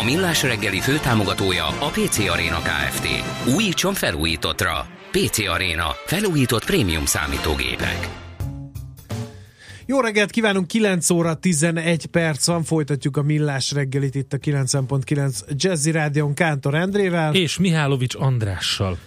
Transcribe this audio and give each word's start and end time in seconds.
A 0.00 0.04
Millás 0.04 0.42
reggeli 0.42 0.80
főtámogatója 0.80 1.66
a 1.66 1.88
PC 1.88 2.18
Arena 2.18 2.58
Kft. 2.58 3.08
Újítson 3.54 3.94
felújítottra. 3.94 4.86
PC 5.10 5.38
Arena. 5.38 5.86
Felújított 6.06 6.64
prémium 6.64 7.04
számítógépek. 7.04 8.08
Jó 9.86 10.00
reggelt 10.00 10.30
kívánunk, 10.30 10.66
9 10.66 11.10
óra 11.10 11.34
11 11.34 12.06
perc 12.06 12.46
van, 12.46 12.62
folytatjuk 12.62 13.16
a 13.16 13.22
Millás 13.22 13.72
reggelit 13.72 14.14
itt 14.14 14.32
a 14.32 14.38
90.9 14.38 15.40
Jazzy 15.48 15.90
Rádion 15.90 16.34
Kántor 16.34 16.74
Endrével. 16.74 17.34
És 17.34 17.58
Mihálovics 17.58 18.14
Andrással. 18.14 18.98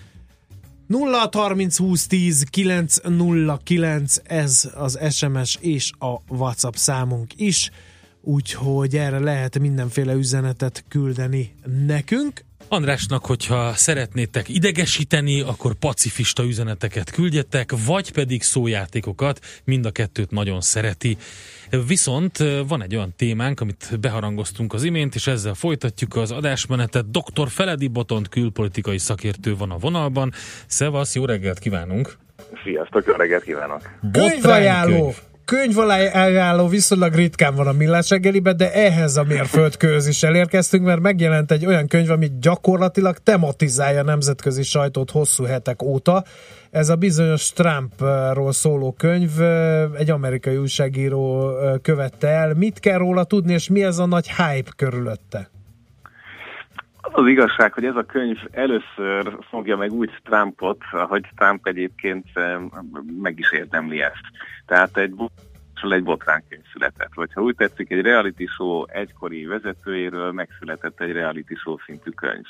0 0.87 1.29
30 1.31 1.77
20 1.77 2.07
10 2.07 2.43
909 2.49 4.17
ez 4.23 4.71
az 4.75 4.99
SMS 5.09 5.57
és 5.61 5.91
a 5.99 6.33
WhatsApp 6.35 6.73
számunk 6.73 7.31
is 7.35 7.71
úgyhogy 8.27 8.95
erre 8.95 9.19
lehet 9.19 9.59
mindenféle 9.59 10.13
üzenetet 10.13 10.83
küldeni 10.87 11.55
nekünk. 11.85 12.45
Andrásnak, 12.67 13.25
hogyha 13.25 13.73
szeretnétek 13.73 14.49
idegesíteni, 14.49 15.41
akkor 15.41 15.73
pacifista 15.73 16.43
üzeneteket 16.43 17.11
küldjetek, 17.11 17.71
vagy 17.85 18.11
pedig 18.11 18.41
szójátékokat, 18.41 19.39
mind 19.63 19.85
a 19.85 19.91
kettőt 19.91 20.31
nagyon 20.31 20.61
szereti. 20.61 21.17
Viszont 21.87 22.37
van 22.67 22.81
egy 22.83 22.95
olyan 22.95 23.13
témánk, 23.15 23.59
amit 23.59 23.97
beharangoztunk 23.99 24.73
az 24.73 24.83
imént, 24.83 25.15
és 25.15 25.27
ezzel 25.27 25.53
folytatjuk 25.53 26.15
az 26.15 26.31
adásmenetet. 26.31 27.11
Dr. 27.11 27.49
Feledi 27.49 27.87
Botont 27.87 28.29
külpolitikai 28.29 28.97
szakértő 28.97 29.55
van 29.55 29.71
a 29.71 29.77
vonalban. 29.77 30.31
Szevasz, 30.65 31.15
jó 31.15 31.25
reggelt 31.25 31.59
kívánunk! 31.59 32.17
Sziasztok, 32.63 33.05
jó 33.05 33.13
reggelt 33.13 33.43
kívánok! 33.43 33.81
Könyvajánló! 34.11 35.13
Könyv 35.47 35.75
könyvalájálló 35.75 36.67
viszonylag 36.67 37.13
ritkán 37.13 37.55
van 37.55 37.67
a 37.67 37.71
millás 37.71 38.09
reggeliben, 38.09 38.57
de 38.57 38.73
ehhez 38.73 39.17
a 39.17 39.23
mérföldkőhöz 39.23 40.07
is 40.07 40.23
elérkeztünk, 40.23 40.85
mert 40.85 40.99
megjelent 40.99 41.51
egy 41.51 41.65
olyan 41.65 41.87
könyv, 41.87 42.09
ami 42.09 42.31
gyakorlatilag 42.39 43.17
tematizálja 43.17 43.99
a 43.99 44.03
nemzetközi 44.03 44.63
sajtót 44.63 45.11
hosszú 45.11 45.43
hetek 45.43 45.81
óta. 45.81 46.23
Ez 46.71 46.89
a 46.89 46.95
bizonyos 46.95 47.51
Trumpról 47.51 48.51
szóló 48.51 48.91
könyv, 48.91 49.41
egy 49.97 50.09
amerikai 50.09 50.57
újságíró 50.57 51.51
követte 51.81 52.27
el. 52.27 52.53
Mit 52.53 52.79
kell 52.79 52.97
róla 52.97 53.23
tudni, 53.23 53.53
és 53.53 53.69
mi 53.69 53.83
ez 53.83 53.97
a 53.97 54.05
nagy 54.05 54.27
hype 54.27 54.71
körülötte? 54.75 55.49
Az 57.11 57.23
az 57.23 57.27
igazság, 57.27 57.73
hogy 57.73 57.85
ez 57.85 57.95
a 57.95 58.03
könyv 58.03 58.37
először 58.51 59.37
fogja 59.49 59.77
meg 59.77 59.91
úgy 59.91 60.11
Trumpot, 60.23 60.81
ahogy 60.91 61.25
Trump 61.35 61.67
egyébként 61.67 62.25
meg 63.21 63.39
is 63.39 63.51
érdemli 63.51 64.01
ezt. 64.01 64.25
Tehát 64.65 64.97
egy 64.97 65.13
egy 65.89 66.03
botránként 66.03 66.65
született. 66.73 67.13
Vagy 67.13 67.33
ha 67.33 67.41
úgy 67.41 67.55
tetszik, 67.55 67.91
egy 67.91 68.01
reality 68.01 68.45
show 68.45 68.85
egykori 68.87 69.45
vezetőjéről 69.45 70.31
megszületett 70.31 71.01
egy 71.01 71.11
reality 71.11 71.53
show 71.55 71.77
szintű 71.85 72.09
könyv. 72.09 72.45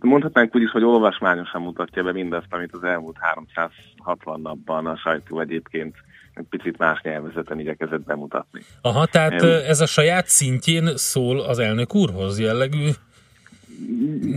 Mondhatnánk 0.00 0.54
úgy 0.54 0.62
is, 0.62 0.70
hogy 0.70 0.84
olvasmányosan 0.84 1.62
mutatja 1.62 2.02
be 2.02 2.12
mindazt, 2.12 2.46
amit 2.50 2.72
az 2.72 2.84
elmúlt 2.84 3.16
360 3.20 4.40
napban 4.40 4.86
a 4.86 4.96
sajtó 4.96 5.40
egyébként 5.40 5.94
egy 6.34 6.46
picit 6.50 6.78
más 6.78 7.00
nyelvezeten 7.02 7.60
igyekezett 7.60 8.04
bemutatni. 8.04 8.60
Aha, 8.82 9.06
tehát 9.06 9.42
ez 9.42 9.80
a 9.80 9.86
saját 9.86 10.26
szintjén 10.26 10.96
szól 10.96 11.40
az 11.40 11.58
elnök 11.58 11.94
úrhoz 11.94 12.40
jellegű? 12.40 12.88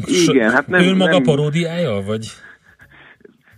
Igen, 0.06 0.52
hát 0.52 0.68
nem... 0.68 0.82
Ő 0.82 0.96
maga 0.96 1.12
nem... 1.12 1.24
paródiája, 1.24 2.02
vagy? 2.02 2.28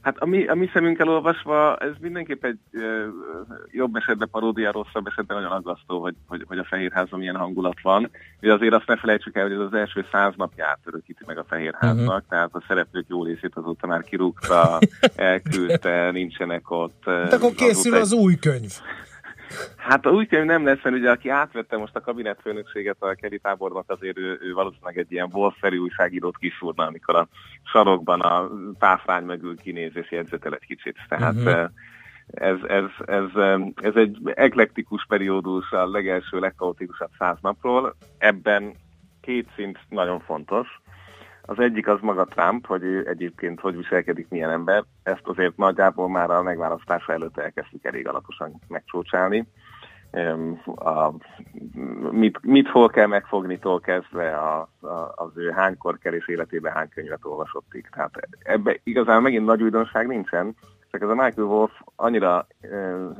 Hát 0.05 0.17
a 0.17 0.25
mi, 0.25 0.47
a 0.47 0.55
mi 0.55 0.69
szemünkkel 0.73 1.09
olvasva 1.09 1.77
ez 1.77 1.91
mindenképp 1.99 2.45
egy 2.45 2.59
e, 2.71 2.79
jobb 3.71 3.95
esetben 3.95 4.29
paródia, 4.31 4.71
rosszabb 4.71 5.07
esetben 5.07 5.37
nagyon 5.37 5.51
aggasztó, 5.51 6.01
hogy, 6.01 6.15
hogy, 6.27 6.43
hogy 6.47 6.57
a 6.57 6.63
Fehérházban 6.63 7.19
milyen 7.19 7.35
hangulat 7.35 7.81
van. 7.81 8.09
De 8.39 8.53
azért 8.53 8.73
azt 8.73 8.87
ne 8.87 8.97
felejtsük 8.97 9.35
el, 9.35 9.43
hogy 9.43 9.51
ez 9.51 9.59
az 9.59 9.73
első 9.73 10.05
száz 10.11 10.33
napját 10.37 10.79
örökíti 10.83 11.23
meg 11.25 11.37
a 11.37 11.45
Fehérháznak, 11.47 12.07
uh-huh. 12.07 12.29
tehát 12.29 12.49
a 12.53 12.63
szereplők 12.67 13.05
jó 13.07 13.23
részét 13.23 13.55
azóta 13.55 13.87
már 13.87 14.03
kirúgta, 14.03 14.79
elküldte, 15.15 16.11
nincsenek 16.11 16.71
ott. 16.71 17.03
Hát 17.05 17.33
akkor 17.33 17.53
készül 17.53 17.95
az 17.95 18.13
új 18.13 18.35
könyv. 18.35 18.71
Hát 19.77 20.05
a 20.05 20.09
új 20.09 20.25
könyv 20.25 20.45
nem 20.45 20.65
lesz, 20.65 20.83
mert 20.83 20.95
ugye 20.95 21.11
aki 21.11 21.29
átvette 21.29 21.77
most 21.77 21.95
a 21.95 22.01
kabinetfőnökséget 22.01 22.97
a 22.99 23.13
Keri 23.13 23.39
tábornak, 23.39 23.83
azért 23.87 24.17
ő, 24.17 24.39
ő 24.41 24.53
valószínűleg 24.53 24.97
egy 24.97 25.11
ilyen 25.11 25.29
wolferi 25.31 25.77
újságírót 25.77 26.37
kiszúrna, 26.37 26.85
amikor 26.85 27.15
a 27.15 27.27
sarokban 27.63 28.21
a 28.21 28.49
páfrány 28.79 29.23
mögül 29.23 29.57
kinéz 29.57 29.91
és 29.93 30.11
jegyzetel 30.11 30.53
egy 30.53 30.65
kicsit. 30.65 30.97
Tehát 31.07 31.35
uh-huh. 31.35 31.69
ez, 32.27 32.57
ez, 32.67 32.83
ez, 33.05 33.29
ez 33.75 33.95
egy 33.95 34.17
eklektikus 34.33 35.05
periódus 35.07 35.71
a 35.71 35.89
legelső, 35.89 36.39
legkaotikusabb 36.39 37.11
száz 37.17 37.37
napról. 37.41 37.95
Ebben 38.17 38.73
két 39.21 39.49
szint 39.55 39.79
nagyon 39.89 40.19
fontos. 40.19 40.81
Az 41.47 41.59
egyik 41.59 41.87
az 41.87 41.99
maga 42.01 42.25
Trump, 42.25 42.65
hogy 42.67 42.83
ő 42.83 43.07
egyébként 43.07 43.59
hogy 43.59 43.75
viselkedik, 43.75 44.27
milyen 44.29 44.49
ember. 44.49 44.83
Ezt 45.03 45.27
azért 45.27 45.57
nagyjából 45.57 46.09
már 46.09 46.29
a 46.29 46.41
megválasztása 46.41 47.13
előtt 47.13 47.37
elkezdtük 47.37 47.85
elég 47.85 48.07
alaposan 48.07 48.61
megcsócsálni. 48.67 49.47
A, 50.75 51.11
mit, 52.11 52.39
mit 52.41 52.67
hol 52.67 52.89
kell 52.89 53.07
megfognitól 53.07 53.79
kezdve 53.79 54.37
a, 54.37 54.69
a, 54.81 55.11
az 55.15 55.31
ő 55.35 55.49
hánykor 55.49 55.97
és 56.01 56.27
életében 56.27 56.73
hány 56.73 56.89
könyvet 56.89 57.25
olvasottig. 57.25 57.89
Tehát 57.91 58.11
ebbe 58.43 58.79
igazán 58.83 59.21
megint 59.21 59.45
nagy 59.45 59.63
újdonság 59.63 60.07
nincsen, 60.07 60.55
csak 60.91 61.01
ez 61.01 61.09
a 61.09 61.23
Michael 61.23 61.47
Wolf 61.47 61.71
annyira 61.95 62.47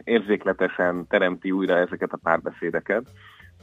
érzékletesen 0.03 1.07
teremti 1.07 1.51
újra 1.51 1.77
ezeket 1.77 2.11
a 2.11 2.19
párbeszédeket, 2.23 3.03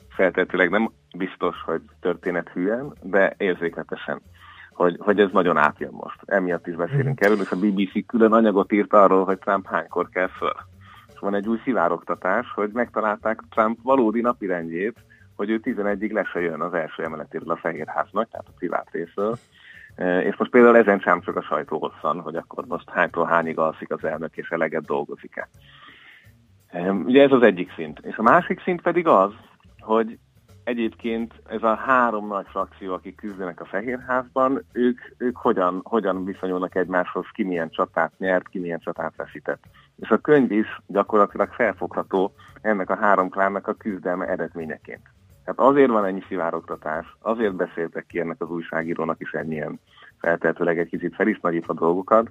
feltétlenül 0.09 0.71
nem 0.71 0.91
biztos, 1.17 1.63
hogy 1.65 1.81
történet 2.01 2.49
hülyen, 2.49 2.93
de 3.03 3.35
érzékletesen 3.37 4.21
hogy, 4.73 4.97
hogy 4.99 5.21
ez 5.21 5.29
nagyon 5.33 5.57
átjön 5.57 5.93
most. 5.93 6.19
Emiatt 6.25 6.67
is 6.67 6.75
beszélünk 6.75 7.21
erről, 7.21 7.41
és 7.41 7.51
a 7.51 7.57
BBC 7.57 8.07
külön 8.07 8.33
anyagot 8.33 8.73
írt 8.73 8.93
arról, 8.93 9.25
hogy 9.25 9.39
Trump 9.39 9.67
hánykor 9.67 10.09
kell 10.09 10.29
föl. 10.29 10.55
És 11.13 11.19
van 11.19 11.35
egy 11.35 11.49
új 11.49 11.59
szivároktatás, 11.65 12.53
hogy 12.55 12.71
megtalálták 12.73 13.41
Trump 13.51 13.79
valódi 13.83 14.21
napirendjét, 14.21 15.05
hogy 15.37 15.51
ő 15.51 15.61
11-ig 15.65 16.13
le 16.13 16.25
se 16.25 16.41
jön 16.41 16.61
az 16.61 16.75
első 16.75 17.03
emeletéről 17.03 17.51
a 17.51 17.57
Fehérháznak, 17.57 18.31
tehát 18.31 18.49
a 18.49 18.55
privát 18.59 18.89
részről. 18.91 19.37
E, 19.95 20.23
és 20.23 20.37
most 20.37 20.51
például 20.51 20.77
ezen 20.77 20.99
sem 20.99 21.21
csak 21.21 21.37
a 21.37 21.43
sajtó 21.43 21.79
hosszan, 21.79 22.21
hogy 22.21 22.37
akkor 22.37 22.65
most 22.67 22.91
hánytól 22.91 23.25
hányig 23.25 23.59
alszik 23.59 23.91
az 23.93 24.05
elnök, 24.05 24.37
és 24.37 24.49
eleget 24.49 24.85
dolgozik-e. 24.85 25.49
E, 26.67 26.93
ugye 26.93 27.23
ez 27.23 27.33
az 27.33 27.43
egyik 27.43 27.73
szint. 27.73 27.99
És 28.03 28.17
a 28.17 28.23
másik 28.23 28.61
szint 28.61 28.83
pedig 28.83 29.07
az, 29.07 29.33
hogy 29.81 30.19
egyébként 30.65 31.35
ez 31.47 31.63
a 31.63 31.75
három 31.75 32.27
nagy 32.27 32.47
frakció, 32.49 32.93
akik 32.93 33.17
küzdenek 33.17 33.61
a 33.61 33.65
Fehérházban, 33.65 34.65
ők, 34.73 35.01
ők 35.19 35.37
hogyan, 35.37 35.81
hogyan 35.85 36.25
viszonyulnak 36.25 36.75
egymáshoz, 36.75 37.25
ki 37.33 37.43
milyen 37.43 37.71
csatát 37.71 38.13
nyert, 38.19 38.49
ki 38.49 38.59
milyen 38.59 38.81
csatát 38.81 39.17
veszített. 39.17 39.63
És 40.01 40.09
a 40.09 40.19
könyv 40.19 40.51
is 40.51 40.81
gyakorlatilag 40.87 41.49
felfogható 41.53 42.35
ennek 42.61 42.91
a 42.91 42.97
három 42.97 43.29
klánnak 43.29 43.67
a 43.67 43.75
küzdelme 43.75 44.27
eredményeként. 44.27 45.03
Tehát 45.45 45.61
azért 45.61 45.91
van 45.91 46.05
ennyi 46.05 46.23
szivárogtatás, 46.29 47.17
azért 47.21 47.55
beszéltek 47.55 48.07
ki 48.07 48.21
ennek 48.21 48.41
az 48.41 48.51
újságírónak 48.51 49.21
is 49.21 49.33
ennyien 49.33 49.81
feltehetőleg 50.19 50.79
egy 50.79 50.89
kicsit 50.89 51.15
fel 51.15 51.27
is 51.27 51.41
nagyítva 51.41 51.73
dolgokat, 51.73 52.31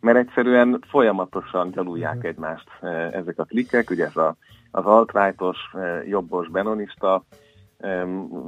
mert 0.00 0.18
egyszerűen 0.18 0.78
folyamatosan 0.88 1.70
gyalulják 1.70 2.16
mhm. 2.16 2.26
egymást 2.26 2.68
eh, 2.80 3.12
ezek 3.12 3.38
a 3.38 3.44
klikkek, 3.44 3.90
ugye 3.90 4.04
ez 4.04 4.16
a, 4.16 4.36
az 4.70 4.84
alt-rightos, 4.84 5.58
eh, 5.72 6.08
jobbos, 6.08 6.48
benonista 6.48 7.24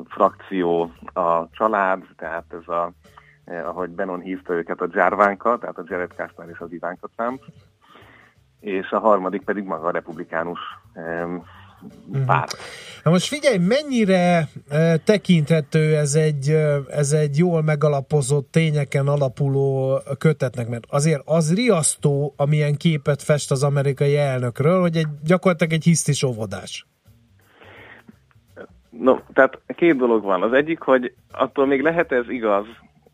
frakció 0.09 0.93
a 1.13 1.51
család, 1.51 2.03
tehát 2.17 2.45
ez 2.61 2.69
a, 2.69 2.93
eh, 3.45 3.69
ahogy 3.69 3.91
Benon 3.91 4.21
hívta 4.21 4.53
őket, 4.53 4.81
a 4.81 4.89
Jarvánka, 4.93 5.59
tehát 5.59 5.79
a 5.79 5.85
Jared 5.87 6.15
Kushner 6.17 6.49
és 6.49 6.59
az 6.59 6.73
Ivánka 6.73 7.09
Trump, 7.17 7.43
és 8.61 8.91
a 8.91 8.99
harmadik 8.99 9.43
pedig 9.43 9.65
maga 9.65 9.87
a 9.87 9.91
republikánus 9.91 10.61
mhm. 12.07 12.25
párt. 12.27 12.57
Na 13.03 13.11
most 13.11 13.29
figyelj, 13.29 13.59
mennyire 13.59 14.49
e, 14.69 14.97
tekinthető 14.97 15.97
ez 15.97 16.15
egy, 16.15 16.49
e, 16.49 16.81
ez 16.89 17.13
egy 17.13 17.39
jól 17.39 17.63
megalapozott, 17.63 18.51
tényeken 18.51 19.09
alapuló 19.09 19.99
kötetnek, 20.19 20.69
mert 20.69 20.85
azért 20.89 21.23
az 21.25 21.55
riasztó, 21.55 22.35
amilyen 22.37 22.77
képet 22.77 23.23
fest 23.23 23.51
az 23.51 23.63
amerikai 23.63 24.17
elnökről, 24.17 24.81
hogy 24.81 24.97
egy, 24.97 25.09
gyakorlatilag 25.23 25.73
egy 25.73 25.85
hisztis 25.85 26.23
óvodás. 26.23 26.87
No, 28.99 29.19
tehát 29.33 29.61
két 29.67 29.97
dolog 29.97 30.23
van. 30.23 30.43
Az 30.43 30.53
egyik, 30.53 30.81
hogy 30.81 31.15
attól 31.33 31.67
még 31.67 31.83
lehet 31.83 32.13
ez 32.13 32.29
igaz, 32.29 32.67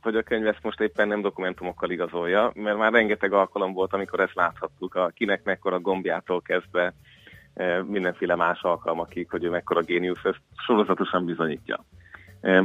hogy 0.03 0.17
a 0.17 0.23
könyv 0.23 0.47
ezt 0.47 0.63
most 0.63 0.81
éppen 0.81 1.09
nem 1.09 1.21
dokumentumokkal 1.21 1.91
igazolja, 1.91 2.53
mert 2.55 2.79
már 2.79 2.93
rengeteg 2.93 3.33
alkalom 3.33 3.73
volt, 3.73 3.93
amikor 3.93 4.21
ezt 4.21 4.35
láthattuk, 4.35 4.95
a 4.95 5.11
kinek 5.15 5.45
mekkora 5.45 5.81
gombjától 5.81 6.41
kezdve 6.43 6.95
mindenféle 7.87 8.35
más 8.35 8.63
alkalmakig, 8.63 9.31
hogy 9.31 9.45
ő 9.45 9.51
mekkora 9.51 9.81
géniusz, 9.81 10.25
ezt 10.25 10.41
sorozatosan 10.67 11.25
bizonyítja. 11.25 11.85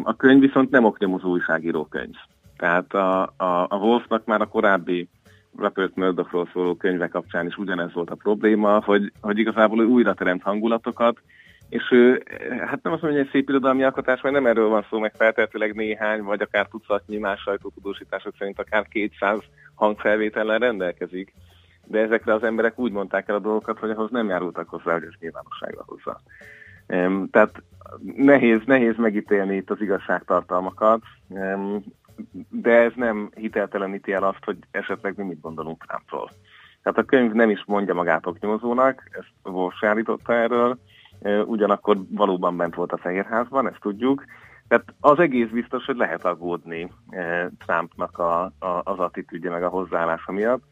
A 0.04 0.16
könyv 0.16 0.40
viszont 0.40 0.70
nem 0.70 0.86
oknyomozó 0.86 1.30
újságíró 1.30 1.86
könyv. 1.86 2.16
Tehát 2.58 2.94
a, 2.94 3.22
a, 3.22 3.66
a 3.70 3.78
Wolfnak 3.78 4.26
már 4.26 4.42
a 4.42 4.48
korábbi 4.48 5.10
Rupert 5.58 5.96
Murdochról 5.96 6.50
szóló 6.54 6.76
könyve 6.76 7.08
kapcsán 7.08 7.48
is 7.48 7.58
ugyanez 7.58 7.94
volt 7.94 8.10
a 8.10 8.16
probléma, 8.16 8.80
hogy, 8.84 9.12
hogy 9.22 9.38
igazából 9.38 9.82
ő 9.82 9.86
újra 9.86 10.14
teremt 10.14 10.44
hangulatokat, 10.44 11.18
és 11.70 11.84
hát 12.60 12.84
nem 12.84 12.94
azt 12.94 13.02
mondom, 13.02 13.10
hogy 13.10 13.20
egy 13.20 13.30
szép 13.32 13.50
irodalmi 13.50 13.84
alkotás, 13.84 14.22
mert 14.22 14.36
nem 14.36 14.46
erről 14.46 14.68
van 14.68 14.86
szó, 14.90 15.00
meg 15.00 15.14
feltehetőleg 15.16 15.76
néhány, 15.76 16.22
vagy 16.22 16.42
akár 16.42 16.68
tucatnyi 16.68 17.18
más 17.18 17.42
sajtótudósítások 17.42 18.36
szerint 18.38 18.60
akár 18.60 18.88
200 18.88 19.40
hangfelvétellel 19.76 20.60
rendelkezik, 20.60 21.34
de 21.86 22.00
ezekre 22.00 22.34
az 22.34 22.44
emberek 22.44 22.80
úgy 22.80 22.92
mondták 22.92 23.28
el 23.30 23.36
a 23.36 23.40
dolgokat, 23.40 23.80
hogy 23.80 23.90
ahhoz 23.90 24.12
nem 24.12 24.30
járultak 24.30 24.70
hozzá, 24.70 24.94
hogy 24.94 25.04
ez 25.04 25.20
nyilvánosságra 25.20 25.84
hozza. 25.86 26.22
Tehát 27.32 27.64
nehéz, 28.16 28.62
nehéz 28.66 28.96
megítélni 28.98 29.56
itt 29.56 29.70
az 29.70 29.82
igazságtartalmakat, 29.82 31.02
de 32.50 32.72
ez 32.72 32.92
nem 32.96 33.30
hitelteleníti 33.36 34.14
el 34.14 34.24
azt, 34.24 34.44
hogy 34.44 34.58
esetleg 34.72 35.18
mi 35.18 35.24
mit 35.24 35.42
gondolunk 35.42 35.86
Trumpról. 35.86 36.30
Tehát 36.84 37.00
a 37.00 37.04
könyv 37.04 37.32
nem 37.32 37.50
is 37.50 37.64
mondja 37.66 37.94
magát 37.94 38.26
oknyomozónak, 38.26 39.04
ezt 39.12 39.32
Wolf 39.44 39.84
állította 39.84 40.34
erről, 40.34 40.78
ugyanakkor 41.46 41.98
valóban 42.10 42.58
bent 42.58 42.76
volt 42.76 42.92
a 42.92 42.98
Fehérházban, 42.98 43.68
ezt 43.68 43.80
tudjuk. 43.80 44.24
Tehát 44.68 44.94
az 45.00 45.20
egész 45.20 45.50
biztos, 45.50 45.86
hogy 45.86 45.96
lehet 45.96 46.26
aggódni 46.26 46.92
Trumpnak 47.66 48.18
a, 48.18 48.44
a, 48.44 48.82
az 48.84 49.00
attitűdje 49.00 49.50
meg 49.50 49.64
a 49.64 49.70
hozzáállása 49.70 50.32
miatt, 50.32 50.64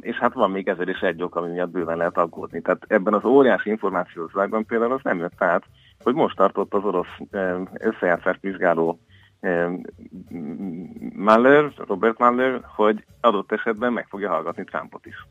és 0.00 0.16
hát 0.16 0.32
van 0.32 0.50
még 0.50 0.68
ezer 0.68 0.88
és 0.88 1.00
egy 1.00 1.22
ok, 1.22 1.36
ami 1.36 1.50
miatt 1.50 1.70
bőven 1.70 1.96
lehet 1.96 2.18
aggódni. 2.18 2.60
Tehát 2.60 2.84
ebben 2.88 3.14
az 3.14 3.24
óriási 3.24 3.70
információs 3.70 4.32
világban 4.32 4.66
például 4.66 4.92
az 4.92 5.00
nem 5.02 5.18
jött 5.18 5.42
át, 5.42 5.64
hogy 6.02 6.14
most 6.14 6.36
tartott 6.36 6.74
az 6.74 6.84
orosz 6.84 7.18
összejátszást 7.78 8.40
vizsgáló 8.40 9.00
Mueller, 11.14 11.72
Robert 11.76 12.18
Mueller, 12.18 12.60
hogy 12.62 13.04
adott 13.20 13.52
esetben 13.52 13.92
meg 13.92 14.06
fogja 14.08 14.30
hallgatni 14.30 14.64
Trumpot 14.64 15.06
is. 15.06 15.26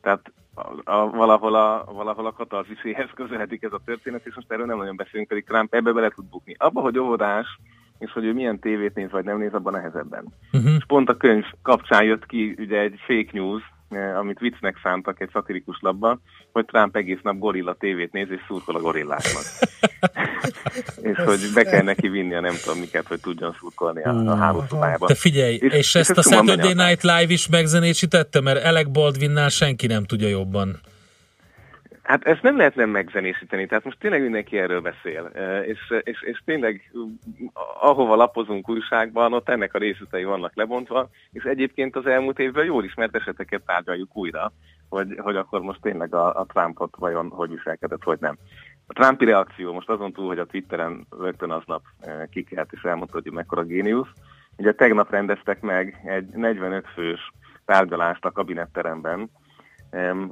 Tehát 0.00 0.32
a, 0.54 0.92
a, 0.92 1.10
valahol, 1.10 1.54
a, 1.54 1.84
valahol 1.92 2.26
a 2.26 2.32
katarziséhez 2.32 3.08
közeledik 3.14 3.62
ez 3.62 3.72
a 3.72 3.80
történet, 3.84 4.26
és 4.26 4.34
most 4.34 4.52
erről 4.52 4.66
nem 4.66 4.78
nagyon 4.78 4.96
beszélünk, 4.96 5.28
pedig 5.28 5.44
Trump 5.44 5.74
ebbe 5.74 5.92
bele 5.92 6.08
tud 6.08 6.24
bukni. 6.24 6.56
Abba, 6.58 6.80
hogy 6.80 6.98
óvodás, 6.98 7.46
és 7.98 8.12
hogy 8.12 8.24
ő 8.24 8.32
milyen 8.32 8.58
tévét 8.58 8.94
néz, 8.94 9.10
vagy 9.10 9.24
nem 9.24 9.38
néz, 9.38 9.54
abban 9.54 9.72
nehezebben. 9.72 10.24
Uh-huh. 10.52 10.74
És 10.76 10.84
pont 10.86 11.08
a 11.08 11.16
könyv 11.16 11.44
kapcsán 11.62 12.04
jött 12.04 12.26
ki 12.26 12.54
ugye 12.58 12.78
egy 12.78 12.94
fake 13.06 13.30
news, 13.32 13.62
amit 14.18 14.38
viccnek 14.38 14.78
szántak 14.82 15.20
egy 15.20 15.30
szatirikus 15.32 15.78
labba, 15.80 16.18
hogy 16.52 16.64
Trump 16.64 16.96
egész 16.96 17.20
nap 17.22 17.38
gorilla 17.38 17.74
tévét 17.74 18.12
néz 18.12 18.30
és 18.30 18.40
szurkol 18.46 18.76
a 18.76 18.80
gorilláknak. 18.80 19.42
és 21.10 21.16
hogy 21.16 21.40
be 21.54 21.64
kell 21.64 21.82
neki 21.82 22.08
vinni 22.08 22.34
a 22.34 22.40
nem 22.40 22.54
tudom 22.64 22.78
miket, 22.78 23.06
hogy 23.06 23.20
tudjon 23.20 23.56
szurkolni 23.58 24.02
a, 24.02 24.10
a 24.10 24.36
hálószobájába. 24.36 25.06
Te 25.06 25.14
figyelj, 25.14 25.54
és, 25.54 25.72
és 25.72 25.94
ezt 25.94 26.10
és 26.10 26.16
a 26.16 26.22
Saturday 26.22 26.74
Night 26.74 27.02
Live 27.02 27.32
is 27.32 27.48
megzenésítette, 27.48 28.40
mert 28.40 28.64
Alec 28.64 28.88
Baldwinnál 28.88 29.48
senki 29.48 29.86
nem 29.86 30.04
tudja 30.04 30.28
jobban. 30.28 30.80
Hát 32.02 32.24
ezt 32.24 32.42
nem 32.42 32.56
lehet 32.56 32.74
nem 32.74 32.90
megzenésíteni, 32.90 33.66
tehát 33.66 33.84
most 33.84 33.98
tényleg 33.98 34.22
mindenki 34.22 34.58
erről 34.58 34.80
beszél, 34.80 35.24
és, 35.66 35.94
és, 36.02 36.22
és 36.22 36.42
tényleg 36.44 36.92
ahova 37.80 38.14
lapozunk 38.16 38.68
újságban, 38.68 39.32
ott 39.32 39.48
ennek 39.48 39.74
a 39.74 39.78
részletei 39.78 40.24
vannak 40.24 40.54
lebontva, 40.54 41.08
és 41.32 41.42
egyébként 41.42 41.96
az 41.96 42.06
elmúlt 42.06 42.38
évben 42.38 42.64
jól 42.64 42.84
ismert 42.84 43.16
eseteket 43.16 43.62
tárgyaljuk 43.66 44.16
újra, 44.16 44.52
hogy, 44.88 45.18
hogy 45.18 45.36
akkor 45.36 45.60
most 45.60 45.80
tényleg 45.80 46.14
a, 46.14 46.40
a 46.40 46.44
Trumpot 46.44 46.96
vajon 46.98 47.28
hogy 47.30 47.50
viselkedett, 47.50 48.02
hogy 48.02 48.18
nem. 48.20 48.36
A 48.86 48.92
Trumpi 48.92 49.24
reakció 49.24 49.72
most 49.72 49.88
azon 49.88 50.12
túl, 50.12 50.26
hogy 50.26 50.38
a 50.38 50.46
Twitteren 50.46 51.06
rögtön 51.20 51.50
aznap 51.50 51.82
kikelt 52.30 52.72
és 52.72 52.82
elmondta, 52.82 53.20
hogy 53.22 53.32
mekkora 53.32 53.62
géniusz, 53.62 54.12
ugye 54.56 54.72
tegnap 54.72 55.10
rendeztek 55.10 55.60
meg 55.60 56.00
egy 56.04 56.28
45 56.28 56.86
fős 56.94 57.32
tárgyalást 57.64 58.24
a 58.24 58.30
kabinetteremben, 58.30 59.30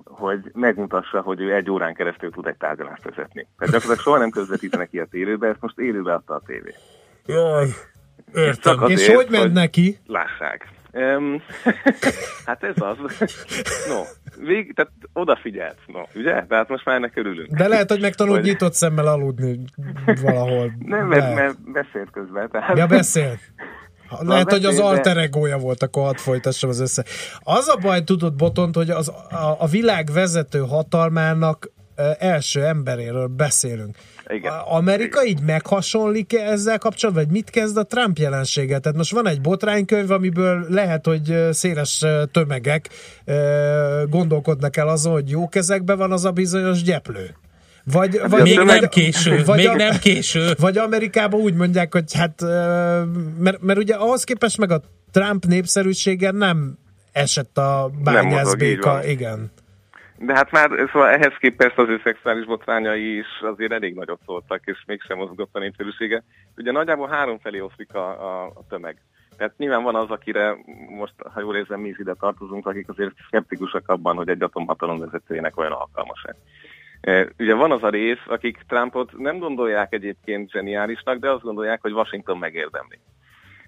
hogy 0.05 0.51
megmutassa, 0.53 1.21
hogy 1.21 1.41
ő 1.41 1.55
egy 1.55 1.71
órán 1.71 1.95
keresztül 1.95 2.31
tud 2.31 2.47
egy 2.47 2.57
tárgyalást 2.57 3.03
vezetni. 3.03 3.47
Tehát 3.59 3.75
gyakorlatilag 3.75 3.99
soha 3.99 4.19
nem 4.19 4.31
közvetítenek 4.31 4.93
ilyet 4.93 5.15
élőbe, 5.15 5.49
ezt 5.49 5.61
most 5.61 5.79
élőbe 5.79 6.12
adta 6.12 6.35
a 6.35 6.43
tévé. 6.47 6.75
Jaj, 7.27 7.69
értem. 8.35 8.75
És, 8.75 8.81
azért, 8.81 9.01
és 9.01 9.15
hogy 9.15 9.27
ment 9.31 9.53
neki? 9.53 9.99
Lássák. 10.07 10.69
Um, 10.93 11.43
hát 12.47 12.62
ez 12.62 12.75
az. 12.77 12.97
No, 13.89 14.03
vég, 14.47 14.75
tehát 14.75 14.93
odafigyelt, 15.12 15.79
no, 15.87 16.01
ugye? 16.15 16.47
Tehát 16.47 16.69
most 16.69 16.85
már 16.85 16.97
ennek 16.97 17.17
örülünk. 17.17 17.51
De 17.51 17.69
lehet, 17.69 17.91
hogy 17.91 18.01
megtanult 18.01 18.37
hogy... 18.37 18.47
nyitott 18.47 18.73
szemmel 18.73 19.07
aludni 19.07 19.59
valahol. 20.23 20.73
Nem, 20.79 21.07
mert, 21.07 21.35
mert 21.35 21.73
beszélt 21.73 22.11
közben. 22.11 22.51
Tehát... 22.51 22.79
Ja, 22.79 22.87
beszélt. 22.87 23.41
Lehet, 24.19 24.51
hogy 24.51 24.65
az 24.65 24.79
alter 24.79 25.17
egója 25.17 25.59
volt, 25.59 25.83
akkor 25.83 26.03
hadd 26.03 26.17
folytassam 26.17 26.71
az 26.71 26.81
össze. 26.81 27.05
Az 27.39 27.69
a 27.69 27.77
baj, 27.77 28.05
tudod, 28.05 28.35
Botont, 28.35 28.75
hogy 28.75 28.91
az, 28.91 29.09
a, 29.09 29.57
a 29.59 29.67
világ 29.67 30.11
vezető 30.12 30.59
hatalmának 30.59 31.71
első 32.19 32.65
emberéről 32.65 33.27
beszélünk. 33.27 33.97
Igen. 34.29 34.53
Amerika 34.53 35.25
így 35.25 35.41
meghasonlik 35.41 36.33
-e 36.33 36.51
ezzel 36.51 36.79
kapcsolatban, 36.79 37.25
vagy 37.25 37.33
mit 37.33 37.51
kezd 37.51 37.77
a 37.77 37.85
Trump 37.85 38.19
jelensége? 38.19 38.79
Tehát 38.79 38.97
most 38.97 39.12
van 39.12 39.29
egy 39.29 39.41
botránykönyv, 39.41 40.11
amiből 40.11 40.67
lehet, 40.69 41.07
hogy 41.07 41.49
széles 41.51 42.05
tömegek 42.33 42.89
gondolkodnak 44.09 44.77
el 44.77 44.89
azon, 44.89 45.12
hogy 45.12 45.31
jó 45.31 45.49
kezekben 45.49 45.97
van 45.97 46.12
az 46.12 46.25
a 46.25 46.31
bizonyos 46.31 46.83
gyeplő. 46.83 47.35
Vagy, 47.92 48.19
hát 48.19 48.31
vagy, 48.31 48.42
még 48.42 48.58
nem 48.58 48.88
késő, 48.88 49.44
vagy 49.44 49.56
még 49.56 49.69
a, 49.69 49.75
nem 49.75 49.98
késő. 50.00 50.52
Vagy 50.58 50.78
Amerikában 50.78 51.40
úgy 51.40 51.54
mondják, 51.54 51.92
hogy 51.92 52.12
hát, 52.12 52.40
mert, 53.38 53.62
mert 53.62 53.78
ugye 53.78 53.94
ahhoz 53.94 54.25
képest 54.25 54.58
meg 54.58 54.70
a 54.70 54.81
Trump 55.12 55.44
népszerűsége 55.44 56.31
nem 56.31 56.78
esett 57.12 57.58
a 57.58 57.90
bányászbéka, 58.04 59.04
igen. 59.04 59.50
De 60.19 60.34
hát 60.34 60.50
már 60.50 60.70
szóval 60.92 61.08
ehhez 61.08 61.32
képest 61.38 61.78
az 61.78 61.88
ő 61.88 62.00
szexuális 62.04 62.44
botrányai 62.44 63.19
is 63.19 63.26
azért 63.40 63.72
elég 63.72 63.94
nagyot 63.94 64.20
szóltak, 64.26 64.60
és 64.64 64.82
mégsem 64.87 65.16
mozgott 65.16 65.50
a 65.52 65.58
népszerűsége. 65.58 66.22
Ugye 66.56 66.72
nagyjából 66.72 67.08
három 67.08 67.38
felé 67.38 67.60
oszlik 67.60 67.94
a, 67.94 68.08
a, 68.08 68.46
a 68.46 68.64
tömeg. 68.69 68.96
Tehát 69.37 69.54
nyilván 69.56 69.82
van 69.82 69.94
az, 69.94 70.10
akire 70.10 70.56
most, 70.88 71.14
ha 71.32 71.40
jól 71.40 71.56
érzem, 71.56 71.81
mi 71.81 71.88
is 71.88 71.98
ide 71.98 72.14
tartozunk, 72.14 72.66
akik 72.66 72.88
azért 72.88 73.12
szkeptikusak 73.26 73.88
abban, 73.88 74.16
hogy 74.16 74.28
egy 74.28 74.42
atomhatalom 74.42 74.99
vezetőjének 74.99 75.59
olyan 75.59 75.73
alkalmas-e. 75.73 76.37
Ugye 77.38 77.54
van 77.54 77.73
az 77.73 77.83
a 77.83 77.88
rész, 77.88 78.23
akik 78.26 78.64
Trumpot 78.69 79.19
nem 79.19 79.38
gondolják 79.38 79.92
egyébként 79.92 80.50
zseniálisnak, 80.50 81.19
de 81.19 81.30
azt 81.30 81.42
gondolják, 81.42 81.80
hogy 81.80 81.92
Washington 81.92 82.38
megérdemli. 82.38 82.99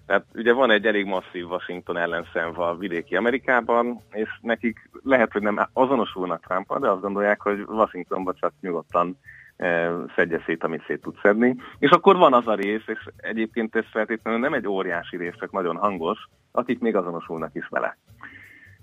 Tehát 0.06 0.24
ugye 0.34 0.52
van 0.52 0.70
egy 0.70 0.86
elég 0.86 1.04
masszív 1.04 1.46
Washington 1.46 1.96
ellenszenv 1.96 2.58
a 2.58 2.76
vidéki 2.76 3.16
Amerikában, 3.16 4.00
és 4.12 4.28
nekik 4.40 4.90
lehet, 5.02 5.32
hogy 5.32 5.42
nem 5.42 5.68
azonosulnak 5.72 6.44
Trumpal, 6.46 6.78
de 6.78 6.90
azt 6.90 7.00
gondolják, 7.00 7.40
hogy 7.40 7.60
Washingtonban 7.60 8.34
csak 8.40 8.52
nyugodtan 8.60 9.18
e, 9.56 9.90
szedje 10.16 10.42
szét, 10.46 10.64
amit 10.64 10.84
szét 10.86 11.00
tud 11.00 11.14
szedni. 11.22 11.56
És 11.78 11.90
akkor 11.90 12.16
van 12.16 12.32
az 12.32 12.46
a 12.46 12.54
rész, 12.54 12.86
és 12.86 13.08
egyébként 13.16 13.76
ez 13.76 13.84
feltétlenül 13.90 14.40
nem 14.40 14.54
egy 14.54 14.68
óriási 14.68 15.16
rész, 15.16 15.34
csak 15.38 15.52
nagyon 15.52 15.76
hangos, 15.76 16.28
akik 16.50 16.78
még 16.78 16.96
azonosulnak 16.96 17.54
is 17.54 17.66
vele 17.68 17.96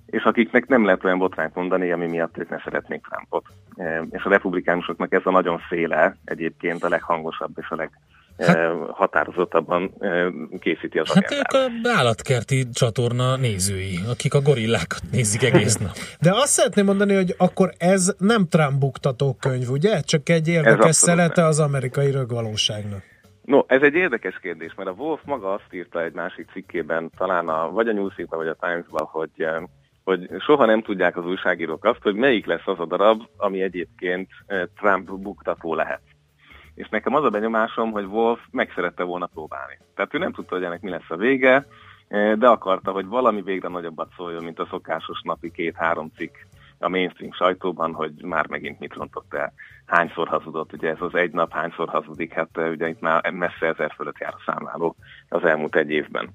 és 0.10 0.24
akiknek 0.24 0.68
nem 0.68 0.86
lehet 0.86 1.04
olyan 1.04 1.18
botrányt 1.18 1.56
mondani, 1.56 1.92
ami 1.92 2.08
miatt 2.08 2.38
ők 2.38 2.50
ne 2.50 2.62
szeretnék 2.64 3.02
Trumpot. 3.10 3.46
És 4.10 4.24
a 4.24 4.30
republikánusoknak 4.30 5.14
ez 5.14 5.22
a 5.24 5.32
nagyon 5.32 5.60
féle 5.60 6.16
egyébként 6.26 6.84
a 6.84 6.90
leghangosabb 6.90 7.52
és 7.56 7.70
a 7.70 7.76
leg 7.76 7.92
hát, 8.38 8.70
határozottabban 8.92 9.94
készíti 10.60 11.00
az 11.00 11.14
Hát 11.14 11.32
ők 11.32 11.52
a 11.52 11.90
állatkerti 11.98 12.70
csatorna 12.70 13.36
nézői, 13.36 14.00
akik 14.10 14.34
a 14.34 14.42
gorillákat 14.42 15.02
nézik 15.12 15.44
egész 15.44 15.78
nap. 15.78 15.92
De 16.22 16.32
azt 16.34 16.52
szeretném 16.52 16.86
mondani, 16.86 17.16
hogy 17.16 17.34
akkor 17.38 17.70
ez 17.78 18.16
nem 18.18 18.48
Trump 18.48 18.80
buktató 18.80 19.38
könyv, 19.40 19.70
ugye? 19.70 20.00
Csak 20.00 20.30
egy 20.30 20.48
érdekes 20.48 20.96
szelete 20.96 21.46
az 21.46 21.60
amerikai 21.60 22.12
rögvalóságnak. 22.12 23.04
No, 23.42 23.60
ez 23.68 23.82
egy 23.82 23.94
érdekes 23.94 24.40
kérdés, 24.42 24.74
mert 24.76 24.90
a 24.90 24.94
Wolf 24.98 25.22
maga 25.26 25.54
azt 25.54 25.74
írta 25.74 26.04
egy 26.04 26.14
másik 26.14 26.50
cikkében, 26.52 27.10
talán 27.18 27.50
a, 27.50 27.72
vagy 27.72 27.88
a 27.88 27.94
newsweek 27.94 28.30
vagy 28.30 28.48
a 28.48 28.58
Times-ban, 28.60 29.06
hogy 29.06 29.30
hogy 30.10 30.30
soha 30.40 30.66
nem 30.66 30.82
tudják 30.82 31.18
az 31.18 31.26
újságírók 31.26 31.86
azt, 31.86 32.02
hogy 32.02 32.16
melyik 32.16 32.46
lesz 32.46 32.68
az 32.68 32.80
a 32.80 32.86
darab, 32.86 33.22
ami 33.38 33.62
egyébként 33.62 34.30
Trump 34.76 35.12
buktató 35.12 35.76
lehet. 35.76 36.02
És 36.76 36.90
nekem 36.90 37.16
az 37.16 37.24
a 37.24 37.30
benyomásom, 37.30 37.92
hogy 37.92 38.06
Wolf 38.06 38.40
meg 38.52 38.72
szerette 38.76 39.04
volna 39.04 39.26
próbálni. 39.26 39.78
Tehát 39.96 40.14
ő 40.14 40.18
nem 40.18 40.32
tudta, 40.32 40.56
hogy 40.56 40.64
ennek 40.64 40.82
mi 40.82 40.90
lesz 40.90 41.10
a 41.10 41.16
vége, 41.16 41.66
de 42.38 42.48
akarta, 42.48 42.92
hogy 42.92 43.06
valami 43.06 43.42
végre 43.42 43.68
nagyobbat 43.68 44.10
szóljon, 44.18 44.44
mint 44.44 44.60
a 44.60 44.68
szokásos 44.70 45.22
napi 45.24 45.52
két-három 45.52 46.12
cikk 46.16 46.36
a 46.80 46.90
mainstream 46.90 47.32
sajtóban, 47.32 47.94
hogy 47.94 48.12
már 48.22 48.48
megint 48.48 48.80
mit 48.80 48.94
rontott 48.94 49.34
el, 49.34 49.54
hányszor 49.86 50.28
hazudott, 50.28 50.74
ugye 50.74 50.90
ez 50.90 51.02
az 51.02 51.16
egy 51.16 51.32
nap 51.32 51.52
hányszor 51.52 51.90
hazudik, 51.90 52.34
hát 52.34 52.58
ugye 52.58 52.88
itt 52.88 53.00
már 53.00 53.32
messze 53.32 53.66
ezer 53.68 53.92
fölött 53.96 54.18
jár 54.18 54.34
a 54.34 54.42
számláló 54.46 54.96
az 55.30 55.44
elmúlt 55.44 55.76
egy 55.76 55.90
évben. 55.90 56.30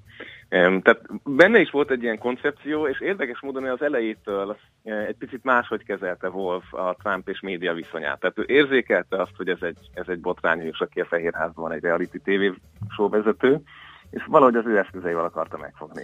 Tehát 0.55 1.01
benne 1.23 1.59
is 1.59 1.69
volt 1.69 1.91
egy 1.91 2.03
ilyen 2.03 2.17
koncepció, 2.17 2.87
és 2.87 2.99
érdekes 3.01 3.41
módon 3.41 3.65
az 3.65 3.81
elejétől 3.81 4.57
egy 4.83 5.15
picit 5.15 5.43
máshogy 5.43 5.83
kezelte 5.83 6.29
Wolf 6.29 6.73
a 6.73 6.95
Trump 7.03 7.29
és 7.29 7.39
média 7.39 7.73
viszonyát. 7.73 8.19
Tehát 8.19 8.37
ő 8.37 8.43
érzékelte 8.47 9.21
azt, 9.21 9.35
hogy 9.37 9.49
ez 9.49 9.61
egy, 9.61 9.77
ez 9.93 10.05
egy 10.07 10.19
botrány, 10.19 10.61
és 10.61 10.79
aki 10.79 10.99
a 10.99 11.05
Fehérházban 11.05 11.71
egy 11.71 11.81
reality 11.81 12.17
TV 12.23 12.59
show 12.93 13.09
vezető, 13.09 13.61
és 14.09 14.23
valahogy 14.27 14.55
az 14.55 14.65
ő 14.65 14.77
eszközeivel 14.77 15.23
akarta 15.23 15.57
megfogni. 15.57 16.03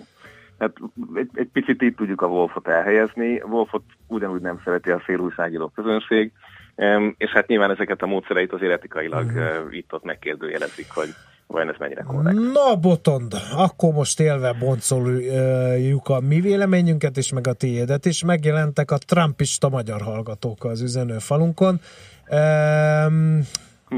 Tehát 0.58 0.78
egy, 1.14 1.30
egy 1.34 1.50
picit 1.54 1.82
itt 1.82 1.98
tudjuk 1.98 2.22
a 2.22 2.28
Wolfot 2.28 2.68
elhelyezni. 2.68 3.42
Wolfot 3.42 3.84
ugyanúgy 4.08 4.42
nem 4.42 4.62
szereti 4.64 4.92
a 4.92 5.00
félújságíró 5.00 5.68
közönség, 5.76 6.32
és 7.18 7.30
hát 7.32 7.48
nyilván 7.48 7.72
ezeket 7.72 8.02
a 8.02 8.08
módszereit 8.08 8.54
az 8.54 8.62
etikailag 8.62 9.32
mm. 9.32 9.68
itt-ott 9.70 10.04
megkérdőjelezik, 10.04 10.92
hogy 10.94 11.10
vajon 11.52 11.70
ez 11.70 11.76
mennyire 11.80 12.02
korrekt. 12.02 12.38
Na, 12.54 12.76
Botond, 12.76 13.34
akkor 13.56 13.94
most 13.94 14.20
élve 14.20 14.54
boncoljuk 14.54 16.08
a 16.08 16.20
mi 16.20 16.42
véleményünket 16.42 17.18
is, 17.18 17.32
meg 17.32 17.48
a 17.48 17.54
tiédet 17.54 18.06
is. 18.06 18.24
Megjelentek 18.24 18.92
a 18.92 18.98
trumpista 18.98 19.70
magyar 19.70 20.02
hallgatók 20.02 20.66
az 20.66 20.82
üzenőfalunkon. 20.82 21.80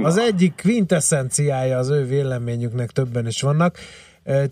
Az 0.03 0.17
egyik 0.17 0.61
quintessenciája 0.61 1.77
az 1.77 1.89
ő 1.89 2.05
véleményüknek 2.05 2.89
többen 2.89 3.27
is 3.27 3.41
vannak. 3.41 3.77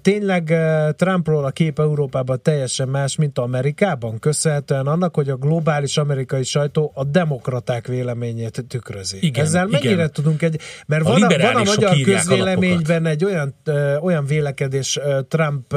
Tényleg 0.02 0.54
Trumpról 0.96 1.46
a 1.46 1.50
kép 1.50 1.80
Európában 1.80 2.42
teljesen 2.42 2.88
más, 2.88 3.16
mint 3.16 3.38
Amerikában, 3.38 4.20
köszönhetően 4.20 4.88
annak, 4.88 5.16
hogy 5.16 5.30
a 5.30 5.36
globális 5.36 5.98
amerikai 5.98 6.44
sajtó 6.44 6.92
a 6.96 7.04
demokraták 7.04 7.88
véleményét 7.88 8.66
tükrözi. 8.68 9.18
Igen, 9.22 9.46
Ezzel 9.46 9.68
igen. 9.68 9.82
mennyire 9.84 10.08
tudunk 10.08 10.42
egy... 10.42 10.60
Mert 10.88 11.06
a 11.06 11.10
van, 11.10 11.22
a, 11.22 11.38
van 11.38 11.56
a 11.56 11.64
magyar 11.64 11.98
közvéleményben 12.02 13.06
egy 13.06 13.26
olyan, 13.26 13.56
olyan 14.02 14.26
vélekedés 14.26 15.00
Trump 15.28 15.76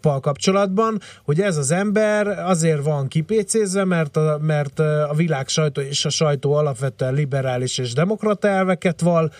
pal 0.00 0.20
kapcsolatban, 0.20 1.00
hogy 1.24 1.40
ez 1.40 1.56
az 1.56 1.70
ember 1.70 2.26
azért 2.26 2.84
van 2.84 3.08
kipécézve, 3.08 3.84
mert 3.84 4.16
a, 4.16 4.38
mert 4.40 4.78
a 4.78 5.12
világ 5.16 5.48
sajtó 5.48 5.80
és 5.80 6.04
a 6.04 6.10
sajtó 6.10 6.52
alapvetően 6.52 7.14
liberális 7.14 7.78
és 7.78 7.92
demokrata 7.92 8.48
elveket 8.48 9.00
val, 9.00 9.32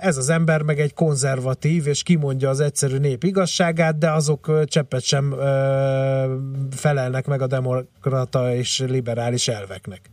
ez 0.00 0.16
az 0.16 0.28
ember 0.28 0.62
meg 0.62 0.80
egy 0.80 0.94
konzervatív, 0.94 1.86
és 1.86 2.02
kimondja 2.02 2.48
az 2.48 2.60
egyszerű 2.60 2.98
nép 2.98 3.24
igazságát, 3.24 3.98
de 3.98 4.10
azok 4.10 4.64
cseppet 4.64 5.02
sem 5.02 5.34
felelnek 6.70 7.26
meg 7.26 7.42
a 7.42 7.46
demokrata 7.46 8.54
és 8.54 8.84
liberális 8.88 9.48
elveknek. 9.48 10.10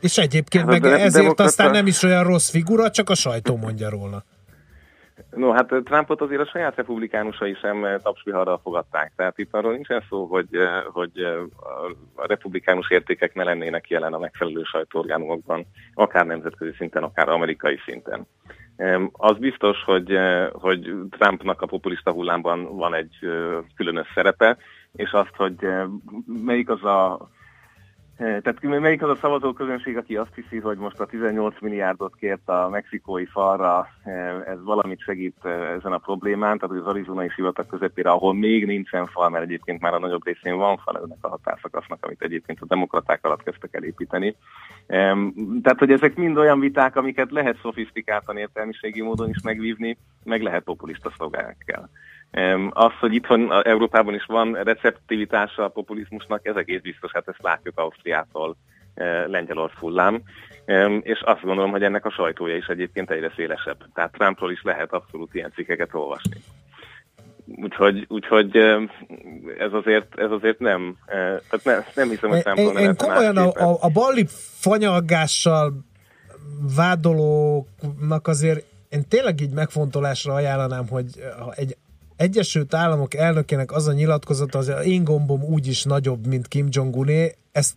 És 0.00 0.18
egyébként 0.18 0.64
hát 0.64 0.80
meg 0.80 0.92
ezért 0.92 1.12
demokrata... 1.12 1.44
aztán 1.44 1.70
nem 1.70 1.86
is 1.86 2.02
olyan 2.02 2.24
rossz 2.24 2.50
figura, 2.50 2.90
csak 2.90 3.10
a 3.10 3.14
sajtó 3.14 3.56
mondja 3.56 3.88
róla. 3.88 4.24
No, 5.30 5.50
hát 5.50 5.74
Trumpot 5.84 6.20
azért 6.20 6.40
a 6.40 6.46
saját 6.46 6.76
republikánusai 6.76 7.54
sem 7.54 7.98
tapsviharral 8.02 8.60
fogadták. 8.62 9.12
Tehát 9.16 9.38
itt 9.38 9.54
arról 9.54 9.72
nincsen 9.72 10.04
szó, 10.08 10.24
hogy, 10.24 10.48
hogy 10.92 11.20
a 12.14 12.26
republikánus 12.26 12.90
értékek 12.90 13.34
ne 13.34 13.44
lennének 13.44 13.90
jelen 13.90 14.12
a 14.12 14.18
megfelelő 14.18 14.62
sajtóorgánumokban, 14.62 15.66
akár 15.94 16.26
nemzetközi 16.26 16.72
szinten, 16.76 17.02
akár 17.02 17.28
amerikai 17.28 17.78
szinten. 17.84 18.26
Az 19.12 19.36
biztos, 19.38 19.82
hogy, 19.84 20.18
hogy 20.52 20.94
Trumpnak 21.10 21.62
a 21.62 21.66
populista 21.66 22.12
hullámban 22.12 22.76
van 22.76 22.94
egy 22.94 23.18
különös 23.76 24.06
szerepe, 24.14 24.56
és 24.92 25.10
azt, 25.10 25.36
hogy 25.36 25.68
melyik 26.44 26.68
az 26.68 26.84
a 26.84 27.28
tehát 28.18 28.62
melyik 28.62 29.02
az 29.02 29.10
a 29.10 29.14
szavazó 29.14 29.52
közönség, 29.52 29.96
aki 29.96 30.16
azt 30.16 30.34
hiszi, 30.34 30.58
hogy 30.58 30.78
most 30.78 31.00
a 31.00 31.06
18 31.06 31.60
milliárdot 31.60 32.16
kért 32.16 32.48
a 32.48 32.68
mexikói 32.70 33.24
falra, 33.24 33.88
ez 34.46 34.62
valamit 34.62 35.00
segít 35.00 35.44
ezen 35.44 35.92
a 35.92 35.98
problémán, 35.98 36.58
tehát 36.58 36.76
az 36.76 36.86
arizonai 36.86 37.28
sivatag 37.28 37.66
közepére, 37.66 38.10
ahol 38.10 38.34
még 38.34 38.66
nincsen 38.66 39.06
fal, 39.06 39.28
mert 39.28 39.44
egyébként 39.44 39.80
már 39.80 39.94
a 39.94 39.98
nagyobb 39.98 40.26
részén 40.26 40.56
van 40.56 40.76
fal 40.76 40.96
ennek 40.96 41.18
a 41.20 41.28
határszakasznak, 41.28 42.04
amit 42.04 42.22
egyébként 42.22 42.60
a 42.60 42.66
demokraták 42.66 43.24
alatt 43.24 43.42
kezdtek 43.42 43.74
elépíteni. 43.74 44.36
Tehát, 45.62 45.78
hogy 45.78 45.92
ezek 45.92 46.16
mind 46.16 46.36
olyan 46.36 46.60
viták, 46.60 46.96
amiket 46.96 47.30
lehet 47.30 47.58
szofisztikáltan 47.62 48.36
értelmiségi 48.36 49.02
módon 49.02 49.28
is 49.28 49.42
megvívni, 49.42 49.98
meg 50.24 50.42
lehet 50.42 50.64
populista 50.64 51.12
szolgálekkel. 51.18 51.90
Az, 52.70 52.92
hogy 53.00 53.14
itthon 53.14 53.52
Európában 53.64 54.14
is 54.14 54.24
van 54.24 54.52
receptivitása 54.52 55.64
a 55.64 55.68
populizmusnak, 55.68 56.46
ez 56.46 56.56
egész 56.56 56.80
biztos, 56.80 57.10
hát 57.12 57.28
ezt 57.28 57.42
látjuk 57.42 57.78
Ausztriától 57.78 58.56
e, 58.94 59.26
Lengyelország 59.26 59.78
hullám, 59.78 60.22
és 61.00 61.20
azt 61.20 61.42
gondolom, 61.42 61.70
hogy 61.70 61.82
ennek 61.82 62.04
a 62.04 62.10
sajtója 62.10 62.56
is 62.56 62.66
egyébként 62.66 63.10
egyre 63.10 63.32
szélesebb. 63.36 63.76
Tehát 63.94 64.12
Trumpról 64.12 64.52
is 64.52 64.62
lehet 64.62 64.92
abszolút 64.92 65.34
ilyen 65.34 65.52
cikkeket 65.54 65.94
olvasni. 65.94 66.36
Úgyhogy, 67.56 68.04
úgyhogy 68.08 68.56
ez, 69.58 69.72
azért, 69.72 70.18
ez 70.18 70.30
azért 70.30 70.58
nem, 70.58 70.96
e, 71.06 71.14
tehát 71.14 71.64
nem, 71.64 71.84
nem 71.94 72.08
hiszem, 72.08 72.30
hogy 72.30 72.42
Trumpról 72.42 72.72
nem 72.72 72.82
Én 72.82 72.96
komolyan 72.96 73.36
a, 73.36 73.48
a, 73.48 73.78
a 73.80 73.88
balli 73.88 74.26
fanyalgással 74.60 75.72
vádolóknak 76.76 78.26
azért 78.26 78.64
én 78.88 79.08
tényleg 79.08 79.40
így 79.40 79.52
megfontolásra 79.52 80.34
ajánlanám, 80.34 80.88
hogy 80.88 81.06
egy 81.54 81.76
Egyesült 82.18 82.74
Államok 82.74 83.14
elnökének 83.14 83.72
az 83.72 83.88
a 83.88 83.92
nyilatkozata, 83.92 84.58
az 84.58 84.72
én 84.84 85.04
gombom 85.04 85.42
úgyis 85.42 85.84
nagyobb, 85.84 86.26
mint 86.26 86.48
Kim 86.48 86.66
Jong-uné, 86.70 87.34
ezt 87.52 87.74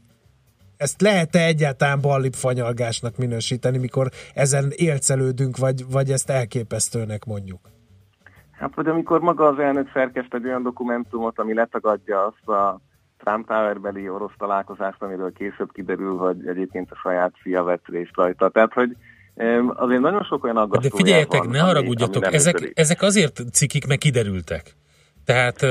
ezt 0.77 1.01
lehet-e 1.01 1.39
egyáltalán 1.45 2.01
ballip 2.01 2.33
fanyalgásnak 2.33 3.17
minősíteni, 3.17 3.77
mikor 3.77 4.07
ezen 4.33 4.65
élcelődünk, 4.75 5.57
vagy, 5.57 5.91
vagy 5.91 6.09
ezt 6.09 6.29
elképesztőnek 6.29 7.25
mondjuk? 7.25 7.59
Hát, 8.51 8.75
vagy 8.75 8.87
amikor 8.87 9.19
maga 9.19 9.47
az 9.47 9.59
elnök 9.59 9.89
szerkeszt 9.93 10.33
egy 10.33 10.45
olyan 10.45 10.63
dokumentumot, 10.63 11.39
ami 11.39 11.53
letagadja 11.53 12.25
azt 12.25 12.47
a 12.47 12.79
Trump 13.17 13.47
Tower-beli 13.47 14.09
orosz 14.09 14.37
találkozást, 14.37 15.01
amiről 15.01 15.33
később 15.33 15.71
kiderül, 15.71 16.17
hogy 16.17 16.47
egyébként 16.47 16.91
a 16.91 16.95
saját 16.95 17.33
fia 17.41 17.63
vett 17.63 17.87
részt 17.87 18.15
rajta. 18.15 18.49
Tehát, 18.49 18.73
hogy 18.73 18.97
Azért 19.75 20.01
nagyon 20.01 20.23
sok 20.23 20.43
olyan 20.43 20.57
aggasztó. 20.57 20.89
De 20.89 21.03
figyeljetek, 21.03 21.39
van, 21.39 21.49
ne 21.49 21.59
haragudjatok, 21.59 22.23
ami 22.23 22.35
ezek, 22.35 22.71
ezek 22.73 23.01
azért 23.01 23.41
cikik, 23.51 23.87
meg 23.87 23.97
kiderültek. 23.97 24.75
Tehát 25.25 25.61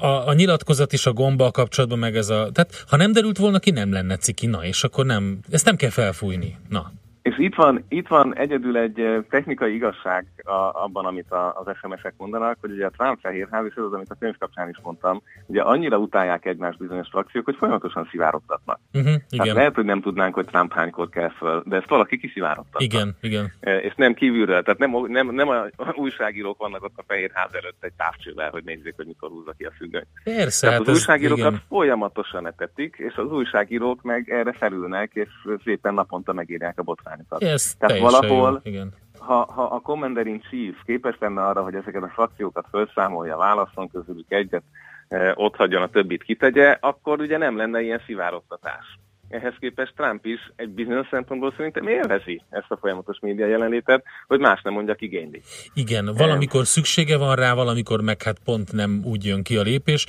a, 0.00 0.28
a 0.28 0.32
nyilatkozat 0.32 0.92
is 0.92 1.06
a 1.06 1.12
gomba 1.12 1.50
kapcsolatban, 1.50 1.98
meg 1.98 2.16
ez 2.16 2.28
a... 2.28 2.50
Tehát 2.52 2.84
ha 2.88 2.96
nem 2.96 3.12
derült 3.12 3.38
volna 3.38 3.58
ki, 3.58 3.70
nem 3.70 3.92
lenne 3.92 4.16
ciki, 4.16 4.46
na, 4.46 4.64
és 4.64 4.84
akkor 4.84 5.06
nem... 5.06 5.38
Ezt 5.50 5.64
nem 5.64 5.76
kell 5.76 5.90
felfújni, 5.90 6.56
na. 6.68 6.92
És 7.28 7.38
itt 7.38 7.54
van, 7.54 7.84
itt 7.88 8.08
van 8.08 8.36
egyedül 8.36 8.76
egy 8.76 9.24
technikai 9.30 9.74
igazság 9.74 10.26
a, 10.44 10.52
abban, 10.52 11.06
amit 11.06 11.30
a, 11.30 11.60
az 11.60 11.76
SMS-ek 11.76 12.14
mondanak, 12.16 12.56
hogy 12.60 12.70
ugye 12.70 12.86
a 12.86 12.90
Trump 12.90 13.18
fehérház, 13.20 13.64
és 13.66 13.74
ez 13.74 13.82
az, 13.82 13.92
amit 13.92 14.10
a 14.10 14.16
könyv 14.18 14.38
kapcsán 14.38 14.68
is 14.68 14.76
mondtam, 14.82 15.22
ugye 15.46 15.62
annyira 15.62 15.98
utálják 15.98 16.46
egymást 16.46 16.78
bizonyos 16.78 17.08
frakciók, 17.08 17.44
hogy 17.44 17.56
folyamatosan 17.58 18.08
szivárogtatnak. 18.10 18.80
Uh-huh, 18.92 19.08
igen. 19.08 19.22
Tehát 19.28 19.54
lehet, 19.54 19.74
hogy 19.74 19.84
nem 19.84 20.00
tudnánk, 20.00 20.34
hogy 20.34 20.44
Trump 20.44 20.72
hánykor 20.72 21.08
kell 21.08 21.28
föl, 21.28 21.62
de 21.66 21.76
ezt 21.76 21.88
valaki 21.88 22.18
kiszivárogtatta. 22.18 22.84
Igen, 22.84 23.16
igen. 23.20 23.52
És 23.60 23.94
nem 23.96 24.14
kívülről, 24.14 24.62
tehát 24.62 24.78
nem, 24.78 24.90
nem, 25.06 25.34
nem 25.34 25.48
a 25.48 25.68
újságírók 26.04 26.58
vannak 26.58 26.84
ott 26.84 26.96
a 26.96 27.04
fehérház 27.06 27.54
előtt 27.54 27.84
egy 27.84 27.92
távcsővel, 27.96 28.50
hogy 28.50 28.64
nézzék, 28.64 28.94
hogy 28.96 29.06
mikor 29.06 29.28
húzza 29.28 29.52
ki 29.58 29.64
a 29.64 29.72
függöny. 29.76 30.06
Persze, 30.24 30.66
tehát 30.66 30.78
hát 30.78 30.88
az 30.88 30.94
újságírókat 30.94 31.52
ez, 31.52 31.58
folyamatosan 31.68 32.46
etetik, 32.46 32.96
és 32.98 33.14
az 33.14 33.32
újságírók 33.32 34.02
meg 34.02 34.30
erre 34.30 34.52
felülnek, 34.52 35.10
és 35.14 35.28
szépen 35.64 35.94
naponta 35.94 36.32
megírják 36.32 36.78
a 36.78 36.82
botrányt 36.82 37.17
irányítat. 37.18 37.42
Yes, 37.42 37.76
Tehát 37.78 37.98
valahol, 37.98 38.60
jó, 38.64 38.72
igen. 38.72 38.92
Ha, 39.18 39.52
ha 39.52 39.62
a 39.62 39.80
Commander 39.80 40.26
in 40.26 40.42
Chief 40.50 40.76
képes 40.84 41.16
lenne 41.20 41.46
arra, 41.46 41.62
hogy 41.62 41.74
ezeket 41.74 42.02
a 42.02 42.08
frakciókat 42.08 42.66
felszámolja, 42.70 43.36
válaszol 43.36 43.88
közülük 43.92 44.30
egyet, 44.30 44.62
eh, 45.08 45.32
ott 45.34 45.56
hagyjon, 45.56 45.82
a 45.82 45.88
többit 45.88 46.22
kitegye, 46.22 46.76
akkor 46.80 47.20
ugye 47.20 47.38
nem 47.38 47.56
lenne 47.56 47.80
ilyen 47.80 48.02
szivárogtatás. 48.06 48.98
Ehhez 49.28 49.54
képest 49.60 49.92
Trump 49.96 50.24
is 50.24 50.52
egy 50.56 50.68
bizonyos 50.68 51.06
szempontból 51.10 51.52
szerintem 51.56 51.86
élvezi 51.88 52.42
ezt 52.50 52.70
a 52.70 52.76
folyamatos 52.76 53.18
média 53.20 53.46
jelenlétet, 53.46 54.04
hogy 54.26 54.40
más 54.40 54.62
nem 54.62 54.72
mondja 54.72 54.94
igényli. 54.98 55.42
Igen, 55.74 56.14
valamikor 56.16 56.66
szüksége 56.66 57.18
van 57.18 57.34
rá, 57.34 57.54
valamikor 57.54 58.00
meg 58.00 58.22
hát 58.22 58.38
pont 58.44 58.72
nem 58.72 59.02
úgy 59.04 59.24
jön 59.24 59.42
ki 59.42 59.56
a 59.56 59.62
lépés. 59.62 60.06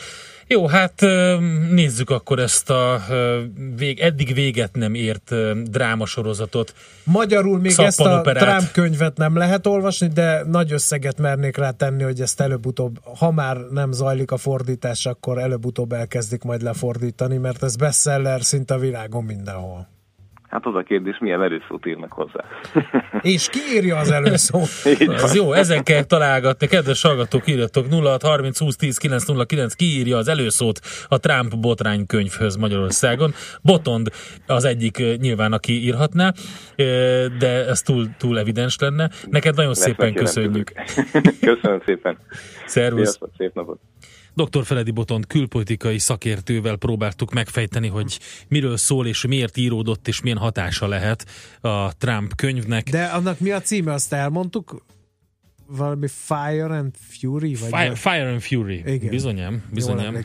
Jó, 0.52 0.68
hát 0.68 1.02
nézzük 1.72 2.10
akkor 2.10 2.40
ezt 2.40 2.70
a 2.70 3.02
vég, 3.76 4.00
eddig 4.00 4.34
véget 4.34 4.76
nem 4.76 4.94
ért 4.94 5.34
drámasorozatot. 5.64 6.74
Magyarul 7.04 7.60
még 7.60 7.74
ezt 7.78 8.02
a 8.02 8.22
Trump 8.22 8.72
könyvet 8.72 9.18
nem 9.18 9.38
lehet 9.38 9.68
olvasni, 9.68 10.08
de 10.08 10.44
nagy 10.44 10.72
összeget 10.72 11.20
mernék 11.20 11.58
rá 11.58 11.72
tenni, 11.72 12.04
hogy 12.04 12.22
ezt 12.22 12.42
előbb-utóbb, 12.42 13.00
ha 13.18 13.32
már 13.32 13.58
nem 13.58 13.92
zajlik 13.92 14.32
a 14.32 14.38
fordítás, 14.38 15.06
akkor 15.06 15.38
előbb-utóbb 15.38 15.92
elkezdik 15.92 16.44
majd 16.44 16.62
lefordítani, 16.62 17.38
mert 17.38 17.64
ez 17.64 17.76
bestseller 17.76 18.44
szinte 18.44 18.74
a 18.74 18.78
világon 18.78 19.24
mindenhol. 19.24 19.88
Hát 20.50 20.66
az 20.66 20.76
a 20.76 20.82
kérdés, 20.82 21.18
milyen 21.20 21.42
előszót 21.42 21.86
írnak 21.86 22.12
hozzá. 22.12 22.44
És 23.34 23.50
ki 23.50 23.60
írja 23.76 23.98
az 23.98 24.12
előszót? 24.12 24.70
Ez 25.24 25.36
jó, 25.36 25.54
ezen 25.54 25.84
kell 25.84 26.04
találgatni. 26.04 26.68
Kedves 26.68 27.02
hallgatók, 27.02 27.48
írjatok 27.48 27.86
06 27.90 28.22
30 28.22 28.60
20 28.60 28.76
10 28.76 28.98
909, 28.98 29.74
ki 29.74 29.86
írja 29.86 30.18
az 30.18 30.28
előszót 30.28 30.80
a 31.08 31.18
Trump 31.18 31.58
botrány 31.58 32.06
könyvhöz 32.06 32.56
Magyarországon. 32.56 33.32
Botond 33.62 34.10
az 34.48 34.66
egyik 34.66 35.18
nyilván, 35.18 35.54
aki 35.54 35.84
írhatná, 35.84 36.34
de 37.40 37.66
ez 37.68 37.82
túl, 37.82 38.06
túl 38.18 38.40
evidens 38.40 38.78
lenne. 38.80 39.10
Neked 39.30 39.56
nagyon 39.56 39.72
Lesz 39.72 39.80
szépen 39.80 40.14
köszönjük. 40.14 40.72
Köszönöm 41.52 41.82
szépen. 41.86 42.18
Szervusz. 42.66 43.02
Sziasztok, 43.02 43.30
szép 43.38 43.54
napot. 43.54 43.80
Dr. 44.44 44.66
Feledi 44.66 44.92
Botont 44.92 45.28
külpolitikai 45.28 46.00
szakértővel 46.00 46.76
próbáltuk 46.76 47.34
megfejteni, 47.34 47.88
hogy 47.88 48.20
miről 48.48 48.78
szól 48.78 49.08
és 49.08 49.26
miért 49.26 49.58
íródott 49.58 50.08
és 50.08 50.22
milyen 50.22 50.38
hatása 50.38 50.88
lehet 50.88 51.26
a 51.62 51.98
Trump 51.98 52.36
könyvnek. 52.36 52.90
De 52.90 53.04
annak 53.04 53.40
mi 53.40 53.52
a 53.52 53.62
címe, 53.62 53.94
azt 53.94 54.14
elmondtuk? 54.14 54.86
valami 55.72 56.08
Fire 56.08 56.66
and 56.66 56.94
Fury? 57.10 57.56
Vagy 57.56 57.70
Fire, 57.70 57.96
Fire 57.96 58.30
and 58.30 58.42
Fury. 58.42 58.84
Igen. 58.86 59.10
Bizonyám. 59.10 59.64
bizonyám. 59.74 60.24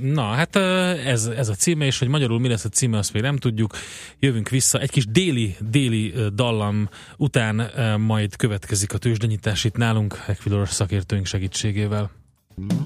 Na, 0.00 0.22
hát 0.22 0.56
ez, 0.56 1.26
ez 1.26 1.48
a 1.48 1.54
címe, 1.54 1.84
és 1.84 1.98
hogy 1.98 2.08
magyarul 2.08 2.40
mi 2.40 2.48
lesz 2.48 2.64
a 2.64 2.68
címe, 2.68 2.98
azt 2.98 3.12
még 3.12 3.22
nem 3.22 3.36
tudjuk. 3.36 3.74
Jövünk 4.18 4.48
vissza. 4.48 4.78
Egy 4.78 4.90
kis 4.90 5.06
déli, 5.06 5.56
déli 5.70 6.14
dallam 6.34 6.88
után 7.16 7.70
majd 8.00 8.36
következik 8.36 8.92
a 8.92 8.98
tőzsdenyítás 8.98 9.64
itt 9.64 9.76
nálunk, 9.76 10.24
Equilor 10.26 10.68
szakértőink 10.68 11.26
segítségével. 11.26 12.10
tőzsdei 12.56 12.85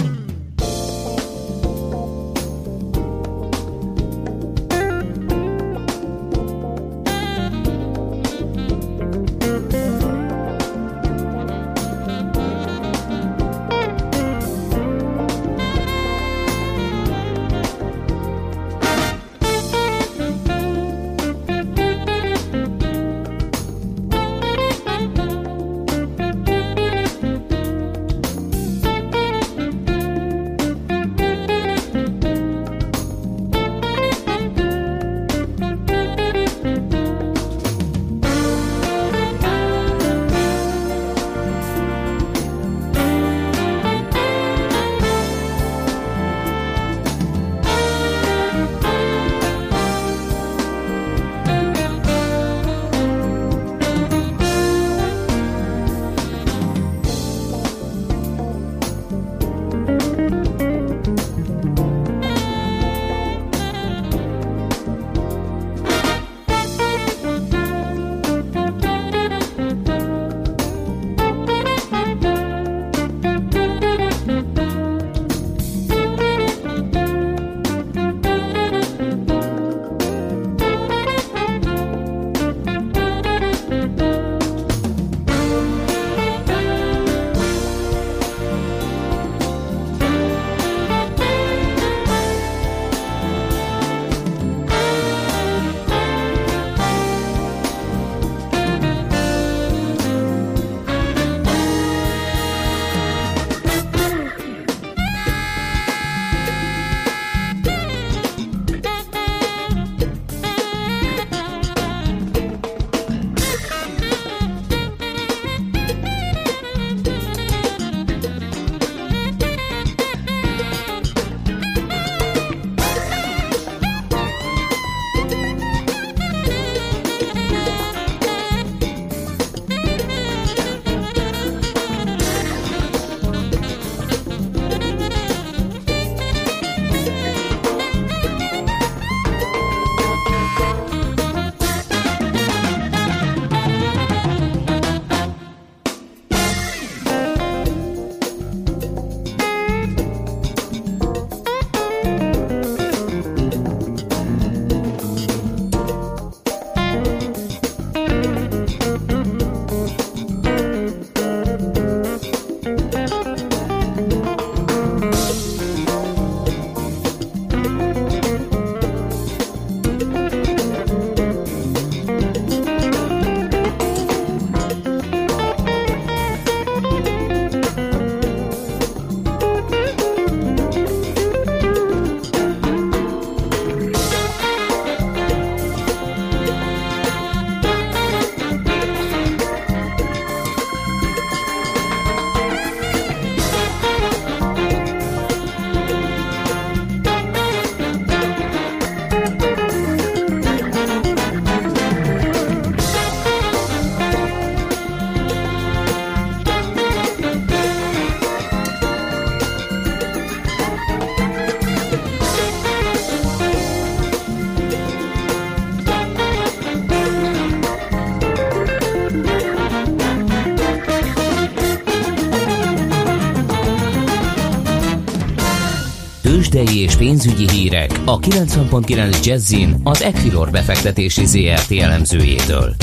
és 226.80 226.96
pénzügyi 226.96 227.50
hírek 227.50 227.90
a 228.04 228.18
90.9 228.18 229.24
Jazzin 229.24 229.74
az 229.84 230.02
Equilor 230.02 230.50
befektetési 230.50 231.26
ZRT 231.26 231.70
elemzőjétől. 231.70 232.74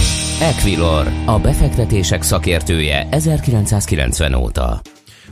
Equilor, 0.42 1.08
a 1.26 1.40
befektetések 1.40 2.22
szakértője 2.22 3.08
1990 3.12 4.34
óta. 4.34 4.82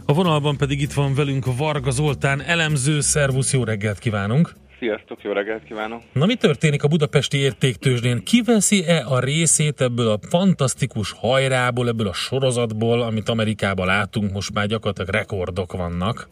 A 0.06 0.14
vonalban 0.14 0.58
pedig 0.58 0.82
itt 0.82 0.94
van 0.94 1.16
velünk 1.16 1.58
Varga 1.58 1.92
Zoltán, 1.92 2.42
elemző, 2.42 3.00
szervusz, 3.00 3.54
jó 3.54 3.64
reggelt 3.64 4.00
kívánunk! 4.00 4.54
Sziasztok, 4.80 5.24
jó 5.24 5.32
reggelt 5.32 5.64
kívánok! 5.64 6.02
Na 6.14 6.26
mi 6.26 6.36
történik 6.36 6.84
a 6.84 6.88
budapesti 6.88 7.38
értéktőzsdén? 7.38 8.24
Kiveszi-e 8.24 9.06
a 9.08 9.20
részét 9.20 9.82
ebből 9.82 10.08
a 10.08 10.20
fantasztikus 10.30 11.12
hajrából, 11.12 11.88
ebből 11.88 12.08
a 12.08 12.14
sorozatból, 12.14 13.02
amit 13.02 13.30
Amerikában 13.30 13.86
látunk, 13.86 14.32
most 14.32 14.54
már 14.54 14.68
gyakorlatilag 14.68 15.10
rekordok 15.10 15.74
vannak? 15.74 16.28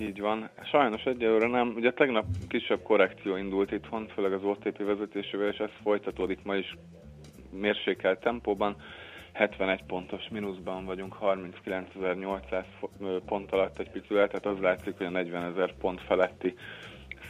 Így 0.00 0.20
van. 0.20 0.48
Sajnos 0.64 1.04
egyelőre 1.04 1.46
nem. 1.46 1.72
Ugye 1.76 1.92
tegnap 1.92 2.24
kisebb 2.48 2.82
korrekció 2.82 3.36
indult 3.36 3.72
itthon, 3.72 4.06
főleg 4.06 4.32
az 4.32 4.44
OTP 4.44 4.78
vezetésével, 4.78 5.48
és 5.48 5.58
ez 5.58 5.70
folytatódik 5.82 6.38
ma 6.44 6.54
is 6.54 6.76
mérsékelt 7.50 8.20
tempóban. 8.20 8.76
71 9.32 9.82
pontos 9.86 10.28
mínuszban 10.30 10.84
vagyunk, 10.84 11.16
39.800 11.22 12.64
pont 13.26 13.52
alatt 13.52 13.78
egy 13.78 13.90
picit, 13.90 14.08
tehát 14.08 14.46
az 14.46 14.58
látszik, 14.58 14.96
hogy 14.96 15.06
a 15.06 15.10
40 15.10 15.42
ezer 15.42 15.74
pont 15.74 16.00
feletti 16.00 16.54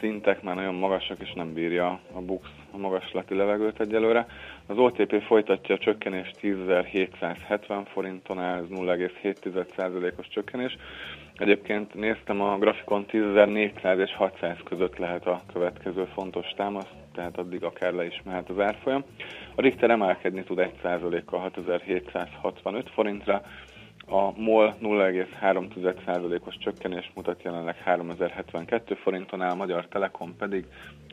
szintek 0.00 0.42
már 0.42 0.54
nagyon 0.54 0.74
magasak, 0.74 1.20
és 1.20 1.32
nem 1.32 1.52
bírja 1.52 2.00
a 2.12 2.20
BUX 2.20 2.48
a 2.70 2.76
magaslati 2.76 3.34
levegőt 3.34 3.80
egyelőre. 3.80 4.26
Az 4.66 4.78
OTP 4.78 5.22
folytatja 5.22 5.74
a 5.74 5.78
csökkenést 5.78 6.38
10.770 6.42 7.86
forinton 7.92 8.38
áll, 8.38 8.58
ez 8.58 8.68
0,7%-os 8.68 10.28
csökkenés. 10.28 10.76
Egyébként 11.40 11.94
néztem 11.94 12.40
a 12.40 12.58
grafikon 12.58 13.04
10.400 13.08 13.98
és 13.98 14.14
600 14.14 14.56
között 14.64 14.96
lehet 14.96 15.26
a 15.26 15.42
következő 15.52 16.04
fontos 16.04 16.46
támasz, 16.56 16.90
tehát 17.14 17.38
addig 17.38 17.64
akár 17.64 17.92
le 17.92 18.06
is 18.06 18.22
mehet 18.24 18.48
az 18.48 18.58
árfolyam. 18.58 19.04
A 19.54 19.60
Richter 19.60 19.90
emelkedni 19.90 20.42
tud 20.42 20.70
1%-kal 20.82 21.40
6765 21.40 22.90
forintra, 22.90 23.42
a 24.06 24.40
MOL 24.40 24.74
0,3%-os 24.82 26.56
csökkenés 26.58 27.10
mutat 27.14 27.42
jelenleg 27.42 27.76
3072 27.76 28.94
forinton 28.94 29.42
áll, 29.42 29.54
Magyar 29.54 29.86
Telekom 29.86 30.36
pedig 30.36 30.64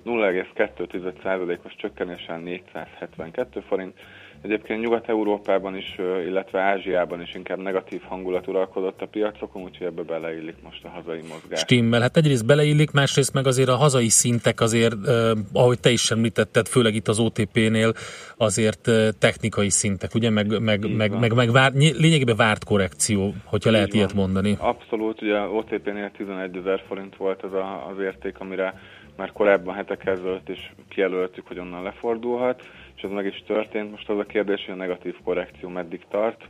0,2%-os 0.06 1.76
csökkenéssel 1.76 2.38
472 2.38 3.60
forint. 3.60 4.00
Egyébként 4.42 4.82
Nyugat-Európában 4.82 5.76
is, 5.76 5.96
illetve 6.28 6.60
Ázsiában 6.60 7.22
is 7.22 7.36
inkább 7.36 7.58
negatív 7.58 8.02
hangulat 8.02 8.48
uralkodott 8.48 9.02
a 9.02 9.06
piacokon, 9.06 9.62
úgyhogy 9.62 9.88
ebbe 9.88 10.02
beleillik 10.02 10.56
most 10.64 10.84
a 10.84 10.90
hazai 10.90 11.22
mozgás. 11.30 11.60
Stimmel, 11.60 12.02
hát 12.02 12.18
egyrészt 12.18 12.46
beleillik, 12.46 12.92
másrészt 12.92 13.34
meg 13.34 13.48
azért 13.48 13.70
a 13.70 13.76
hazai 13.76 14.10
szintek 14.10 14.62
azért, 14.62 15.08
eh, 15.08 15.32
ahogy 15.54 15.80
te 15.80 15.90
is 15.90 16.12
említetted, 16.12 16.68
főleg 16.68 16.96
itt 16.96 17.08
az 17.08 17.20
OTP-nél, 17.20 17.94
azért 18.38 18.88
eh, 18.88 19.08
technikai 19.20 19.70
szintek, 19.70 20.16
ugye, 20.16 20.30
meg, 20.30 20.60
meg, 20.62 20.96
meg, 20.96 21.20
meg, 21.20 21.34
meg 21.34 21.52
vár, 21.52 21.72
lényegében 21.74 22.36
várt 22.36 22.64
korrekció, 22.64 23.34
hogyha 23.44 23.70
Így 23.70 23.76
lehet 23.76 23.90
van. 23.90 23.98
ilyet 23.98 24.14
mondani. 24.14 24.58
Abszolút, 24.60 25.22
ugye 25.22 25.40
OTP-nél 25.40 26.12
11 26.18 26.58
ezer 26.58 26.84
forint 26.88 27.16
volt 27.16 27.44
az 27.44 27.54
a, 27.54 27.88
az 27.88 28.00
érték, 28.00 28.40
amire 28.40 28.74
már 29.18 29.32
korábban 29.32 29.76
hetek 29.76 30.06
ezelőtt 30.06 30.50
is 30.50 30.74
kijelöltük, 30.90 31.48
hogy 31.48 31.60
onnan 31.60 31.84
lefordulhat 31.84 32.64
és 32.98 33.04
ez 33.04 33.10
meg 33.10 33.26
is 33.26 33.44
történt. 33.48 33.92
Most 33.92 34.10
az 34.10 34.20
a 34.20 34.24
kérdés, 34.24 34.66
hogy 34.66 34.74
a 34.74 34.78
negatív 34.78 35.16
korrekció 35.24 35.70
meddig 35.70 36.06
tart. 36.10 36.42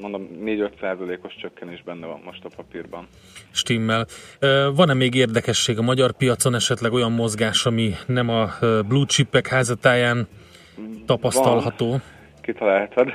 Mondom, 0.00 0.28
4-5 0.44 0.70
százalékos 0.80 1.36
csökkenés 1.36 1.82
benne 1.82 2.06
van 2.06 2.20
most 2.24 2.44
a 2.44 2.48
papírban. 2.56 3.08
Stimmel. 3.50 4.06
Van-e 4.74 4.94
még 4.94 5.14
érdekesség 5.14 5.78
a 5.78 5.82
magyar 5.82 6.12
piacon, 6.12 6.54
esetleg 6.54 6.92
olyan 6.92 7.12
mozgás, 7.12 7.66
ami 7.66 7.92
nem 8.06 8.28
a 8.28 8.48
blue 8.88 9.06
chipek 9.06 9.46
házatáján 9.46 10.28
tapasztalható? 11.06 11.90
Van. 11.90 12.02
Kitaláltad. 12.40 13.08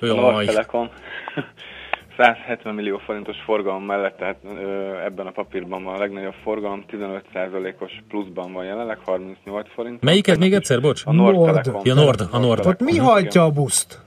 a 0.00 0.44
Telekom 0.44 0.88
170 2.16 2.74
millió 2.74 2.98
forintos 2.98 3.36
forgalom 3.44 3.84
mellett, 3.84 4.16
tehát 4.16 4.36
ö, 4.44 4.96
ebben 5.04 5.26
a 5.26 5.30
papírban 5.30 5.84
van 5.84 5.94
a 5.94 5.98
legnagyobb 5.98 6.34
forgalom, 6.42 6.84
15%-os 6.90 7.92
pluszban 8.08 8.52
van 8.52 8.64
jelenleg, 8.64 8.98
38 9.04 9.68
forint. 9.72 10.02
Melyiket 10.02 10.38
még 10.38 10.52
egyszer, 10.52 10.80
bocs? 10.80 11.02
A 11.04 11.12
Nord. 11.12 11.34
Nord. 11.34 11.46
Telekom. 11.46 11.80
Ja, 11.84 11.94
Nord, 11.94 12.20
a 12.30 12.38
Nord. 12.38 12.66
Ott 12.66 12.80
mi 12.80 12.96
hajtja 12.96 13.42
a 13.42 13.50
buszt? 13.50 14.00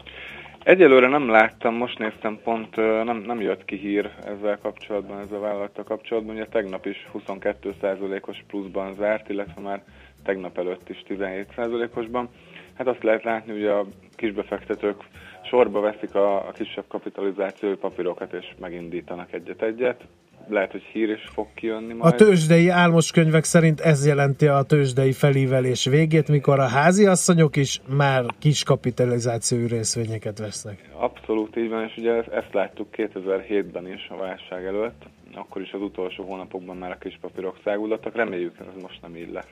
Egyelőre 0.64 1.08
nem 1.08 1.30
láttam, 1.30 1.76
most 1.76 2.00
néztem 2.00 2.40
pont, 2.44 2.76
nem, 2.76 3.24
nem 3.26 3.42
jött 3.42 3.66
ki 3.66 3.76
hír 3.76 4.12
ezzel 4.26 4.58
kapcsolatban, 4.62 5.20
ezzel 5.20 5.38
a 5.38 5.42
vállalattal 5.42 5.84
kapcsolatban. 5.84 6.36
Ugye 6.36 6.46
tegnap 6.46 6.86
is 6.86 7.08
22%-os 7.14 8.44
pluszban 8.48 8.94
zárt, 8.94 9.30
illetve 9.30 9.62
már 9.62 9.84
tegnap 10.24 10.58
előtt 10.58 10.90
is 10.90 11.04
17%-osban. 11.10 12.30
Hát 12.74 12.88
azt 12.88 13.04
lehet 13.04 13.24
látni, 13.24 13.52
hogy 13.52 13.66
a 13.66 13.86
kisbefektetők 14.16 15.04
sorba 15.44 15.80
veszik 15.80 16.16
a, 16.16 16.48
a 16.48 16.52
kisebb 16.52 16.84
kapitalizációi 16.88 17.76
papírokat, 17.76 18.34
és 18.34 18.46
megindítanak 18.60 19.34
egyet-egyet. 19.34 20.02
Lehet, 20.48 20.72
hogy 20.72 20.82
hír 20.82 21.10
is 21.10 21.30
fog 21.34 21.48
kijönni 21.54 21.94
majd. 21.94 22.14
A 22.14 22.16
tőzsdei 22.16 22.70
álmoskönyvek 22.70 23.44
szerint 23.44 23.80
ez 23.80 24.06
jelenti 24.06 24.48
a 24.48 24.62
tőzsdei 24.62 25.12
felívelés 25.12 25.86
végét, 25.86 26.28
mikor 26.28 26.60
a 26.60 26.68
háziasszonyok 26.68 27.56
is 27.56 27.82
már 27.98 28.26
kis 28.40 28.64
kapitalizációi 28.64 29.68
részvényeket 29.68 30.40
vesznek. 30.40 30.90
Abszolút 30.94 31.58
így 31.58 31.70
van, 31.70 31.84
és 31.84 31.98
ugye 31.98 32.24
ezt, 32.24 32.54
láttuk 32.54 32.88
2007-ben 32.92 33.88
is 33.88 34.08
a 34.10 34.16
válság 34.18 34.66
előtt, 34.66 35.06
akkor 35.36 35.62
is 35.62 35.72
az 35.72 35.82
utolsó 35.82 36.24
hónapokban 36.24 36.78
már 36.78 36.92
a 36.92 36.98
kis 36.98 37.18
papírok 37.22 37.58
száguldottak, 37.64 38.16
reméljük, 38.16 38.56
ez 38.60 38.82
most 38.82 39.02
nem 39.02 39.16
így 39.16 39.32
lesz. 39.32 39.50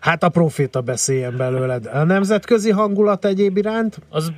Hát 0.00 0.22
a 0.22 0.28
proféta 0.28 0.80
beszéljen 0.80 1.36
belőled. 1.36 1.86
A 1.86 2.04
nemzetközi 2.04 2.70
hangulat 2.70 3.24
egyéb 3.24 3.56
iránt? 3.56 3.98
Az 4.10 4.32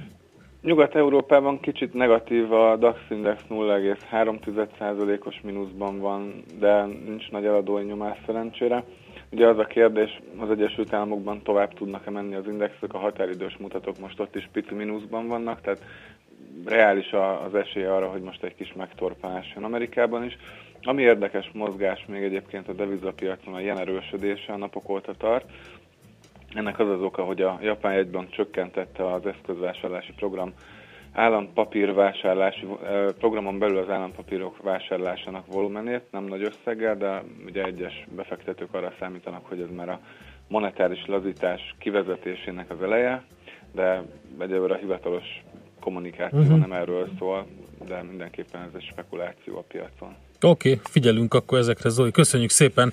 Nyugat-Európában 0.62 1.60
kicsit 1.60 1.94
negatív 1.94 2.52
a 2.52 2.76
DAX 2.76 2.98
Index 3.10 3.42
0,3%-os 3.50 5.40
mínuszban 5.42 6.00
van, 6.00 6.44
de 6.58 6.84
nincs 6.84 7.30
nagy 7.30 7.44
eladói 7.44 7.84
nyomás 7.84 8.18
szerencsére. 8.26 8.84
Ugye 9.30 9.46
az 9.46 9.58
a 9.58 9.64
kérdés, 9.64 10.20
az 10.38 10.50
Egyesült 10.50 10.92
Államokban 10.92 11.42
tovább 11.42 11.74
tudnak-e 11.74 12.10
menni 12.10 12.34
az 12.34 12.46
indexek, 12.46 12.94
a 12.94 12.98
határidős 12.98 13.56
mutatók 13.56 13.98
most 13.98 14.20
ott 14.20 14.36
is 14.36 14.48
pici 14.52 14.74
mínuszban 14.74 15.28
vannak, 15.28 15.60
tehát 15.60 15.84
reális 16.64 17.12
az 17.46 17.54
esély 17.54 17.84
arra, 17.84 18.06
hogy 18.06 18.22
most 18.22 18.42
egy 18.42 18.54
kis 18.54 18.72
megtorpanás 18.76 19.52
jön 19.54 19.64
Amerikában 19.64 20.24
is. 20.24 20.36
Ami 20.84 21.02
érdekes 21.02 21.50
mozgás 21.52 22.04
még 22.06 22.22
egyébként 22.22 22.68
a 22.68 22.72
devizapiacon 22.72 23.54
a 23.54 23.60
jen 23.60 23.78
erősödése 23.78 24.52
a 24.52 24.56
napok 24.56 24.88
óta 24.88 25.14
tart. 25.14 25.50
Ennek 26.54 26.78
az 26.78 26.88
az 26.88 27.02
oka, 27.02 27.24
hogy 27.24 27.42
a 27.42 27.58
Japán 27.62 27.92
egyben 27.92 28.28
csökkentette 28.30 29.12
az 29.12 29.26
eszközvásárlási 29.26 30.12
program 30.12 30.52
állampapírvásárlási 31.12 32.66
programon 33.18 33.58
belül 33.58 33.78
az 33.78 33.90
állampapírok 33.90 34.62
vásárlásának 34.62 35.46
volumenét, 35.46 36.02
nem 36.10 36.24
nagy 36.24 36.42
összeggel, 36.42 36.96
de 36.96 37.22
ugye 37.46 37.64
egyes 37.64 38.06
befektetők 38.16 38.74
arra 38.74 38.92
számítanak, 38.98 39.46
hogy 39.46 39.60
ez 39.60 39.70
már 39.76 39.88
a 39.88 40.00
monetáris 40.48 41.06
lazítás 41.06 41.74
kivezetésének 41.78 42.70
az 42.70 42.82
eleje, 42.82 43.24
de 43.72 44.02
egyelőre 44.38 44.74
a 44.74 44.78
hivatalos 44.78 45.42
kommunikáció 45.80 46.38
uh-huh. 46.38 46.58
nem 46.58 46.72
erről 46.72 47.08
szól, 47.18 47.46
de 47.86 48.02
mindenképpen 48.02 48.62
ez 48.62 48.74
egy 48.74 48.88
spekuláció 48.90 49.56
a 49.56 49.64
piacon. 49.68 50.16
Oké, 50.42 50.70
okay, 50.70 50.80
figyelünk 50.90 51.34
akkor 51.34 51.58
ezekre, 51.58 51.88
Zoli. 51.88 52.10
Köszönjük 52.10 52.50
szépen. 52.50 52.92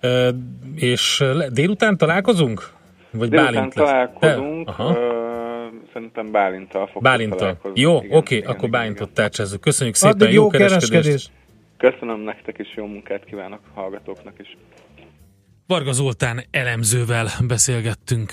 E, 0.00 0.34
és 0.74 1.24
délután 1.50 1.96
találkozunk? 1.96 2.70
Vagy 3.10 3.28
délután 3.28 3.54
Bálint 3.54 3.74
találkozunk. 3.74 4.68
Aha. 4.68 4.96
szerintem 5.92 6.30
Bálintal 6.30 6.86
fog 6.86 7.02
Bálintal. 7.02 7.58
Jó, 7.74 7.96
oké, 7.96 8.08
okay, 8.10 8.40
akkor 8.40 8.70
Bálintot 8.70 9.10
tárcsázzuk. 9.10 9.60
Köszönjük 9.60 9.94
szépen, 9.94 10.20
Addig 10.20 10.34
jó, 10.34 10.42
jó 10.42 10.48
kereskedést. 10.48 10.90
kereskedés. 10.90 11.30
Köszönöm 11.76 12.20
nektek 12.20 12.58
is, 12.58 12.74
jó 12.76 12.86
munkát 12.86 13.24
kívánok 13.24 13.60
a 13.74 13.80
hallgatóknak 13.80 14.34
is. 14.38 14.56
Varga 15.66 15.92
Zoltán 15.92 16.44
elemzővel 16.50 17.26
beszélgettünk. 17.46 18.32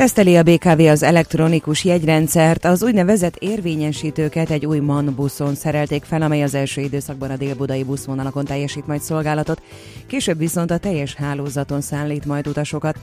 Teszteli 0.00 0.36
a 0.36 0.42
BKV 0.42 0.80
az 0.80 1.02
elektronikus 1.02 1.84
jegyrendszert, 1.84 2.64
az 2.64 2.82
úgynevezett 2.82 3.36
érvényesítőket 3.36 4.50
egy 4.50 4.66
új 4.66 4.78
MAN 4.78 5.14
buszon 5.14 5.54
szerelték 5.54 6.04
fel, 6.04 6.22
amely 6.22 6.42
az 6.42 6.54
első 6.54 6.80
időszakban 6.80 7.30
a 7.30 7.36
délbudai 7.36 7.84
buszvonalakon 7.84 8.44
teljesít 8.44 8.86
majd 8.86 9.00
szolgálatot, 9.00 9.62
később 10.06 10.38
viszont 10.38 10.70
a 10.70 10.78
teljes 10.78 11.14
hálózaton 11.14 11.80
szállít 11.80 12.24
majd 12.24 12.46
utasokat. 12.46 12.98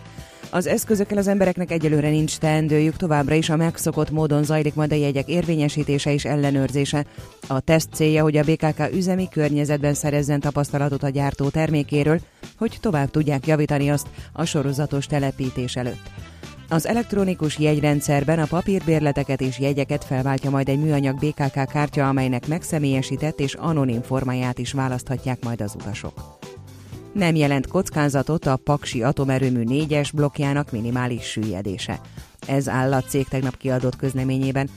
Az 0.49 0.67
eszközökkel 0.67 1.17
az 1.17 1.27
embereknek 1.27 1.71
egyelőre 1.71 2.09
nincs 2.09 2.37
teendőjük, 2.37 2.95
továbbra 2.95 3.35
is 3.35 3.49
a 3.49 3.55
megszokott 3.55 4.11
módon 4.11 4.43
zajlik 4.43 4.73
majd 4.73 4.91
a 4.91 4.95
jegyek 4.95 5.27
érvényesítése 5.27 6.13
és 6.13 6.25
ellenőrzése. 6.25 7.05
A 7.47 7.59
teszt 7.59 7.89
célja, 7.93 8.23
hogy 8.23 8.37
a 8.37 8.43
BKK 8.43 8.93
üzemi 8.93 9.27
környezetben 9.29 9.93
szerezzen 9.93 10.39
tapasztalatot 10.39 11.03
a 11.03 11.09
gyártó 11.09 11.49
termékéről, 11.49 12.19
hogy 12.57 12.77
tovább 12.81 13.11
tudják 13.11 13.47
javítani 13.47 13.89
azt 13.89 14.07
a 14.33 14.45
sorozatos 14.45 15.05
telepítés 15.05 15.75
előtt. 15.75 16.09
Az 16.69 16.87
elektronikus 16.87 17.59
jegyrendszerben 17.59 18.39
a 18.39 18.45
papírbérleteket 18.45 19.41
és 19.41 19.59
jegyeket 19.59 20.03
felváltja 20.03 20.49
majd 20.49 20.69
egy 20.69 20.79
műanyag 20.79 21.19
BKK 21.19 21.67
kártya, 21.71 22.07
amelynek 22.07 22.47
megszemélyesített 22.47 23.39
és 23.39 23.53
anonim 23.53 24.01
formáját 24.01 24.59
is 24.59 24.71
választhatják 24.71 25.43
majd 25.43 25.61
az 25.61 25.75
utasok. 25.75 26.37
Nem 27.13 27.35
jelent 27.35 27.67
kockázatot 27.67 28.45
a 28.45 28.55
Paksi 28.55 29.03
atomerőmű 29.03 29.63
4-es 29.65 30.09
blokkjának 30.13 30.71
minimális 30.71 31.23
süllyedése. 31.23 32.01
Ez 32.47 32.69
áll 32.69 32.93
a 32.93 33.01
cég 33.01 33.27
tegnap 33.27 33.57
kiadott 33.57 33.95
közleményében. 33.95 34.69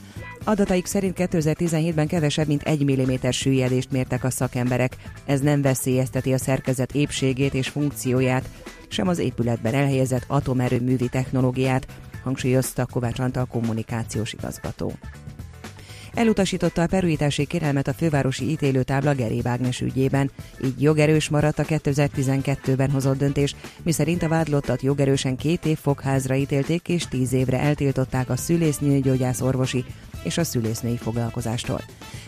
Adataik 0.43 0.85
szerint 0.85 1.15
2017-ben 1.17 2.07
kevesebb, 2.07 2.47
mint 2.47 2.63
1 2.63 3.01
mm 3.01 3.29
süllyedést 3.29 3.91
mértek 3.91 4.23
a 4.23 4.29
szakemberek. 4.29 4.95
Ez 5.25 5.39
nem 5.39 5.61
veszélyezteti 5.61 6.33
a 6.33 6.37
szerkezet 6.37 6.93
épségét 6.93 7.53
és 7.53 7.67
funkcióját, 7.67 8.49
sem 8.91 9.07
az 9.07 9.19
épületben 9.19 9.73
elhelyezett 9.73 10.23
atomerőművi 10.27 11.07
technológiát, 11.07 11.87
hangsúlyozta 12.23 12.85
Kovács 12.85 13.19
Antal 13.19 13.45
kommunikációs 13.45 14.33
igazgató. 14.33 14.91
Elutasította 16.13 16.81
a 16.81 16.87
perújítási 16.87 17.45
kérelmet 17.45 17.87
a 17.87 17.93
fővárosi 17.93 18.49
ítélőtábla 18.49 19.13
Geré 19.13 19.39
Ágnes 19.43 19.81
ügyében, 19.81 20.31
így 20.63 20.81
jogerős 20.81 21.29
maradt 21.29 21.59
a 21.59 21.63
2012-ben 21.63 22.91
hozott 22.91 23.17
döntés, 23.17 23.55
miszerint 23.83 24.23
a 24.23 24.27
vádlottat 24.27 24.81
jogerősen 24.81 25.35
két 25.35 25.65
év 25.65 25.77
fogházra 25.77 26.35
ítélték 26.35 26.87
és 26.87 27.07
tíz 27.07 27.33
évre 27.33 27.59
eltiltották 27.59 28.29
a 28.29 28.35
szülésznőgyógyász 28.35 29.41
orvosi 29.41 29.85
és 30.23 30.37
a 30.37 30.43
szülésznői 30.43 30.97
foglalkozástól. 30.97 31.81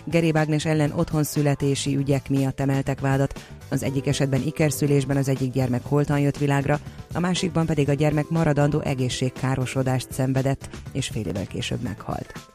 Geré 0.05 0.31
Ágnes 0.33 0.65
ellen 0.65 0.91
otthon 0.91 1.23
születési 1.23 1.95
ügyek 1.95 2.29
miatt 2.29 2.59
emeltek 2.59 2.99
vádat, 2.99 3.45
az 3.69 3.83
egyik 3.83 4.07
esetben 4.07 4.41
ikerszülésben 4.45 5.17
az 5.17 5.27
egyik 5.27 5.51
gyermek 5.51 5.83
holtan 5.83 6.19
jött 6.19 6.37
világra, 6.37 6.79
a 7.13 7.19
másikban 7.19 7.65
pedig 7.65 7.89
a 7.89 7.93
gyermek 7.93 8.29
maradandó 8.29 8.79
egészségkárosodást 8.79 10.11
szenvedett, 10.11 10.69
és 10.91 11.07
fél 11.07 11.25
évvel 11.25 11.47
később 11.47 11.81
meghalt. 11.81 12.52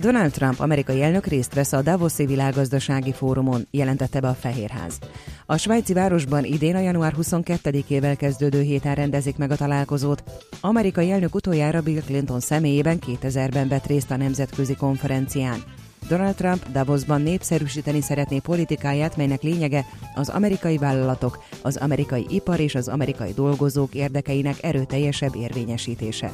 Donald 0.00 0.32
Trump 0.32 0.60
amerikai 0.60 1.02
elnök 1.02 1.26
részt 1.26 1.54
vesz 1.54 1.72
a 1.72 1.82
Davoszi 1.82 2.26
világgazdasági 2.26 3.12
fórumon, 3.12 3.66
jelentette 3.70 4.20
be 4.20 4.28
a 4.28 4.34
Fehérház. 4.34 4.98
A 5.46 5.56
svájci 5.56 5.92
városban 5.92 6.44
idén 6.44 6.74
a 6.74 6.80
január 6.80 7.14
22-ével 7.22 8.14
kezdődő 8.18 8.60
héten 8.60 8.94
rendezik 8.94 9.36
meg 9.36 9.50
a 9.50 9.56
találkozót. 9.56 10.22
Amerikai 10.60 11.10
elnök 11.10 11.34
utoljára 11.34 11.80
Bill 11.80 12.00
Clinton 12.00 12.40
személyében 12.40 12.98
2000-ben 13.06 13.68
vett 13.68 13.86
részt 13.86 14.10
a 14.10 14.16
nemzetközi 14.16 14.74
konferencián. 14.74 15.62
Donald 16.08 16.34
Trump 16.34 16.72
Davosban 16.72 17.22
népszerűsíteni 17.22 18.00
szeretné 18.00 18.38
politikáját, 18.38 19.16
melynek 19.16 19.42
lényege 19.42 19.84
az 20.14 20.28
amerikai 20.28 20.76
vállalatok, 20.76 21.44
az 21.62 21.76
amerikai 21.76 22.26
ipar 22.28 22.60
és 22.60 22.74
az 22.74 22.88
amerikai 22.88 23.32
dolgozók 23.32 23.94
érdekeinek 23.94 24.56
erőteljesebb 24.62 25.36
érvényesítése. 25.36 26.32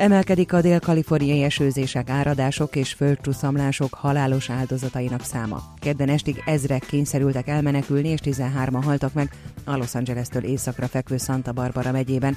Emelkedik 0.00 0.52
a 0.52 0.60
dél-kaliforniai 0.60 1.42
esőzések, 1.42 2.10
áradások 2.10 2.76
és 2.76 2.92
földcsúszamlások 2.92 3.94
halálos 3.94 4.50
áldozatainak 4.50 5.22
száma. 5.22 5.62
Kedden 5.80 6.08
estig 6.08 6.42
ezrek 6.46 6.84
kényszerültek 6.86 7.48
elmenekülni, 7.48 8.08
és 8.08 8.20
13-an 8.24 8.80
haltak 8.84 9.12
meg 9.12 9.30
a 9.64 9.76
Los 9.76 9.94
Angeles-től 9.94 10.44
északra 10.44 10.88
fekvő 10.88 11.16
Santa 11.16 11.52
Barbara 11.52 11.92
megyében. 11.92 12.36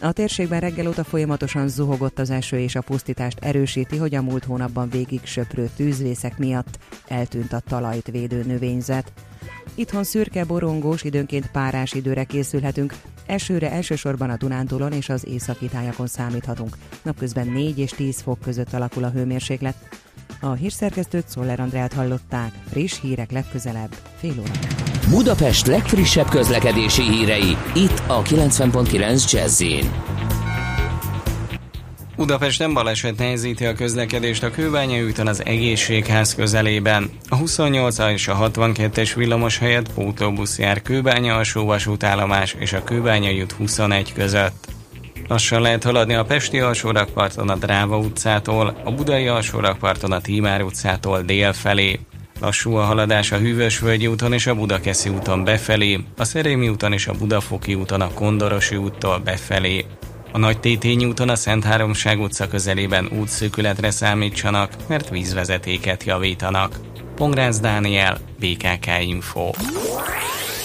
A 0.00 0.12
térségben 0.12 0.60
reggel 0.60 0.88
óta 0.88 1.04
folyamatosan 1.04 1.68
zuhogott 1.68 2.18
az 2.18 2.30
eső, 2.30 2.58
és 2.58 2.74
a 2.74 2.80
pusztítást 2.80 3.38
erősíti, 3.44 3.96
hogy 3.96 4.14
a 4.14 4.22
múlt 4.22 4.44
hónapban 4.44 4.88
végig 4.88 5.20
söprő 5.24 5.70
tűzvészek 5.76 6.38
miatt 6.38 6.78
eltűnt 7.08 7.52
a 7.52 7.60
talajt 7.60 8.10
védő 8.10 8.42
növényzet. 8.46 9.12
Itthon 9.74 10.04
szürke, 10.04 10.44
borongós, 10.44 11.02
időnként 11.02 11.50
párás 11.50 11.92
időre 11.92 12.24
készülhetünk, 12.24 12.94
Esőre 13.30 13.70
elsősorban 13.70 14.30
a 14.30 14.36
Dunántúlon 14.36 14.92
és 14.92 15.08
az 15.08 15.26
északi 15.26 15.66
tájakon 15.66 16.06
számíthatunk. 16.06 16.76
Napközben 17.02 17.46
4 17.46 17.78
és 17.78 17.90
10 17.90 18.20
fok 18.20 18.40
között 18.40 18.72
alakul 18.72 19.04
a 19.04 19.10
hőmérséklet. 19.10 19.74
A 20.40 20.52
hírszerkesztőt 20.52 21.28
Szoller 21.28 21.60
Andrát 21.60 21.92
hallották. 21.92 22.52
Friss 22.70 23.00
hírek 23.00 23.30
legközelebb, 23.30 23.94
fél 24.16 24.34
óra. 24.40 24.50
Budapest 25.10 25.66
legfrissebb 25.66 26.28
közlekedési 26.28 27.02
hírei, 27.02 27.56
itt 27.74 28.02
a 28.06 28.22
90.9 28.22 29.32
jazz 29.32 29.62
Budapesten 32.20 32.74
baleset 32.74 33.18
nehezíti 33.18 33.64
a 33.64 33.74
közlekedést 33.74 34.42
a 34.42 34.50
Kőbánya 34.50 35.04
úton 35.04 35.26
az 35.26 35.44
egészségház 35.44 36.34
közelében. 36.34 37.10
A 37.28 37.36
28 37.36 37.98
és 37.98 38.28
a 38.28 38.50
62-es 38.50 39.12
villamos 39.14 39.58
helyett 39.58 39.92
pótóbusz 39.92 40.58
jár 40.58 40.82
Kőbánya 40.82 41.36
alsó 41.36 41.64
vasútállomás 41.64 42.56
és 42.58 42.72
a 42.72 42.84
Kőbánya 42.84 43.42
út 43.42 43.52
21 43.52 44.12
között. 44.12 44.68
Lassan 45.28 45.60
lehet 45.60 45.84
haladni 45.84 46.14
a 46.14 46.24
Pesti 46.24 46.58
alsórakparton 46.58 47.48
a 47.48 47.56
Dráva 47.56 47.98
utcától, 47.98 48.80
a 48.84 48.92
Budai 48.92 49.26
alsórakparton 49.26 50.12
a 50.12 50.20
Tímár 50.20 50.62
utcától 50.62 51.22
dél 51.22 51.52
felé. 51.52 52.00
Lassú 52.40 52.74
a 52.74 52.84
haladás 52.84 53.32
a 53.32 53.38
Hűvösvölgyi 53.38 54.06
úton 54.06 54.32
és 54.32 54.46
a 54.46 54.54
Budakeszi 54.54 55.08
úton 55.08 55.44
befelé, 55.44 56.00
a 56.16 56.24
Szerémi 56.24 56.68
úton 56.68 56.92
és 56.92 57.06
a 57.06 57.12
Budafoki 57.12 57.74
úton 57.74 58.00
a 58.00 58.12
Kondorosi 58.12 58.76
úttól 58.76 59.18
befelé. 59.18 59.86
A 60.32 60.38
Nagy 60.38 60.60
Tétényi 60.60 61.04
úton 61.04 61.28
a 61.28 61.34
Szent 61.34 61.64
Háromság 61.64 62.20
utca 62.20 62.48
közelében 62.48 63.08
útszűkületre 63.20 63.90
számítsanak, 63.90 64.72
mert 64.88 65.08
vízvezetéket 65.08 66.04
javítanak. 66.04 66.74
Pongrász 67.14 67.60
Dániel, 67.60 68.18
BKK 68.38 68.86
Info. 69.00 69.50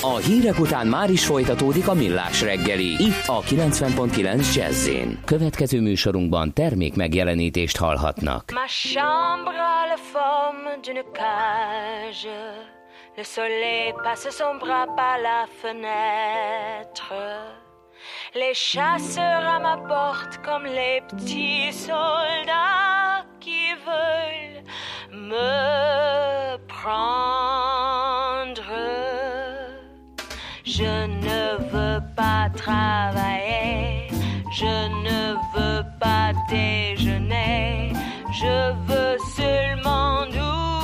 A 0.01 0.15
hírek 0.17 0.59
után 0.59 0.87
már 0.87 1.09
is 1.09 1.25
folytatódik 1.25 1.87
a 1.87 1.93
millás 1.93 2.41
reggeli, 2.41 3.03
itt 3.03 3.23
a 3.25 3.41
90.9 3.41 4.55
jazz 4.55 4.89
Következő 5.25 5.81
műsorunkban 5.81 6.53
termék 6.53 6.95
megjelenítést 6.95 7.77
hallhatnak. 7.77 8.51
Ma 8.53 8.65
chambre 8.67 9.59
a 9.59 9.85
la 9.87 9.97
forme 10.11 10.79
d'une 10.81 11.03
cage 11.13 12.29
Le 13.15 13.23
soleil 13.23 13.93
passe 14.03 14.29
son 14.29 14.57
bras 14.59 14.87
par 14.95 15.19
la 15.21 15.47
fenêtre 15.61 17.13
Les 18.37 18.53
chasseurs 18.53 19.47
à 19.47 19.59
ma 19.59 19.77
porte 19.77 20.41
comme 20.43 20.65
les 20.65 20.99
petits 21.07 21.71
soldats 21.71 23.23
qui 23.39 23.73
veulent 23.87 24.61
me 25.09 26.57
prendre. 26.67 27.01
Je 30.65 31.07
ne 31.07 31.55
veux 31.71 32.01
pas 32.17 32.49
travailler, 32.53 34.09
je 34.51 34.89
ne 35.05 35.35
veux 35.55 35.85
pas 35.97 36.33
déjeuner, 36.49 37.93
je 38.33 38.73
veux 38.85 39.17
seulement 39.37 40.25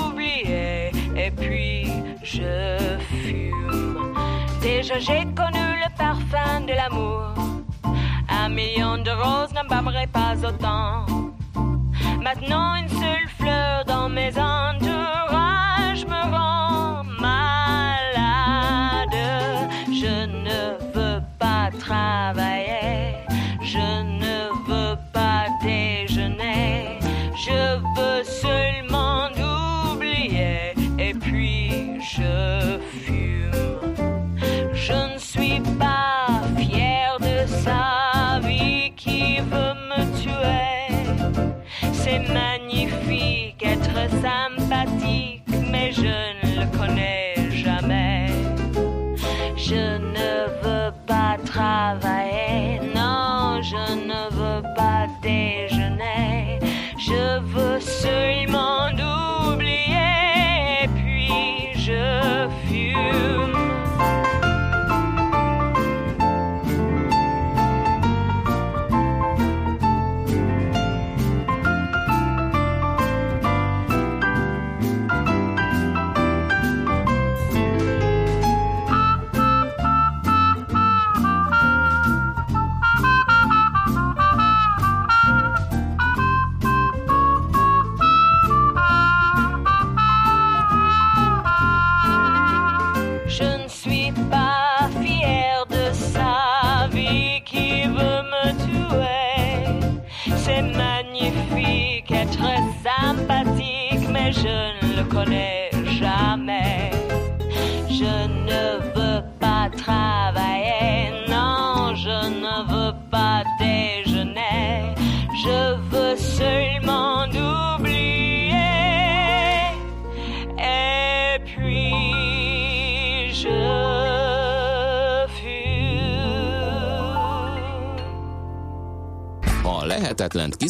oublier 0.07 0.91
et 1.17 1.31
puis 1.31 1.91
je. 2.23 2.90
Déjà 4.61 4.99
j'ai 4.99 5.25
connu 5.35 5.65
le 5.83 5.97
parfum 5.97 6.61
de 6.61 6.73
l'amour 6.73 7.31
un 8.43 8.49
million 8.49 8.97
de 8.97 9.11
roses 9.11 9.53
n'embâmerait 9.53 10.07
pas 10.07 10.35
autant. 10.43 11.05
Maintenant, 12.21 12.75
une 12.75 12.89
seule 12.89 13.27
fleur 13.37 13.85
dans 13.85 14.09
mes 14.09 14.31
entourages 14.37 15.30
Havaí. 51.91 52.29
¿eh? 52.29 52.50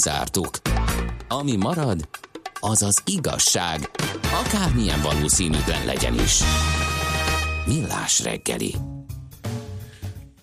Kizártuk. 0.02 0.50
Ami 1.28 1.56
marad, 1.56 2.08
az 2.60 2.82
az 2.82 3.02
igazság, 3.06 3.90
akármilyen 4.46 5.02
valószínűtlen 5.02 5.86
legyen 5.86 6.14
is. 6.14 6.40
Millás 7.66 8.24
reggeli. 8.24 8.76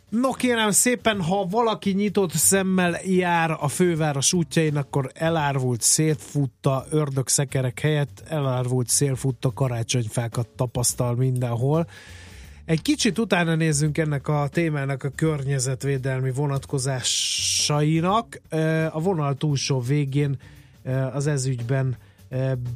No 0.09 0.31
kérem 0.31 0.71
szépen, 0.71 1.23
ha 1.23 1.47
valaki 1.51 1.90
nyitott 1.90 2.33
szemmel 2.33 2.99
jár 3.05 3.51
a 3.61 3.68
főváros 3.68 4.33
útjain, 4.33 4.77
akkor 4.77 5.11
elárvult 5.14 5.81
szélfutta 5.81 6.85
ördögszekerek 6.90 7.81
helyett 7.81 8.23
elárvult 8.29 8.88
szélfutta 8.88 9.53
karácsonyfákat 9.53 10.49
tapasztal 10.49 11.14
mindenhol. 11.14 11.87
Egy 12.69 12.83
kicsit 12.83 13.19
utána 13.19 13.55
nézzünk 13.55 13.99
ennek 13.99 14.29
a 14.29 14.49
témának 14.51 15.03
a 15.03 15.09
környezetvédelmi 15.09 16.33
vonatkozásainak. 16.33 18.41
A 18.91 19.01
vonal 19.01 19.35
túlsó 19.35 19.81
végén 19.81 20.37
az 21.13 21.27
ezügyben 21.27 21.97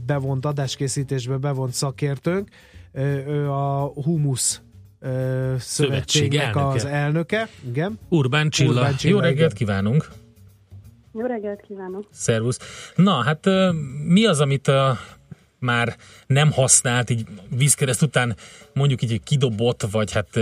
bevont 0.07 0.45
adáskészítésbe 0.45 1.37
bevont 1.37 1.73
szakértőnk, 1.73 2.49
ő 3.27 3.51
a 3.51 3.87
Humus 3.87 4.61
szövetségnek 5.59 6.43
elnöke. 6.43 6.67
az 6.67 6.85
elnöke. 6.85 7.49
Igen. 7.67 7.99
Urbán 8.09 8.51
Csilla. 8.51 8.71
Urbán 8.71 8.97
Csilla 8.97 9.15
Jó 9.15 9.21
reggelt 9.21 9.53
igen. 9.53 9.57
kívánunk! 9.57 10.09
Jó 11.15 11.27
reggelt 11.27 11.61
kívánok! 11.61 12.09
Szervusz! 12.11 12.59
Na, 12.97 13.23
hát 13.23 13.47
mi 14.07 14.27
az, 14.27 14.41
amit 14.41 14.71
már 15.63 15.97
nem 16.27 16.53
használt, 16.53 17.11
így 17.11 17.25
vízkereszt 17.57 18.03
után 18.03 18.37
mondjuk 18.75 19.03
így 19.03 19.23
kidobott, 19.23 19.83
vagy 19.91 20.13
hát 20.13 20.37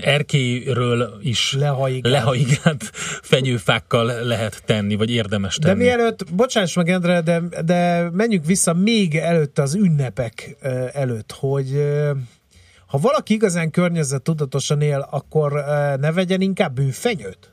erkéről 0.00 1.18
is 1.22 1.52
lehaigált, 1.58 2.14
lehaigált 2.14 2.82
fenyőfákkal 3.22 4.24
lehet 4.24 4.62
tenni, 4.64 4.94
vagy 4.94 5.10
érdemes 5.10 5.56
tenni. 5.56 5.78
De 5.78 5.84
mielőtt, 5.84 6.34
bocsáss 6.34 6.76
meg 6.76 6.88
Endre, 6.88 7.20
de, 7.20 7.42
de 7.64 8.10
menjünk 8.12 8.44
vissza 8.44 8.74
még 8.74 9.16
előtt 9.16 9.58
az 9.58 9.74
ünnepek 9.74 10.56
előtt, 10.92 11.32
hogy 11.38 11.66
ha 12.86 12.98
valaki 12.98 13.34
igazán 13.34 13.70
környezet 13.70 14.22
tudatosan 14.22 14.80
él, 14.80 15.08
akkor 15.10 15.52
ne 16.00 16.12
vegyen 16.12 16.40
inkább 16.40 16.74
bűfenyőt? 16.74 17.52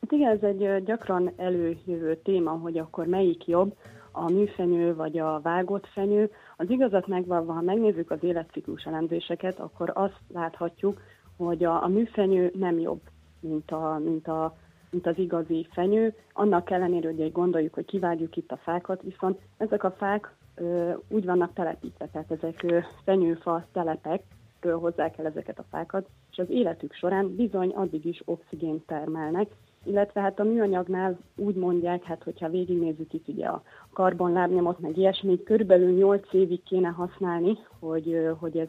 Hát 0.00 0.12
igen, 0.12 0.30
ez 0.30 0.42
egy 0.42 0.84
gyakran 0.84 1.32
előjövő 1.36 2.20
téma, 2.24 2.50
hogy 2.50 2.78
akkor 2.78 3.06
melyik 3.06 3.46
jobb 3.46 3.76
a 4.16 4.30
műfenyő 4.30 4.94
vagy 4.94 5.18
a 5.18 5.40
vágott 5.42 5.86
fenyő. 5.86 6.30
Az 6.56 6.70
igazat 6.70 7.06
megvalva, 7.06 7.52
ha 7.52 7.60
megnézzük 7.60 8.10
az 8.10 8.22
életciklus 8.22 8.84
elemzéseket, 8.84 9.58
akkor 9.60 9.90
azt 9.94 10.20
láthatjuk, 10.32 11.00
hogy 11.36 11.64
a, 11.64 11.82
a 11.82 11.88
műfenyő 11.88 12.52
nem 12.54 12.78
jobb, 12.78 13.00
mint, 13.40 13.70
a, 13.70 14.00
mint, 14.04 14.28
a, 14.28 14.56
mint 14.90 15.06
az 15.06 15.18
igazi 15.18 15.66
fenyő. 15.70 16.14
Annak 16.32 16.70
ellenére, 16.70 17.08
hogy 17.08 17.32
gondoljuk, 17.32 17.74
hogy 17.74 17.84
kivágjuk 17.84 18.36
itt 18.36 18.52
a 18.52 18.56
fákat, 18.56 19.02
viszont 19.02 19.38
ezek 19.56 19.84
a 19.84 19.90
fák 19.90 20.34
ö, 20.54 20.92
úgy 21.08 21.24
vannak 21.24 21.52
telepítve, 21.52 22.06
tehát 22.06 22.30
ezek 22.30 22.62
ö, 22.62 22.78
fenyőfa 23.04 23.66
telepek, 23.72 24.22
hozzák 24.60 25.18
el 25.18 25.26
ezeket 25.26 25.58
a 25.58 25.64
fákat, 25.70 26.08
és 26.30 26.38
az 26.38 26.50
életük 26.50 26.92
során 26.92 27.34
bizony 27.34 27.70
addig 27.70 28.04
is 28.04 28.22
oxigént 28.24 28.86
termelnek, 28.86 29.48
illetve 29.86 30.20
hát 30.20 30.40
a 30.40 30.44
műanyagnál 30.44 31.18
úgy 31.36 31.54
mondják, 31.54 32.02
hát 32.02 32.22
hogyha 32.22 32.48
végignézzük 32.48 33.12
itt 33.12 33.28
ugye 33.28 33.46
a 33.46 33.62
karbonlábnyomot, 33.92 34.78
meg 34.78 34.96
ilyesmit, 34.96 35.44
körülbelül 35.44 35.90
8 35.90 36.32
évig 36.32 36.62
kéne 36.62 36.88
használni, 36.88 37.58
hogy, 37.78 38.28
hogy 38.38 38.58
ez 38.58 38.68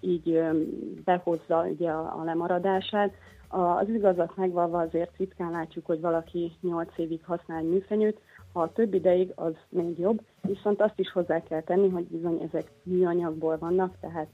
így 0.00 0.42
behozza 1.04 1.66
ugye 1.70 1.90
a, 1.90 2.20
a 2.20 2.24
lemaradását. 2.24 3.12
Az 3.48 3.88
igazat 3.88 4.36
megvalva 4.36 4.78
azért 4.78 5.16
ritkán 5.16 5.50
látjuk, 5.50 5.86
hogy 5.86 6.00
valaki 6.00 6.52
8 6.60 6.88
évig 6.96 7.24
használ 7.24 7.58
egy 7.58 7.68
műfenyőt, 7.68 8.18
ha 8.52 8.62
a 8.62 8.72
több 8.72 8.94
ideig, 8.94 9.32
az 9.34 9.52
még 9.68 9.98
jobb, 9.98 10.20
viszont 10.40 10.80
azt 10.80 10.98
is 10.98 11.12
hozzá 11.12 11.42
kell 11.42 11.62
tenni, 11.62 11.88
hogy 11.88 12.04
bizony 12.04 12.40
ezek 12.42 12.70
műanyagból 12.82 13.58
vannak, 13.58 13.94
tehát 14.00 14.28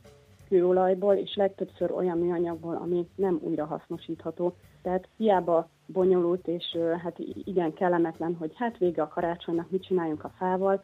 kőolajból, 0.51 1.15
és 1.15 1.35
legtöbbször 1.35 1.91
olyan 1.91 2.19
műanyagból, 2.19 2.77
ami 2.77 3.09
nem 3.15 3.39
újra 3.43 3.65
hasznosítható. 3.65 4.57
Tehát 4.83 5.09
hiába 5.17 5.69
bonyolult, 5.87 6.49
és 6.49 6.65
hát 7.03 7.19
igen 7.45 7.73
kellemetlen, 7.75 8.37
hogy 8.39 8.53
hát 8.55 8.79
vége 8.79 9.03
a 9.03 9.09
karácsonynak, 9.09 9.71
mit 9.71 9.83
csináljunk 9.83 10.25
a 10.25 10.33
fával. 10.39 10.83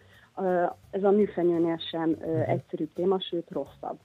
Ez 0.90 1.02
a 1.02 1.10
műfenyőnél 1.10 1.80
sem 1.90 2.08
mhm. 2.08 2.40
egyszerű 2.40 2.88
téma, 2.94 3.20
sőt 3.20 3.50
rosszabb. 3.50 3.98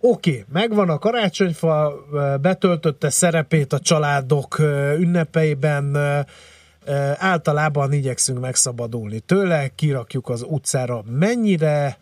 Oké, 0.00 0.30
okay, 0.30 0.44
megvan 0.52 0.88
a 0.88 0.98
karácsonyfa, 0.98 1.92
betöltötte 2.40 3.10
szerepét 3.10 3.72
a 3.72 3.78
családok 3.78 4.58
ünnepeiben, 4.98 5.96
általában 7.16 7.92
igyekszünk 7.92 8.40
megszabadulni 8.40 9.20
tőle, 9.20 9.68
kirakjuk 9.74 10.28
az 10.28 10.46
utcára. 10.48 11.02
Mennyire 11.10 11.98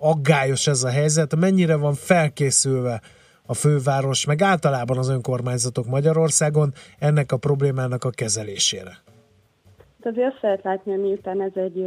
aggályos 0.00 0.66
ez 0.66 0.82
a 0.82 0.90
helyzet, 0.90 1.36
mennyire 1.36 1.76
van 1.76 1.94
felkészülve 1.94 3.00
a 3.46 3.54
főváros, 3.54 4.26
meg 4.26 4.42
általában 4.42 4.98
az 4.98 5.08
önkormányzatok 5.08 5.86
Magyarországon 5.86 6.72
ennek 6.98 7.32
a 7.32 7.36
problémának 7.36 8.04
a 8.04 8.10
kezelésére? 8.10 8.90
Hát 10.02 10.12
azért 10.12 10.32
azt 10.32 10.42
lehet 10.42 10.62
látni, 10.62 10.96
miután 10.96 11.42
ez 11.42 11.52
egy, 11.54 11.80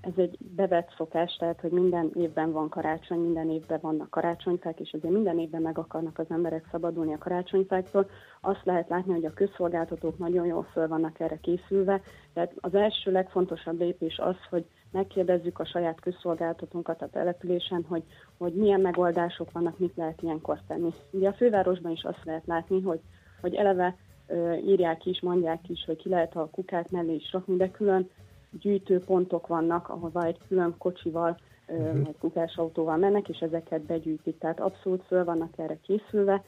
ez 0.00 0.12
egy 0.16 0.38
bevett 0.38 0.94
szokás, 0.96 1.36
tehát 1.36 1.60
hogy 1.60 1.70
minden 1.70 2.10
évben 2.14 2.52
van 2.52 2.68
karácsony, 2.68 3.18
minden 3.18 3.50
évben 3.50 3.78
vannak 3.82 4.10
karácsonyfák, 4.10 4.80
és 4.80 4.92
azért 4.92 5.14
minden 5.14 5.38
évben 5.38 5.62
meg 5.62 5.78
akarnak 5.78 6.18
az 6.18 6.26
emberek 6.28 6.68
szabadulni 6.70 7.12
a 7.12 7.18
karácsonyfáktól, 7.18 8.10
azt 8.40 8.64
lehet 8.64 8.88
látni, 8.88 9.12
hogy 9.12 9.24
a 9.24 9.34
közszolgáltatók 9.34 10.18
nagyon 10.18 10.46
jól 10.46 10.66
föl 10.72 10.88
vannak 10.88 11.20
erre 11.20 11.38
készülve. 11.42 12.00
Tehát 12.34 12.52
az 12.56 12.74
első 12.74 13.12
legfontosabb 13.12 13.78
lépés 13.78 14.18
az, 14.18 14.36
hogy 14.50 14.64
megkérdezzük 14.90 15.58
a 15.58 15.64
saját 15.64 16.00
közszolgáltatónkat 16.00 17.02
a 17.02 17.08
településen, 17.08 17.84
hogy, 17.88 18.02
hogy 18.38 18.54
milyen 18.54 18.80
megoldások 18.80 19.52
vannak, 19.52 19.78
mit 19.78 19.96
lehet 19.96 20.22
ilyenkor 20.22 20.60
tenni. 20.66 20.92
Ugye 21.10 21.28
a 21.28 21.32
fővárosban 21.32 21.92
is 21.92 22.02
azt 22.02 22.24
lehet 22.24 22.46
látni, 22.46 22.80
hogy, 22.82 23.00
hogy 23.40 23.54
eleve 23.54 23.96
ö, 24.26 24.52
írják 24.52 25.06
is, 25.06 25.20
mondják 25.20 25.68
is, 25.68 25.84
hogy 25.84 25.96
ki 25.96 26.08
lehet 26.08 26.36
a 26.36 26.48
kukát 26.50 26.90
mellé 26.90 27.14
is 27.14 27.32
rakni, 27.32 27.56
de 27.56 27.70
külön 27.70 28.10
gyűjtőpontok 28.50 29.46
vannak, 29.46 29.88
ahova 29.88 30.24
egy 30.24 30.38
külön 30.48 30.74
kocsival, 30.78 31.38
uh-huh. 31.68 32.08
egy 32.08 32.18
kukásautóval 32.18 32.96
mennek, 32.96 33.28
és 33.28 33.38
ezeket 33.38 33.82
begyűjtik. 33.82 34.38
Tehát 34.38 34.60
abszolút 34.60 35.04
föl 35.04 35.24
vannak 35.24 35.58
erre 35.58 35.78
készülve, 35.82 36.44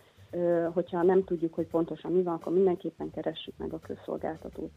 hogyha 0.72 1.02
nem 1.02 1.24
tudjuk, 1.24 1.54
hogy 1.54 1.66
pontosan 1.66 2.12
mi 2.12 2.22
van, 2.22 2.34
akkor 2.34 2.52
mindenképpen 2.52 3.10
keressük 3.10 3.54
meg 3.56 3.72
a 3.72 3.78
közszolgáltatót. 3.78 4.70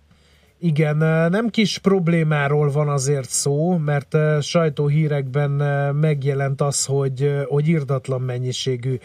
Igen, 0.59 0.97
nem 1.29 1.49
kis 1.49 1.77
problémáról 1.77 2.71
van 2.71 2.89
azért 2.89 3.29
szó, 3.29 3.77
mert 3.77 4.15
sajtóhírekben 4.41 5.51
megjelent 5.95 6.61
az, 6.61 6.85
hogy, 6.85 7.43
hogy 7.47 7.67
irdatlan 7.67 8.21
mennyiségű 8.21 8.97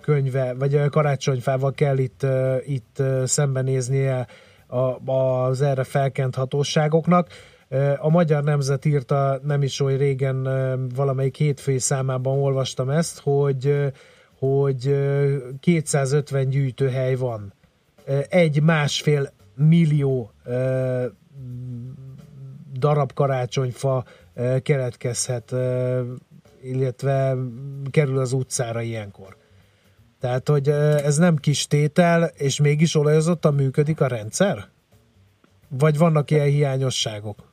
könyve, 0.00 0.54
vagy 0.58 0.88
karácsonyfával 0.90 1.72
kell 1.72 1.98
itt, 1.98 2.26
itt 2.66 3.02
szembenéznie 3.24 4.26
az 5.04 5.62
erre 5.62 5.84
felkent 5.84 6.34
hatóságoknak. 6.34 7.28
A 7.98 8.08
Magyar 8.08 8.44
Nemzet 8.44 8.84
írta 8.84 9.40
nem 9.42 9.62
is 9.62 9.80
oly 9.80 9.96
régen, 9.96 10.48
valamelyik 10.94 11.36
hétfői 11.36 11.78
számában 11.78 12.38
olvastam 12.38 12.90
ezt, 12.90 13.20
hogy, 13.20 13.92
hogy 14.38 14.96
250 15.60 16.48
gyűjtőhely 16.48 17.14
van. 17.14 17.52
Egy 18.28 18.62
másfél 18.62 19.32
millió 19.54 20.30
ö, 20.44 21.06
darab 22.78 23.12
karácsonyfa 23.12 24.04
ö, 24.34 24.56
keletkezhet, 24.62 25.52
ö, 25.52 26.00
illetve 26.62 27.36
kerül 27.90 28.18
az 28.18 28.32
utcára 28.32 28.80
ilyenkor. 28.80 29.36
Tehát, 30.20 30.48
hogy 30.48 30.68
ez 31.04 31.16
nem 31.16 31.36
kis 31.36 31.66
tétel, 31.66 32.30
és 32.34 32.60
mégis 32.60 32.94
olajozottan 32.94 33.54
működik 33.54 34.00
a 34.00 34.06
rendszer? 34.06 34.58
Vagy 35.68 35.98
vannak 35.98 36.30
ilyen 36.30 36.46
hiányosságok? 36.46 37.50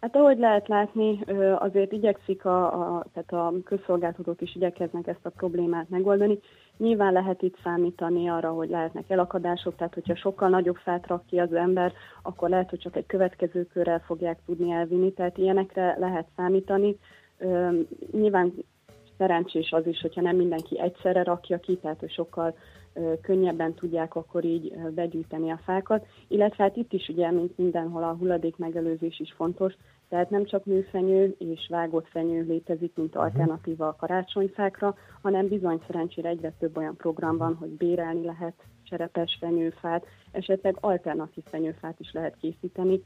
Hát 0.00 0.16
ahogy 0.16 0.38
lehet 0.38 0.68
látni, 0.68 1.20
azért 1.58 1.92
igyekszik 1.92 2.44
a, 2.44 2.64
a, 2.64 3.06
tehát 3.12 3.32
a 3.32 3.52
közszolgáltatók 3.64 4.40
is 4.40 4.56
igyekeznek 4.56 5.06
ezt 5.06 5.26
a 5.26 5.30
problémát 5.30 5.88
megoldani. 5.88 6.38
Nyilván 6.78 7.12
lehet 7.12 7.42
itt 7.42 7.58
számítani 7.62 8.28
arra, 8.28 8.50
hogy 8.50 8.68
lehetnek 8.68 9.10
elakadások, 9.10 9.76
tehát 9.76 9.94
hogyha 9.94 10.16
sokkal 10.16 10.48
nagyobb 10.48 10.76
fát 10.76 11.06
rak 11.06 11.26
ki 11.26 11.38
az 11.38 11.52
ember, 11.52 11.92
akkor 12.22 12.48
lehet, 12.48 12.70
hogy 12.70 12.78
csak 12.78 12.96
egy 12.96 13.06
következő 13.06 13.64
körrel 13.64 14.00
fogják 14.00 14.38
tudni 14.46 14.70
elvinni, 14.70 15.12
tehát 15.12 15.38
ilyenekre 15.38 15.96
lehet 15.98 16.26
számítani. 16.36 16.96
Nyilván 18.12 18.52
szerencsés 19.18 19.72
az 19.72 19.86
is, 19.86 20.00
hogyha 20.00 20.20
nem 20.20 20.36
mindenki 20.36 20.80
egyszerre 20.80 21.22
rakja 21.22 21.58
ki, 21.58 21.76
tehát 21.76 22.00
hogy 22.00 22.12
sokkal 22.12 22.54
könnyebben 23.22 23.74
tudják 23.74 24.14
akkor 24.14 24.44
így 24.44 24.72
begyűjteni 24.94 25.50
a 25.50 25.60
fákat, 25.64 26.06
illetve 26.28 26.64
hát 26.64 26.76
itt 26.76 26.92
is 26.92 27.08
ugye, 27.08 27.30
mint 27.30 27.58
mindenhol 27.58 28.02
a 28.02 28.16
hulladék 28.18 28.56
megelőzés 28.56 29.20
is 29.20 29.32
fontos, 29.32 29.74
tehát 30.12 30.30
nem 30.30 30.44
csak 30.44 30.64
műfenyő 30.64 31.34
és 31.38 31.66
vágott 31.70 32.08
fenyő 32.08 32.42
létezik, 32.42 32.92
mint 32.94 33.14
mhm. 33.14 33.22
alternatíva 33.22 33.86
a 33.88 33.96
karácsonyfákra, 33.96 34.94
hanem 35.22 35.48
bizony 35.48 35.80
szerencsére 35.86 36.28
egyre 36.28 36.52
több 36.58 36.76
olyan 36.76 36.96
program 36.96 37.36
van, 37.36 37.54
hogy 37.54 37.68
bérelni 37.68 38.24
lehet 38.24 38.54
cserepes 38.82 39.36
fenyőfát, 39.40 40.06
esetleg 40.30 40.76
alternatív 40.80 41.44
fenyőfát 41.44 42.00
is 42.00 42.12
lehet 42.12 42.36
készíteni, 42.36 43.02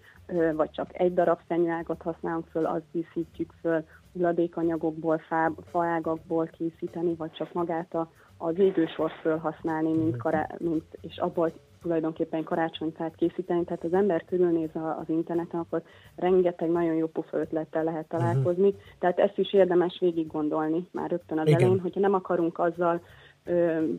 vagy 0.55 0.71
csak 0.71 1.01
egy 1.01 1.15
darab 1.15 1.39
fenyőágat 1.47 2.03
használunk 2.03 2.47
föl, 2.47 2.67
azt 2.67 2.91
díszítjük 2.93 3.53
föl, 3.61 3.85
hulladékanyagokból, 4.13 5.19
fá, 5.19 5.53
faágakból 5.71 6.47
készíteni, 6.47 7.15
vagy 7.15 7.31
csak 7.31 7.53
magát 7.53 7.95
a, 7.95 8.11
az 8.37 8.59
égősort 8.59 9.15
felhasználni, 9.21 9.93
mint, 9.93 10.17
kará, 10.17 10.49
mint, 10.59 10.85
és 11.01 11.17
abból 11.17 11.53
tulajdonképpen 11.87 12.45
karácsonyfát 12.45 13.15
készíteni, 13.17 13.65
tehát 13.65 13.85
az 13.85 13.93
ember 13.93 14.25
körülnéz 14.25 14.69
az 14.75 15.09
interneten, 15.09 15.61
akkor 15.61 15.83
rengeteg 16.17 16.71
nagyon 16.71 16.95
jó 16.95 17.07
pufa 17.07 17.39
ötlettel 17.39 17.85
lehet 17.85 18.09
találkozni, 18.09 18.67
uh-huh. 18.67 18.81
tehát 18.99 19.19
ezt 19.19 19.39
is 19.39 19.53
érdemes 19.53 19.97
végig 20.01 20.27
gondolni 20.27 20.89
már 20.91 21.11
rögtön 21.11 21.39
az 21.39 21.47
Igen. 21.47 21.61
elején, 21.61 21.81
hogyha 21.81 22.01
nem 22.01 22.15
akarunk 22.15 22.59
azzal 22.59 23.01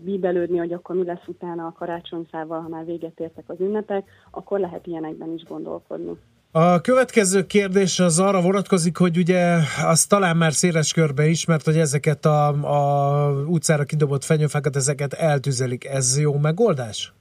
bíbelődni, 0.04 0.58
hogy 0.58 0.74
akkor 0.74 0.96
mi 0.96 1.04
lesz 1.04 1.28
utána 1.28 1.66
a 1.66 1.76
karácsonyfával, 1.78 2.62
ha 2.62 2.68
már 2.68 2.86
véget 2.86 3.20
értek 3.20 3.44
az 3.48 3.60
ünnepek, 3.60 4.08
akkor 4.32 4.60
lehet 4.60 4.88
ilyenekben 4.88 5.34
is 5.34 5.44
gondolkodni. 5.44 6.18
A 6.52 6.82
következő 6.82 7.46
kérdés 7.46 8.00
az 8.00 8.20
arra 8.20 8.42
vonatkozik, 8.42 8.98
hogy 8.98 9.18
ugye 9.18 9.58
az 9.86 10.06
talán 10.06 10.38
már 10.38 10.54
széles 10.54 10.94
körbe 10.94 11.28
ismert, 11.28 11.66
hogy 11.66 11.78
ezeket 11.78 12.26
a, 12.26 12.48
a 12.48 13.32
utcára 13.46 13.84
kidobott 13.84 14.24
fenyőfákat, 14.24 14.76
ezeket 14.76 15.14
eltüzelik. 15.14 15.86
Ez 15.86 16.20
jó 16.20 16.38
megoldás? 16.38 17.17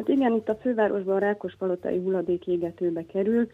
Hát 0.00 0.08
igen, 0.08 0.32
itt 0.32 0.48
a 0.48 0.58
fővárosban 0.60 1.16
a 1.16 1.18
Rákospalotai 1.18 1.98
hulladék 1.98 2.46
égetőbe 2.46 3.06
kerül, 3.06 3.48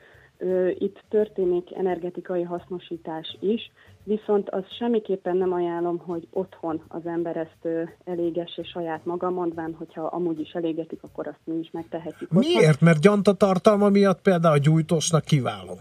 itt 0.79 1.05
történik 1.09 1.75
energetikai 1.75 2.43
hasznosítás 2.43 3.37
is, 3.41 3.71
viszont 4.05 4.51
az 4.51 4.63
semmiképpen 4.79 5.37
nem 5.37 5.53
ajánlom, 5.53 5.99
hogy 5.99 6.27
otthon 6.31 6.83
az 6.89 7.07
ember 7.07 7.37
ezt 7.37 7.89
elégesse 8.05 8.63
saját 8.63 9.05
maga, 9.05 9.31
mondván, 9.31 9.75
hogyha 9.79 10.03
amúgy 10.03 10.41
is 10.41 10.53
elégetik, 10.53 11.03
akkor 11.03 11.27
azt 11.27 11.41
mi 11.45 11.55
is 11.55 11.71
megtehetjük. 11.73 12.31
Miért? 12.31 12.81
Mert 12.81 13.01
gyanta 13.01 13.89
miatt 13.91 14.23
például 14.23 14.55
a 14.55 14.59
gyújtósnak 14.59 15.25
kiváló. 15.25 15.79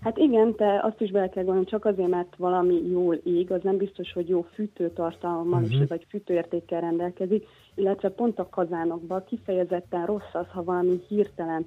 Hát 0.00 0.18
igen, 0.18 0.54
te 0.54 0.80
azt 0.82 1.00
is 1.00 1.10
be 1.10 1.28
kell 1.28 1.44
gondolni, 1.44 1.68
csak 1.68 1.84
azért, 1.84 2.08
mert 2.08 2.36
valami 2.36 2.88
jól 2.90 3.14
ég, 3.14 3.50
az 3.50 3.60
nem 3.62 3.76
biztos, 3.76 4.12
hogy 4.12 4.28
jó 4.28 4.46
fűtőtartalommal 4.54 5.62
uh-huh. 5.62 5.80
is, 5.80 5.88
vagy 5.88 6.06
fűtőértékkel 6.08 6.80
rendelkezik, 6.80 7.46
illetve 7.80 8.08
pont 8.08 8.38
a 8.38 8.48
kazánokban 8.48 9.24
kifejezetten 9.24 10.06
rossz 10.06 10.32
az, 10.32 10.46
ha 10.52 10.64
valami 10.64 11.00
hirtelen 11.08 11.66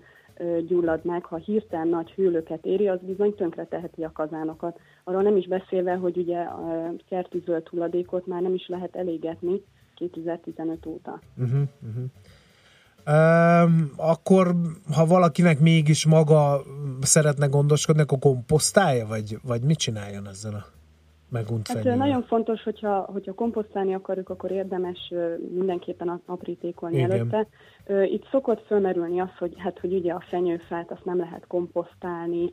gyullad 0.68 1.06
meg, 1.06 1.26
ha 1.26 1.36
hirtelen 1.36 1.88
nagy 1.88 2.12
hőlöket 2.12 2.66
éri, 2.66 2.88
az 2.88 3.00
bizony 3.02 3.36
tönkre 3.36 3.66
teheti 3.66 4.04
a 4.04 4.12
kazánokat. 4.12 4.80
Arról 5.04 5.22
nem 5.22 5.38
is 5.38 5.48
beszélve, 5.48 5.94
hogy 5.96 6.18
ugye 6.18 6.40
a 6.40 6.94
kertűzöld 7.10 7.68
hulladékot 7.68 8.28
már 8.28 8.42
nem 8.42 8.54
is 8.54 8.68
lehet 8.68 8.96
elégetni 8.96 9.62
2015 9.96 10.86
óta. 10.86 11.20
Uh-huh, 11.38 11.62
uh-huh. 11.82 12.04
Um, 13.08 13.92
akkor, 13.98 14.56
ha 14.94 15.06
valakinek 15.06 15.60
mégis 15.60 16.06
maga 16.06 16.62
szeretne 17.02 17.46
gondoskodni, 17.46 18.02
akkor 18.02 18.20
komposztálja, 18.20 19.08
vagy, 19.08 19.38
vagy 19.44 19.62
mit 19.62 19.78
csináljon 19.78 20.28
ezzel 20.28 20.54
a 20.54 20.66
megunt 21.34 21.68
hát 21.68 21.78
fenyővel? 21.78 22.08
Nagyon 22.08 22.24
fontos, 22.24 22.64
hogyha, 22.64 23.10
hogyha 23.12 23.34
komposztálni 23.34 23.94
akarjuk, 23.94 24.30
akkor 24.30 24.52
érdemes 24.52 25.14
mindenképpen 25.54 26.22
aprítékolni 26.26 26.98
Igen. 26.98 27.12
előtte. 27.12 27.48
Itt 28.06 28.28
szokott 28.32 28.66
fölmerülni 28.66 29.20
az, 29.20 29.38
hogy, 29.38 29.54
hát, 29.58 29.80
hogy 29.80 29.94
ugye 29.94 30.14
a 30.14 30.24
fenyőfát 30.30 30.92
azt 30.92 31.06
nem 31.06 31.18
lehet 31.18 31.48
komposztálni, 31.48 32.52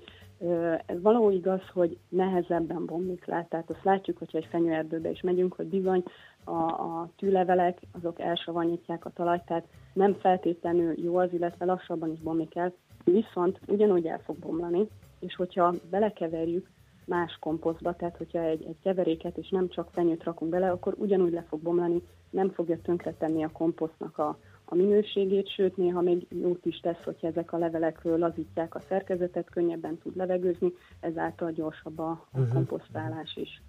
ez 0.86 1.02
való 1.02 1.30
igaz, 1.30 1.60
hogy 1.72 1.98
nehezebben 2.08 2.86
bomlik 2.86 3.24
le, 3.24 3.46
tehát 3.50 3.70
azt 3.70 3.84
látjuk, 3.84 4.18
hogyha 4.18 4.38
egy 4.38 4.48
fenyőerdőbe 4.50 5.10
is 5.10 5.20
megyünk, 5.20 5.54
hogy 5.54 5.66
bizony 5.66 6.02
a, 6.44 6.62
a 6.62 7.08
tűlevelek 7.16 7.78
azok 7.92 8.20
elsavanyítják 8.20 9.04
a 9.04 9.10
talajt, 9.10 9.44
tehát 9.44 9.64
nem 9.92 10.14
feltétlenül 10.14 11.00
jó 11.00 11.16
az, 11.16 11.32
illetve 11.32 11.64
lassabban 11.64 12.12
is 12.12 12.20
bomlik 12.20 12.56
el, 12.56 12.72
viszont 13.04 13.60
ugyanúgy 13.66 14.06
el 14.06 14.20
fog 14.24 14.36
bomlani, 14.36 14.88
és 15.18 15.34
hogyha 15.34 15.74
belekeverjük 15.90 16.68
más 17.10 17.36
komposztba, 17.40 17.94
tehát 17.96 18.16
hogyha 18.16 18.42
egy, 18.42 18.64
egy 18.64 18.76
keveréket 18.82 19.36
és 19.36 19.48
nem 19.48 19.68
csak 19.68 19.88
fenyőt 19.92 20.24
rakunk 20.24 20.50
bele, 20.50 20.70
akkor 20.70 20.94
ugyanúgy 20.98 21.32
le 21.32 21.44
fog 21.48 21.60
bomlani, 21.60 22.02
nem 22.30 22.50
fogja 22.50 22.80
tönkretenni 22.82 23.44
a 23.44 23.50
komposztnak 23.52 24.18
a, 24.18 24.38
a 24.64 24.74
minőségét, 24.74 25.52
sőt 25.54 25.76
néha 25.76 26.00
még 26.00 26.26
jót 26.28 26.66
is 26.66 26.80
tesz, 26.80 27.02
hogyha 27.04 27.26
ezek 27.26 27.52
a 27.52 27.58
levelek 27.58 28.00
lazítják 28.02 28.74
a 28.74 28.80
szerkezetet, 28.88 29.50
könnyebben 29.50 29.98
tud 29.98 30.16
levegőzni, 30.16 30.72
ezáltal 31.00 31.52
gyorsabb 31.52 31.98
a, 31.98 32.26
uh-huh. 32.32 32.52
komposztálás 32.52 33.36
is. 33.36 33.62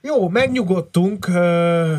Jó, 0.00 0.28
megnyugodtunk, 0.28 1.26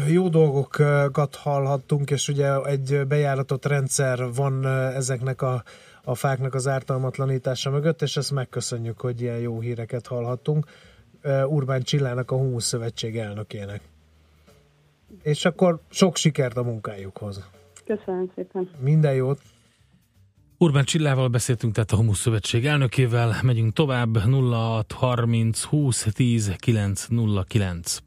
jó 0.07 0.29
dolgokat 0.29 1.35
hallhattunk, 1.35 2.11
és 2.11 2.27
ugye 2.27 2.61
egy 2.61 3.01
bejáratott 3.07 3.65
rendszer 3.65 4.19
van 4.35 4.65
ezeknek 4.95 5.41
a, 5.41 5.63
a 6.09 6.15
fáknak 6.15 6.53
az 6.53 6.67
ártalmatlanítása 6.67 7.69
mögött, 7.69 8.01
és 8.01 8.17
ezt 8.17 8.31
megköszönjük, 8.31 8.99
hogy 8.99 9.21
ilyen 9.21 9.39
jó 9.39 9.59
híreket 9.59 10.07
hallhattunk. 10.07 10.65
Urbán 11.47 11.81
Csillának, 11.81 12.31
a 12.31 12.35
Humusz 12.35 12.65
Szövetség 12.65 13.17
elnökének. 13.17 13.81
És 15.21 15.45
akkor 15.45 15.79
sok 15.89 16.15
sikert 16.15 16.57
a 16.57 16.63
munkájukhoz. 16.63 17.49
Köszönöm 17.85 18.31
szépen. 18.35 18.69
Minden 18.79 19.13
jót. 19.13 19.41
Urbán 20.57 20.83
Csillával 20.83 21.27
beszéltünk, 21.27 21.73
tehát 21.73 21.91
a 21.91 21.95
Humusz 21.95 22.19
Szövetség 22.19 22.65
elnökével. 22.65 23.35
Megyünk 23.43 23.73
tovább 23.73 24.17
0630 24.17 25.63
20 25.63 26.07
10 26.13 26.55
909. 26.57 27.97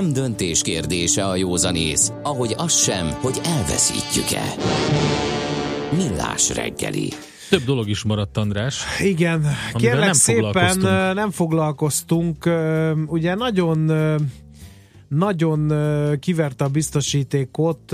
Nem 0.00 0.12
döntés 0.12 0.62
kérdése 0.62 1.24
a 1.24 1.36
józanész, 1.36 2.12
ahogy 2.22 2.54
az 2.56 2.76
sem, 2.76 3.06
hogy 3.20 3.40
elveszítjük-e. 3.44 4.42
Millás 5.96 6.54
reggeli. 6.54 7.08
Több 7.50 7.62
dolog 7.62 7.88
is 7.88 8.02
maradt, 8.02 8.36
András. 8.36 8.84
Igen, 9.00 9.46
kérlek 9.74 10.04
nem 10.04 10.12
szépen 10.12 10.52
foglalkoztunk. 10.52 11.14
nem 11.14 11.30
foglalkoztunk. 11.30 12.50
Ugye 13.06 13.34
nagyon 13.34 13.92
nagyon 15.08 15.72
kiverte 16.18 16.64
a 16.64 16.68
biztosítékot 16.68 17.92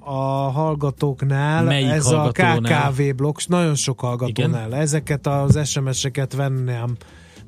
a 0.00 0.50
hallgatóknál 0.50 1.64
Melyik 1.64 1.90
ez 1.90 2.06
hallgatónál? 2.06 2.82
a 2.82 2.90
KKV 2.90 3.02
blokk, 3.16 3.38
nagyon 3.46 3.74
sok 3.74 4.00
hallgatónál. 4.00 4.66
Igen? 4.66 4.80
Ezeket 4.80 5.26
az 5.26 5.68
SMS-eket 5.68 6.34
venném 6.34 6.96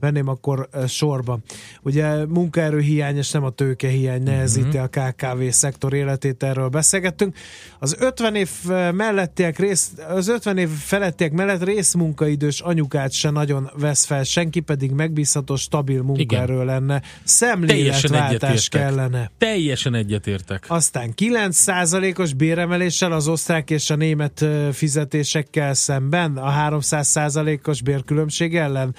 venném 0.04 0.28
akkor 0.28 0.68
sorba. 0.88 1.38
Ugye 1.82 2.26
munkaerőhiány 2.26 3.16
és 3.16 3.30
nem 3.30 3.44
a 3.44 3.50
tőkehiány 3.50 4.22
nehezíti 4.22 4.78
a 4.78 4.88
KKV 4.88 5.48
szektor 5.48 5.94
életét, 5.94 6.42
erről 6.42 6.68
beszélgettünk. 6.68 7.36
Az 7.78 7.96
50 7.98 8.34
év 8.34 8.50
mellettiek 8.92 9.58
rész, 9.58 9.92
az 10.08 10.28
50 10.28 10.58
év 10.58 10.68
felettiek 10.68 11.32
mellett 11.32 11.64
részmunkaidős 11.64 12.60
anyukát 12.60 13.12
se 13.12 13.30
nagyon 13.30 13.70
vesz 13.78 14.04
fel, 14.04 14.24
senki 14.24 14.60
pedig 14.60 14.90
megbízható, 14.90 15.56
stabil 15.56 16.02
munkaerő 16.02 16.64
lenne. 16.64 17.02
Szemléletváltás 17.24 18.68
kellene. 18.68 19.30
Teljesen 19.38 19.94
egyetértek. 19.94 20.64
Aztán 20.68 21.12
9%-os 21.16 22.32
béremeléssel 22.32 23.12
az 23.12 23.28
osztrák 23.28 23.70
és 23.70 23.90
a 23.90 23.96
német 23.96 24.44
fizetésekkel 24.72 25.74
szemben, 25.74 26.36
a 26.36 26.70
300%-os 26.70 27.82
bérkülönbség 27.82 28.56
ellen 28.56 28.94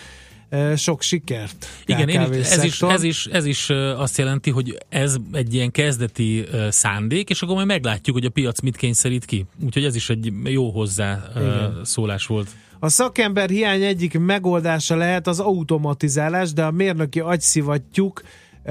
sok 0.76 1.01
sikert. 1.01 1.68
Igen, 1.86 2.10
én, 2.10 2.24
KKV 2.24 2.34
ez, 2.34 2.64
is, 2.64 2.82
ez, 2.82 3.03
is, 3.03 3.26
ez 3.26 3.45
is 3.45 3.70
azt 3.97 4.18
jelenti, 4.18 4.49
hogy 4.49 4.78
ez 4.89 5.16
egy 5.32 5.53
ilyen 5.53 5.72
kezdeti 5.72 6.45
szándék, 6.70 7.30
és 7.30 7.41
akkor 7.41 7.56
majd 7.56 7.68
meglátjuk, 7.68 8.16
hogy 8.16 8.26
a 8.26 8.30
piac 8.30 8.60
mit 8.60 8.76
kényszerít 8.76 9.26
ki. 9.26 9.45
Úgyhogy 9.66 9.86
ez 9.86 9.95
is 9.95 10.10
egy 10.10 10.34
jó 10.43 10.70
hozzá 10.70 11.24
Igen. 11.36 11.80
szólás 11.84 12.26
volt. 12.26 12.47
A 12.80 12.89
szakember 12.89 13.49
hiány 13.49 13.84
egyik 13.84 14.20
megoldása 14.20 14.95
lehet 14.95 15.28
az 15.28 15.39
automatizálás, 15.39 16.53
de 16.53 16.64
a 16.64 16.72
mérnöki 16.72 17.20
agyszivattyúk 17.20 18.22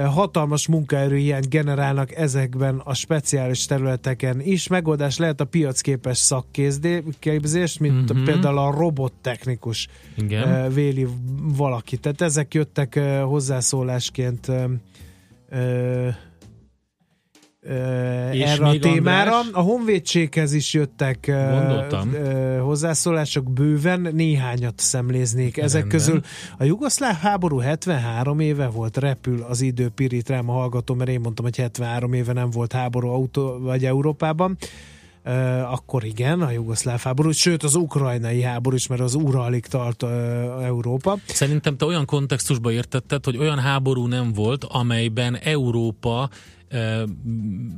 hatalmas 0.03 0.67
munkaerőhiányt 0.67 1.49
generálnak 1.49 2.15
ezekben 2.15 2.81
a 2.83 2.93
speciális 2.93 3.65
területeken 3.65 4.41
is. 4.41 4.67
Megoldás 4.67 5.17
lehet 5.17 5.41
a 5.41 5.45
piacképes 5.45 6.17
szakképzés, 6.17 7.77
mint 7.77 8.13
Mhm. 8.13 8.23
például 8.23 8.57
a 8.57 8.71
robottechnikus 8.71 9.87
Igen. 10.17 10.49
eh, 10.49 10.73
véli 10.73 11.07
valaki. 11.57 11.97
Tehát 11.97 12.21
ezek 12.21 12.53
jöttek 12.53 12.95
eh, 12.95 13.21
hozzászólásként 13.23 14.47
eh, 15.49 16.15
És 18.31 18.41
erre 18.41 18.65
a 18.65 18.79
témára. 18.79 19.35
András? 19.35 19.53
A 19.53 19.61
honvédséghez 19.61 20.53
is 20.53 20.73
jöttek 20.73 21.25
Gondoltam. 21.27 22.13
hozzászólások 22.59 23.51
bőven, 23.51 24.09
néhányat 24.13 24.79
szemléznék. 24.79 25.57
Ezek 25.57 25.79
Rendben. 25.79 25.99
közül 25.99 26.21
a 26.57 26.63
jugoszláv 26.63 27.15
háború 27.15 27.57
73 27.57 28.39
éve 28.39 28.67
volt, 28.67 28.97
repül 28.97 29.45
az 29.49 29.61
idő 29.61 29.89
pirít 29.89 30.29
rám 30.29 30.49
a 30.49 30.53
hallgató, 30.53 30.93
mert 30.93 31.09
én 31.09 31.19
mondtam, 31.19 31.45
hogy 31.45 31.57
73 31.57 32.13
éve 32.13 32.33
nem 32.33 32.49
volt 32.49 32.71
háború 32.71 33.07
autó, 33.07 33.57
vagy 33.59 33.85
Európában. 33.85 34.57
Uh, 35.27 35.71
akkor 35.73 36.03
igen, 36.03 36.41
a 36.41 36.51
jugoszláv 36.51 37.01
háború, 37.01 37.31
sőt 37.31 37.63
az 37.63 37.75
ukrajnai 37.75 38.41
háború 38.41 38.75
is, 38.75 38.87
mert 38.87 39.01
az 39.01 39.13
Uralig 39.13 39.65
tart 39.65 40.03
uh, 40.03 40.09
Európa. 40.65 41.17
Szerintem 41.27 41.77
te 41.77 41.85
olyan 41.85 42.05
kontextusba 42.05 42.71
értetted, 42.71 43.25
hogy 43.25 43.37
olyan 43.37 43.59
háború 43.59 44.05
nem 44.07 44.33
volt, 44.33 44.63
amelyben 44.63 45.35
Európa 45.35 46.29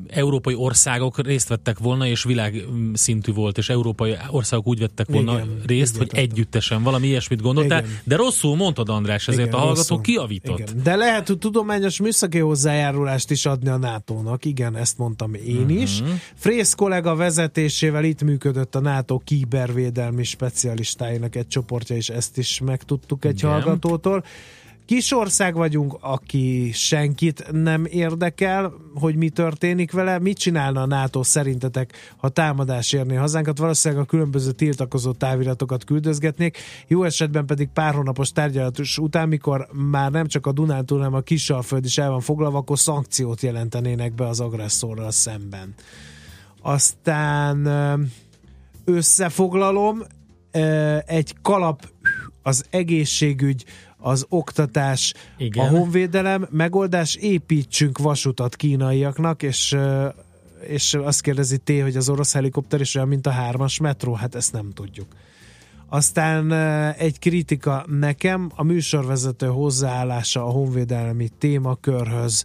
európai 0.08 0.56
országok 0.56 1.22
részt 1.26 1.48
vettek 1.48 1.80
volna, 1.80 2.08
és 2.08 2.24
világszintű 2.24 3.32
volt, 3.34 3.58
és 3.58 3.70
európai 3.70 4.16
országok 4.30 4.68
úgy 4.68 4.80
vettek 4.80 5.08
volna 5.10 5.34
Igen, 5.34 5.62
részt, 5.66 5.98
hogy 5.98 6.06
értettem. 6.06 6.24
együttesen 6.32 6.84
valami 6.84 7.08
ilyesmit 7.08 7.42
gondoltál, 7.42 7.80
Igen. 7.84 7.98
de 8.04 8.16
rosszul 8.16 8.56
mondtad, 8.56 8.90
András, 8.90 9.28
ezért 9.28 9.42
Igen, 9.48 9.54
a 9.54 9.58
hallgató 9.58 9.80
rosszul. 9.80 10.02
kiavított. 10.02 10.60
Igen. 10.60 10.84
De 10.84 10.96
lehet, 10.96 11.28
hogy 11.28 11.38
tudományos 11.38 12.00
műszaki 12.00 12.38
hozzájárulást 12.40 13.32
is 13.32 13.46
adni 13.46 13.70
a 13.70 13.78
NATO-nak. 13.78 14.46
Igen, 14.46 14.76
ezt 14.76 14.98
mondtam 14.98 15.34
én 15.34 15.56
Mhm. 15.56 15.70
is. 15.70 16.02
Frész 16.36 16.74
kollega 16.74 17.16
vezetésével 17.16 18.04
itt 18.04 18.24
működött 18.24 18.76
a 18.76 18.80
NATO 18.80 19.18
kibervédelmi 19.18 20.24
specialistáinak 20.24 21.36
egy 21.36 21.48
csoportja, 21.48 21.96
és 21.96 22.10
ezt 22.10 22.38
is 22.38 22.60
megtudtuk 22.66 23.26
egy 23.26 23.38
Igen. 23.38 23.52
hallgatótól. 23.52 24.24
Kis 24.88 25.12
ország 25.12 25.56
vagyunk, 25.56 25.98
aki 26.00 26.72
senkit 26.74 27.52
nem 27.52 27.86
érdekel, 27.86 28.74
hogy 28.94 29.16
mi 29.16 29.30
történik 29.30 29.92
vele. 29.92 30.20
Mit 30.20 30.38
csinálna 30.38 30.82
a 30.82 30.86
NATO 30.86 31.24
szerintetek, 31.24 32.14
ha 32.18 32.30
támadás 32.30 32.94
érné 32.94 33.16
hazánkat? 33.16 33.58
Valószínűleg 33.58 34.04
a 34.04 34.08
különböző 34.08 34.52
tiltakozó 34.52 35.12
táviratokat 35.12 35.84
küldözgetnék. 35.84 36.58
Jó 36.88 37.04
esetben 37.04 37.46
pedig 37.46 37.70
pár 37.74 37.94
hónapos 37.94 38.32
tárgyalatos 38.32 38.98
után, 38.98 39.28
mikor 39.28 39.68
már 39.74 40.12
nem 40.12 40.28
csak 40.28 40.46
a 40.46 40.52
Dunántúl, 40.52 40.98
hanem 40.98 41.14
a 41.14 41.22
Kisalföld 41.22 41.86
is 41.86 41.98
el 41.98 42.10
van 42.10 42.22
foglalva, 42.22 42.58
akkor 42.58 42.80
szankciót 42.80 43.42
jelentenének 43.42 44.14
be 44.14 44.28
az 44.28 44.40
agresszorral 44.40 45.12
szemben. 45.12 45.74
Aztán 46.62 47.68
összefoglalom, 48.86 50.02
egy 51.06 51.36
kalap 51.42 51.90
az 52.42 52.66
egészségügy, 52.70 53.66
az 54.08 54.26
oktatás, 54.30 55.14
Igen. 55.38 55.66
a 55.66 55.70
honvédelem, 55.70 56.48
megoldás, 56.52 57.16
építsünk 57.16 57.98
vasutat 57.98 58.56
kínaiaknak, 58.56 59.44
és 59.44 59.78
és 60.68 60.94
azt 60.94 61.22
kérdezi 61.22 61.58
T, 61.58 61.70
hogy 61.82 61.96
az 61.96 62.10
orosz 62.10 62.34
helikopter 62.34 62.82
is 62.82 62.96
olyan, 62.96 63.08
mint 63.08 63.28
a 63.28 63.32
hármas 63.32 63.80
metró, 63.80 64.14
hát 64.14 64.36
ezt 64.36 64.54
nem 64.54 64.72
tudjuk. 64.74 65.08
Aztán 65.90 66.52
egy 66.94 67.20
kritika 67.20 67.86
nekem, 67.88 68.52
a 68.56 68.64
műsorvezető 68.64 69.48
hozzáállása 69.48 70.46
a 70.46 70.50
honvédelmi 70.50 71.30
témakörhöz, 71.38 72.44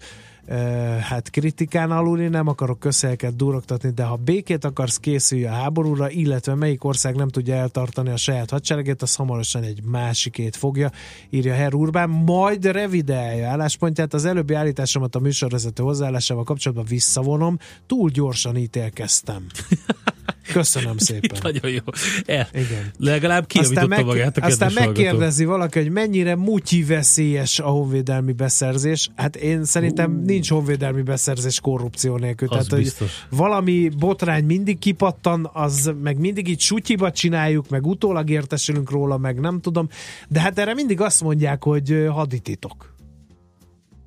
hát 1.00 1.30
kritikán 1.30 1.90
aluli, 1.90 2.28
nem 2.28 2.48
akarok 2.48 2.78
közhelyeket 2.78 3.36
durogtatni, 3.36 3.90
de 3.90 4.04
ha 4.04 4.16
békét 4.16 4.64
akarsz, 4.64 4.96
készülj 4.96 5.44
a 5.46 5.50
háborúra, 5.50 6.10
illetve 6.10 6.54
melyik 6.54 6.84
ország 6.84 7.14
nem 7.14 7.28
tudja 7.28 7.54
eltartani 7.54 8.10
a 8.10 8.16
saját 8.16 8.50
hadseregét, 8.50 9.02
az 9.02 9.14
hamarosan 9.14 9.62
egy 9.62 9.82
másikét 9.84 10.56
fogja, 10.56 10.90
írja 11.30 11.54
Herr 11.54 11.74
Urbán, 11.74 12.08
majd 12.08 12.64
revideálja 12.64 13.48
álláspontját. 13.48 14.14
Az 14.14 14.24
előbbi 14.24 14.54
állításomat 14.54 15.14
a 15.14 15.18
műsorvezető 15.18 15.82
hozzáállásával 15.82 16.44
kapcsolatban 16.44 16.86
visszavonom, 16.86 17.58
túl 17.86 18.10
gyorsan 18.10 18.56
ítélkeztem. 18.56 19.46
Köszönöm 20.52 20.98
szépen. 20.98 21.38
Nagyon 21.42 21.70
jó. 21.70 21.92
El. 22.24 22.48
Igen. 22.52 22.92
Legalább 22.98 23.46
kijavította 23.46 23.86
meg, 23.86 24.04
magát 24.04 24.38
a 24.38 24.46
aztán 24.46 24.72
megkérdezi 24.74 25.44
valaki, 25.44 25.78
hogy 25.78 25.90
mennyire 25.90 26.36
mutyi 26.36 26.84
veszélyes 26.84 27.58
a 27.58 27.68
honvédelmi 27.68 28.32
beszerzés. 28.32 29.10
Hát 29.16 29.36
én 29.36 29.64
szerintem 29.64 30.12
uh. 30.12 30.24
nincs 30.24 30.50
honvédelmi 30.50 31.02
beszerzés 31.02 31.60
korrupció 31.60 32.16
nélkül. 32.16 32.48
Az 32.48 32.66
Tehát, 32.66 32.84
biztos. 32.84 33.26
hogy 33.28 33.38
valami 33.38 33.88
botrány 33.98 34.44
mindig 34.44 34.78
kipattan, 34.78 35.50
az 35.52 35.92
meg 36.02 36.18
mindig 36.18 36.48
így 36.48 36.60
sutyiba 36.60 37.10
csináljuk, 37.10 37.68
meg 37.68 37.86
utólag 37.86 38.30
értesülünk 38.30 38.90
róla, 38.90 39.18
meg 39.18 39.40
nem 39.40 39.60
tudom. 39.60 39.88
De 40.28 40.40
hát 40.40 40.58
erre 40.58 40.74
mindig 40.74 41.00
azt 41.00 41.22
mondják, 41.22 41.62
hogy 41.64 42.06
hadititok. 42.10 42.94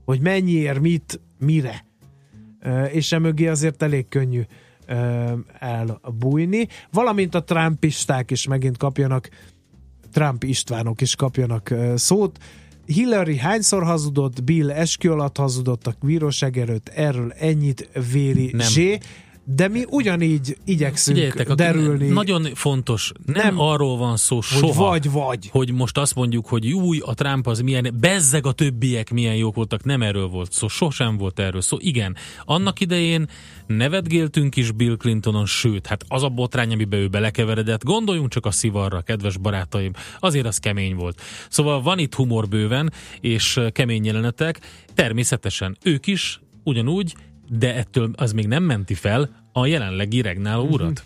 Hogy 0.06 0.20
mennyiért, 0.20 0.80
mit, 0.80 1.20
mire. 1.40 1.86
És 2.92 3.12
emögé 3.12 3.48
azért 3.48 3.84
elég 3.84 4.08
könnyű 4.08 4.42
elbújni. 5.60 6.68
Valamint 6.92 7.36
a 7.36 7.44
trumpisták 7.44 8.32
is 8.32 8.48
megint 8.48 8.78
kapjanak, 8.78 9.30
Trump 10.12 10.44
Istvánok 10.44 11.02
is 11.02 11.16
kapjanak 11.16 11.74
szót. 11.96 12.38
Hillary 12.86 13.38
hányszor 13.38 13.84
hazudott, 13.84 14.44
Bill 14.44 14.72
eskü 14.72 15.10
alatt 15.10 15.38
hazudott 15.38 15.88
a 15.88 15.96
bíróság 16.02 16.58
előtt, 16.58 16.90
erről 16.90 17.32
ennyit 17.32 17.90
véri 18.12 18.50
Nem. 18.52 18.68
Zsé, 18.68 19.00
de 19.48 19.68
mi 19.68 19.86
ugyanígy 19.90 20.58
igyekszünk 20.66 21.18
Figyeljetek, 21.18 21.54
derülni, 21.56 22.08
nagyon 22.08 22.48
fontos, 22.54 23.12
nem, 23.26 23.46
Nem. 23.46 23.60
arról 23.60 23.98
van 23.98 24.18
szó 24.18 24.36
hogy 24.36 24.44
soha, 24.44 24.90
vagy 24.90 25.12
vagy. 25.12 25.50
hogy 25.52 25.72
most 25.72 25.98
azt 25.98 26.16
mondjuk, 26.16 26.48
hogy 26.48 26.74
új, 26.74 27.00
a 27.06 27.14
Trump 27.14 27.48
az 27.48 27.60
milyen, 27.60 27.96
bezzeg 28.00 28.46
a 28.46 28.52
többiek 28.52 29.12
milyen 29.12 29.36
jók 29.36 29.56
voltak, 29.56 29.84
nem 29.84 30.02
erről 30.02 30.28
volt 30.28 30.52
szó, 30.52 30.68
sosem 30.68 31.18
volt 31.18 31.40
erről 31.40 31.62
szó. 31.62 31.78
Igen, 31.80 32.16
annak 32.46 32.80
idején 32.80 33.28
nevetgéltünk 33.68 34.56
is 34.56 34.72
Bill 34.72 34.98
Clintonon, 34.98 35.46
sőt, 35.46 35.88
hát 35.88 36.04
az 36.08 36.24
a 36.24 36.30
botrány, 36.30 36.74
amiben 36.74 37.00
ő 37.00 37.08
belekeveredett, 37.08 37.84
gondoljunk 37.84 38.30
csak 38.30 38.46
a 38.46 38.52
szivarra, 38.52 39.02
kedves 39.02 39.38
barátaim, 39.38 39.92
azért 40.20 40.46
az 40.46 40.58
kemény 40.58 40.96
volt. 40.96 41.22
Szóval 41.50 41.82
van 41.82 42.00
itt 42.00 42.14
humor 42.14 42.48
bőven, 42.48 42.94
és 43.20 43.60
kemény 43.72 44.06
jelenetek, 44.06 44.60
természetesen 44.94 45.78
ők 45.84 46.08
is 46.08 46.40
ugyanúgy, 46.64 47.14
de 47.48 47.76
ettől 47.76 48.12
az 48.16 48.32
még 48.32 48.48
nem 48.48 48.64
menti 48.64 48.94
fel 48.94 49.30
a 49.54 49.66
jelenlegi 49.66 50.22
regnáló 50.22 50.68
urat. 50.68 51.04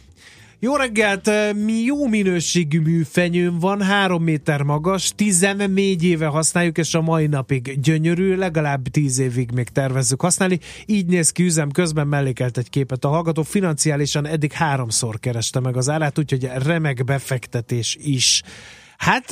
Jó 0.61 0.75
reggelt! 0.75 1.29
Mi 1.65 1.73
jó 1.73 2.07
minőségű 2.07 2.79
műfenyőm 2.79 3.59
van, 3.59 3.81
három 3.81 4.23
méter 4.23 4.61
magas, 4.61 5.11
14 5.15 6.03
éve 6.03 6.25
használjuk, 6.25 6.77
és 6.77 6.93
a 6.93 7.01
mai 7.01 7.27
napig 7.27 7.79
gyönyörű, 7.81 8.35
legalább 8.35 8.87
10 8.87 9.19
évig 9.19 9.51
még 9.51 9.69
tervezzük 9.69 10.21
használni. 10.21 10.59
Így 10.85 11.05
néz 11.05 11.31
ki 11.31 11.43
üzem 11.43 11.71
közben 11.71 12.07
mellékelt 12.07 12.57
egy 12.57 12.69
képet. 12.69 13.05
A 13.05 13.07
hallgató 13.07 13.43
financiálisan 13.43 14.25
eddig 14.25 14.51
háromszor 14.51 15.19
kereste 15.19 15.59
meg 15.59 15.77
az 15.77 15.89
árát, 15.89 16.19
úgyhogy 16.19 16.49
remek 16.53 17.03
befektetés 17.03 17.97
is. 18.01 18.43
Hát 18.99 19.25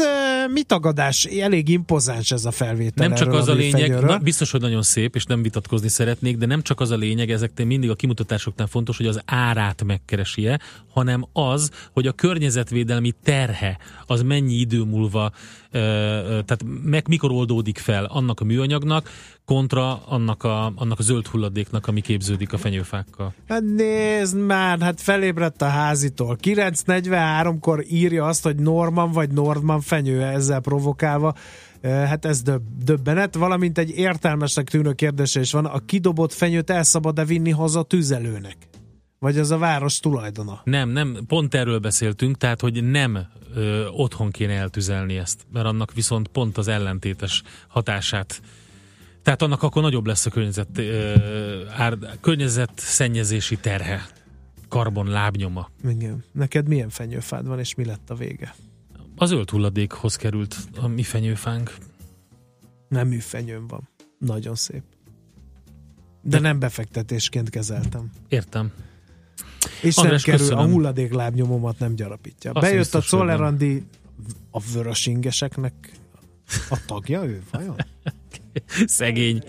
mi 0.54 0.64
tagadás? 0.64 1.24
Elég 1.24 1.70
impozáns 1.70 2.32
ez 2.32 2.46
a 2.46 2.52
felvétel. 2.52 3.08
Nem 3.08 3.18
csak 3.18 3.28
erről 3.28 3.40
az 3.40 3.48
a 3.48 3.54
lényeg, 3.54 4.00
na, 4.00 4.18
biztos, 4.18 4.52
hogy 4.52 4.62
nagyon 4.62 4.82
szép, 4.82 5.16
és 5.16 5.26
nem 5.26 5.42
vitatkozni 5.42 5.88
szeretnék, 5.88 6.38
de 6.38 6.46
nem 6.46 6.62
csak 6.62 6.80
az 6.80 6.92
a 6.92 6.96
lényeg, 6.96 7.32
ezek 7.32 7.66
mindig 7.66 7.90
a 7.90 7.96
kimutatásoknál 7.96 8.68
fontos, 8.68 8.98
hogy 8.98 9.06
az 9.06 9.22
árát 9.26 9.84
megkeresi-e, 9.84 10.60
hanem 10.94 11.26
az, 11.34 11.70
hogy 11.92 12.08
a 12.08 12.12
környezetvédelmi 12.12 13.14
terhe 13.24 13.78
az 14.06 14.22
mennyi 14.22 14.54
idő 14.54 14.84
múlva, 14.84 15.32
tehát 15.72 16.64
meg 16.84 17.08
mikor 17.08 17.32
oldódik 17.32 17.78
fel 17.78 18.06
annak 18.06 18.40
a 18.40 18.44
műanyagnak, 18.44 19.10
kontra 19.46 20.02
annak 20.06 20.44
a, 20.44 20.74
annak 20.76 21.00
a 21.00 21.04
zöld 21.04 21.28
hulladéknak, 21.28 21.88
ami 21.88 22.02
képződik 22.02 22.54
a 22.54 22.58
fenyőfákkal. 22.58 23.34
Hát 23.48 23.62
nézd 23.62 24.38
már, 24.38 24.80
hát 24.80 25.02
felébredt 25.02 25.62
a 25.62 25.68
házitól. 25.68 26.38
9.43-kor 26.42 27.84
írja 27.90 28.26
azt, 28.26 28.44
hogy 28.44 28.56
Norman 28.56 29.12
vagy 29.12 29.30
Nordman 29.58 29.82
fenyő 29.82 30.24
ezzel 30.24 30.60
provokálva. 30.60 31.34
Hát 31.82 32.26
ez 32.26 32.42
döb, 32.42 32.62
döbbenet, 32.84 33.36
valamint 33.36 33.78
egy 33.78 33.90
értelmesnek 33.90 34.70
tűnő 34.70 34.94
kérdése 34.94 35.40
is 35.40 35.52
van. 35.52 35.66
A 35.66 35.80
kidobott 35.86 36.34
fenyőt 36.34 36.70
el 36.70 36.84
szabad-e 36.84 37.26
vinni 37.26 37.52
haza 37.52 37.84
tüzelőnek? 37.84 38.56
Vagy 39.20 39.38
az 39.38 39.52
a 39.52 39.58
város 39.58 40.00
tulajdona? 40.00 40.62
Nem, 40.64 40.90
nem, 40.90 41.18
pont 41.28 41.54
erről 41.54 41.80
beszéltünk, 41.80 42.38
tehát, 42.38 42.62
hogy 42.62 42.84
nem 42.84 43.20
ö, 43.56 43.88
otthon 43.88 44.32
kéne 44.32 44.54
eltüzelni 44.54 45.18
ezt, 45.18 45.46
mert 45.54 45.66
annak 45.66 45.94
viszont 45.94 46.28
pont 46.28 46.58
az 46.58 46.68
ellentétes 46.68 47.44
hatását. 47.68 48.42
Tehát 49.24 49.42
annak 49.42 49.64
akkor 49.64 49.82
nagyobb 49.82 50.06
lesz 50.06 50.26
a 50.26 50.30
környezet, 50.30 50.78
ö, 50.78 51.14
ár, 51.78 51.98
környezet 52.22 52.72
szennyezési 52.76 53.58
terhe, 53.58 54.06
karbon 54.68 55.08
lábnyoma. 55.08 55.70
Igen. 55.90 56.24
Neked 56.32 56.68
milyen 56.68 56.90
fenyőfád 56.90 57.48
van, 57.48 57.60
és 57.60 57.76
mi 57.76 57.86
lett 57.86 58.10
a 58.10 58.16
vége? 58.16 58.56
A 59.20 59.26
zöld 59.26 59.50
hulladékhoz 59.50 60.16
került 60.16 60.56
a 60.82 60.88
mi 60.88 61.04
fenyőfánk. 61.04 61.76
Nem 62.88 63.08
műfenyőm 63.08 63.68
van. 63.68 63.90
Nagyon 64.20 64.56
szép. 64.56 64.84
De 66.22 66.40
nem 66.40 66.60
befektetésként 66.60 67.50
kezeltem. 67.50 68.10
Értem. 68.28 68.72
És 69.82 69.98
András, 69.98 70.24
nem 70.24 70.34
kerül, 70.34 70.48
köszönöm. 70.48 70.70
a 70.70 70.72
hulladék 70.74 71.14
lábnyomomat 71.14 71.80
nem 71.80 71.96
gyarapítja. 71.96 72.52
Azt 72.52 72.70
Bejött 72.70 72.94
a. 72.94 73.02
Czoller 73.02 73.42
a 74.52 74.60
vörös 74.74 75.06
ingeseknek 75.06 75.92
a 76.70 76.80
tagja 76.86 77.24
ő, 77.24 77.44
vajon? 77.52 77.76
Szegény. 78.86 79.44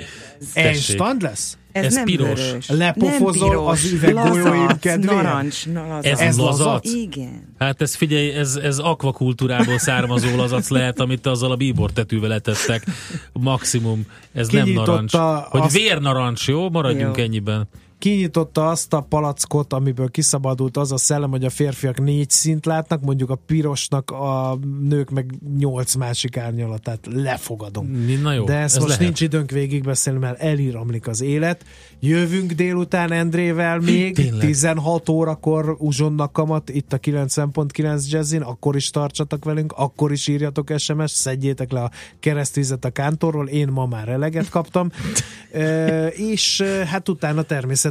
Einstand 0.55 1.23
lesz? 1.23 1.59
Ez, 1.73 1.85
Ez 1.85 1.95
nem 1.95 2.05
piros. 2.05 2.41
vörös. 2.41 2.69
Lepofozol 2.69 3.49
nem 3.49 3.59
piros, 3.59 3.85
az 3.85 3.93
üveggolyóim 3.93 4.61
lazac, 4.61 4.79
kedvéért? 4.81 5.23
Narancs, 5.23 5.67
na, 5.67 5.87
lazac. 5.87 6.07
Ez, 6.07 6.19
Ez 6.21 6.39
lazac? 6.39 6.85
Igen. 6.93 7.55
Hát 7.59 7.83
ez 7.83 7.95
figyelj, 7.95 8.31
ez, 8.31 8.57
ez 8.57 8.79
akvakultúrából 8.79 9.79
származó 9.79 10.37
lazac 10.37 10.69
lehet, 10.69 11.01
amit 11.01 11.27
azzal 11.27 11.51
a 11.51 11.57
bíbor 11.57 11.91
tetűvel 11.93 12.33
etettek. 12.33 12.85
Maximum. 13.33 14.07
Ez 14.35 14.47
Kinyitotta 14.47 14.93
nem 14.95 15.05
narancs. 15.11 15.47
Hogy 15.49 15.61
azt- 15.61 15.77
vérnarancs, 15.77 16.49
jó? 16.49 16.71
Maradjunk 16.71 17.17
Jó. 17.17 17.23
ennyiben. 17.25 17.69
Kinyitotta 17.99 18.69
azt 18.69 18.93
a 18.93 19.01
palackot, 19.01 19.73
amiből 19.73 20.11
kiszabadult 20.11 20.77
az 20.77 20.93
a 20.93 20.97
szellem, 20.97 21.31
hogy 21.31 21.45
a 21.45 21.51
férfiak 21.51 22.01
négy 22.01 22.31
szint 22.31 22.67
látnak, 22.67 23.01
mondjuk 23.03 23.31
a 23.31 23.35
pirosnak 23.35 24.11
a 24.11 24.59
nők 24.89 25.11
meg 25.11 25.35
nyolc 25.59 25.95
másik 25.95 26.37
árnyalatát 26.37 27.09
lefogadom. 27.13 28.07
Na 28.23 28.33
jó, 28.33 28.45
De 28.45 28.55
ezt 28.55 28.75
ez 28.77 28.83
most 28.83 28.89
lehet. 28.89 29.05
nincs 29.05 29.21
időnk 29.21 29.51
végigbeszélni, 29.51 30.19
mert 30.19 30.41
elíramlik 30.41 31.07
az 31.07 31.21
élet. 31.21 31.65
Jövünk 32.01 32.53
délután 32.53 33.13
Endrével 33.13 33.79
még, 33.79 34.15
Tényleg. 34.15 34.47
16 34.47 35.09
órakor 35.09 35.77
uzsonnak 35.79 36.33
kamat 36.33 36.69
itt 36.69 36.93
a 36.93 36.99
90.9 36.99 38.09
Jazzin, 38.11 38.43
akkor 38.43 38.77
is 38.77 38.91
tartsatok 38.91 39.45
velünk, 39.45 39.73
akkor 39.77 40.13
is 40.13 40.29
írjatok 40.29 40.73
SMS, 40.77 41.11
szedjétek 41.11 41.73
le 41.73 41.81
a 41.81 41.91
keresztvizet 42.21 42.85
a 42.85 42.91
kántorról, 42.91 43.49
én 43.49 43.69
ma 43.69 43.87
már 43.87 44.09
eleget 44.09 44.49
kaptam. 44.49 44.91
e, 45.53 46.07
és 46.07 46.63
hát 46.87 47.09
utána 47.09 47.43
természetesen 47.43 47.87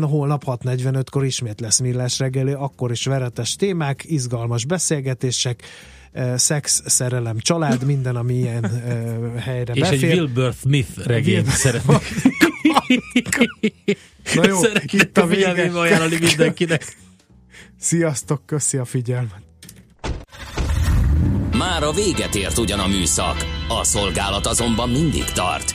holnap 0.00 0.44
6.45-kor 0.46 1.24
ismét 1.24 1.60
lesz 1.60 1.78
millás 1.78 2.18
reggeli, 2.18 2.52
akkor 2.52 2.90
is 2.90 3.04
veretes 3.04 3.56
témák, 3.56 4.04
izgalmas 4.06 4.64
beszélgetések, 4.64 5.62
e, 6.12 6.36
szex, 6.36 6.82
szerelem, 6.86 7.38
család, 7.38 7.84
minden, 7.92 8.16
ami 8.16 8.34
ilyen 8.34 8.64
e, 8.64 9.40
helyre 9.40 9.72
És 9.72 9.80
befér. 9.80 10.10
egy 10.10 10.18
Wilbur 10.18 10.52
Smith 10.60 11.06
regényt 11.06 11.46
szeretnék. 11.46 12.00
Na 14.34 14.46
jó, 14.46 14.58
Szeretnék 14.60 14.92
itt 14.92 15.18
a 15.18 15.26
vége. 15.26 15.70
ajánlani 15.74 16.16
mindenkinek. 16.20 16.96
Sziasztok, 17.78 18.46
köszi 18.46 18.76
a 18.76 18.84
figyelmet! 18.84 19.42
Már 21.56 21.82
a 21.82 21.92
véget 21.92 22.34
ért 22.34 22.58
ugyan 22.58 22.78
a 22.78 22.86
műszak, 22.86 23.36
a 23.68 23.84
szolgálat 23.84 24.46
azonban 24.46 24.90
mindig 24.90 25.24
tart, 25.24 25.74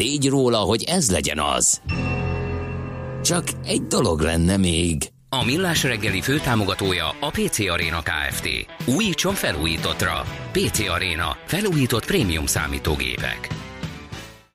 tégy 0.00 0.28
róla, 0.28 0.58
hogy 0.58 0.82
ez 0.82 1.10
legyen 1.10 1.38
az. 1.38 1.80
Csak 3.24 3.44
egy 3.64 3.82
dolog 3.82 4.20
lenne 4.20 4.56
még. 4.56 5.08
A 5.28 5.44
Millás 5.44 5.82
reggeli 5.82 6.20
főtámogatója 6.20 7.08
a 7.20 7.30
PC 7.30 7.58
Arena 7.58 8.02
Kft. 8.02 8.48
Újítson 8.86 9.34
felújítottra. 9.34 10.24
PC 10.52 10.88
Arena. 10.88 11.36
Felújított 11.46 12.06
prémium 12.06 12.46
számítógépek. 12.46 13.48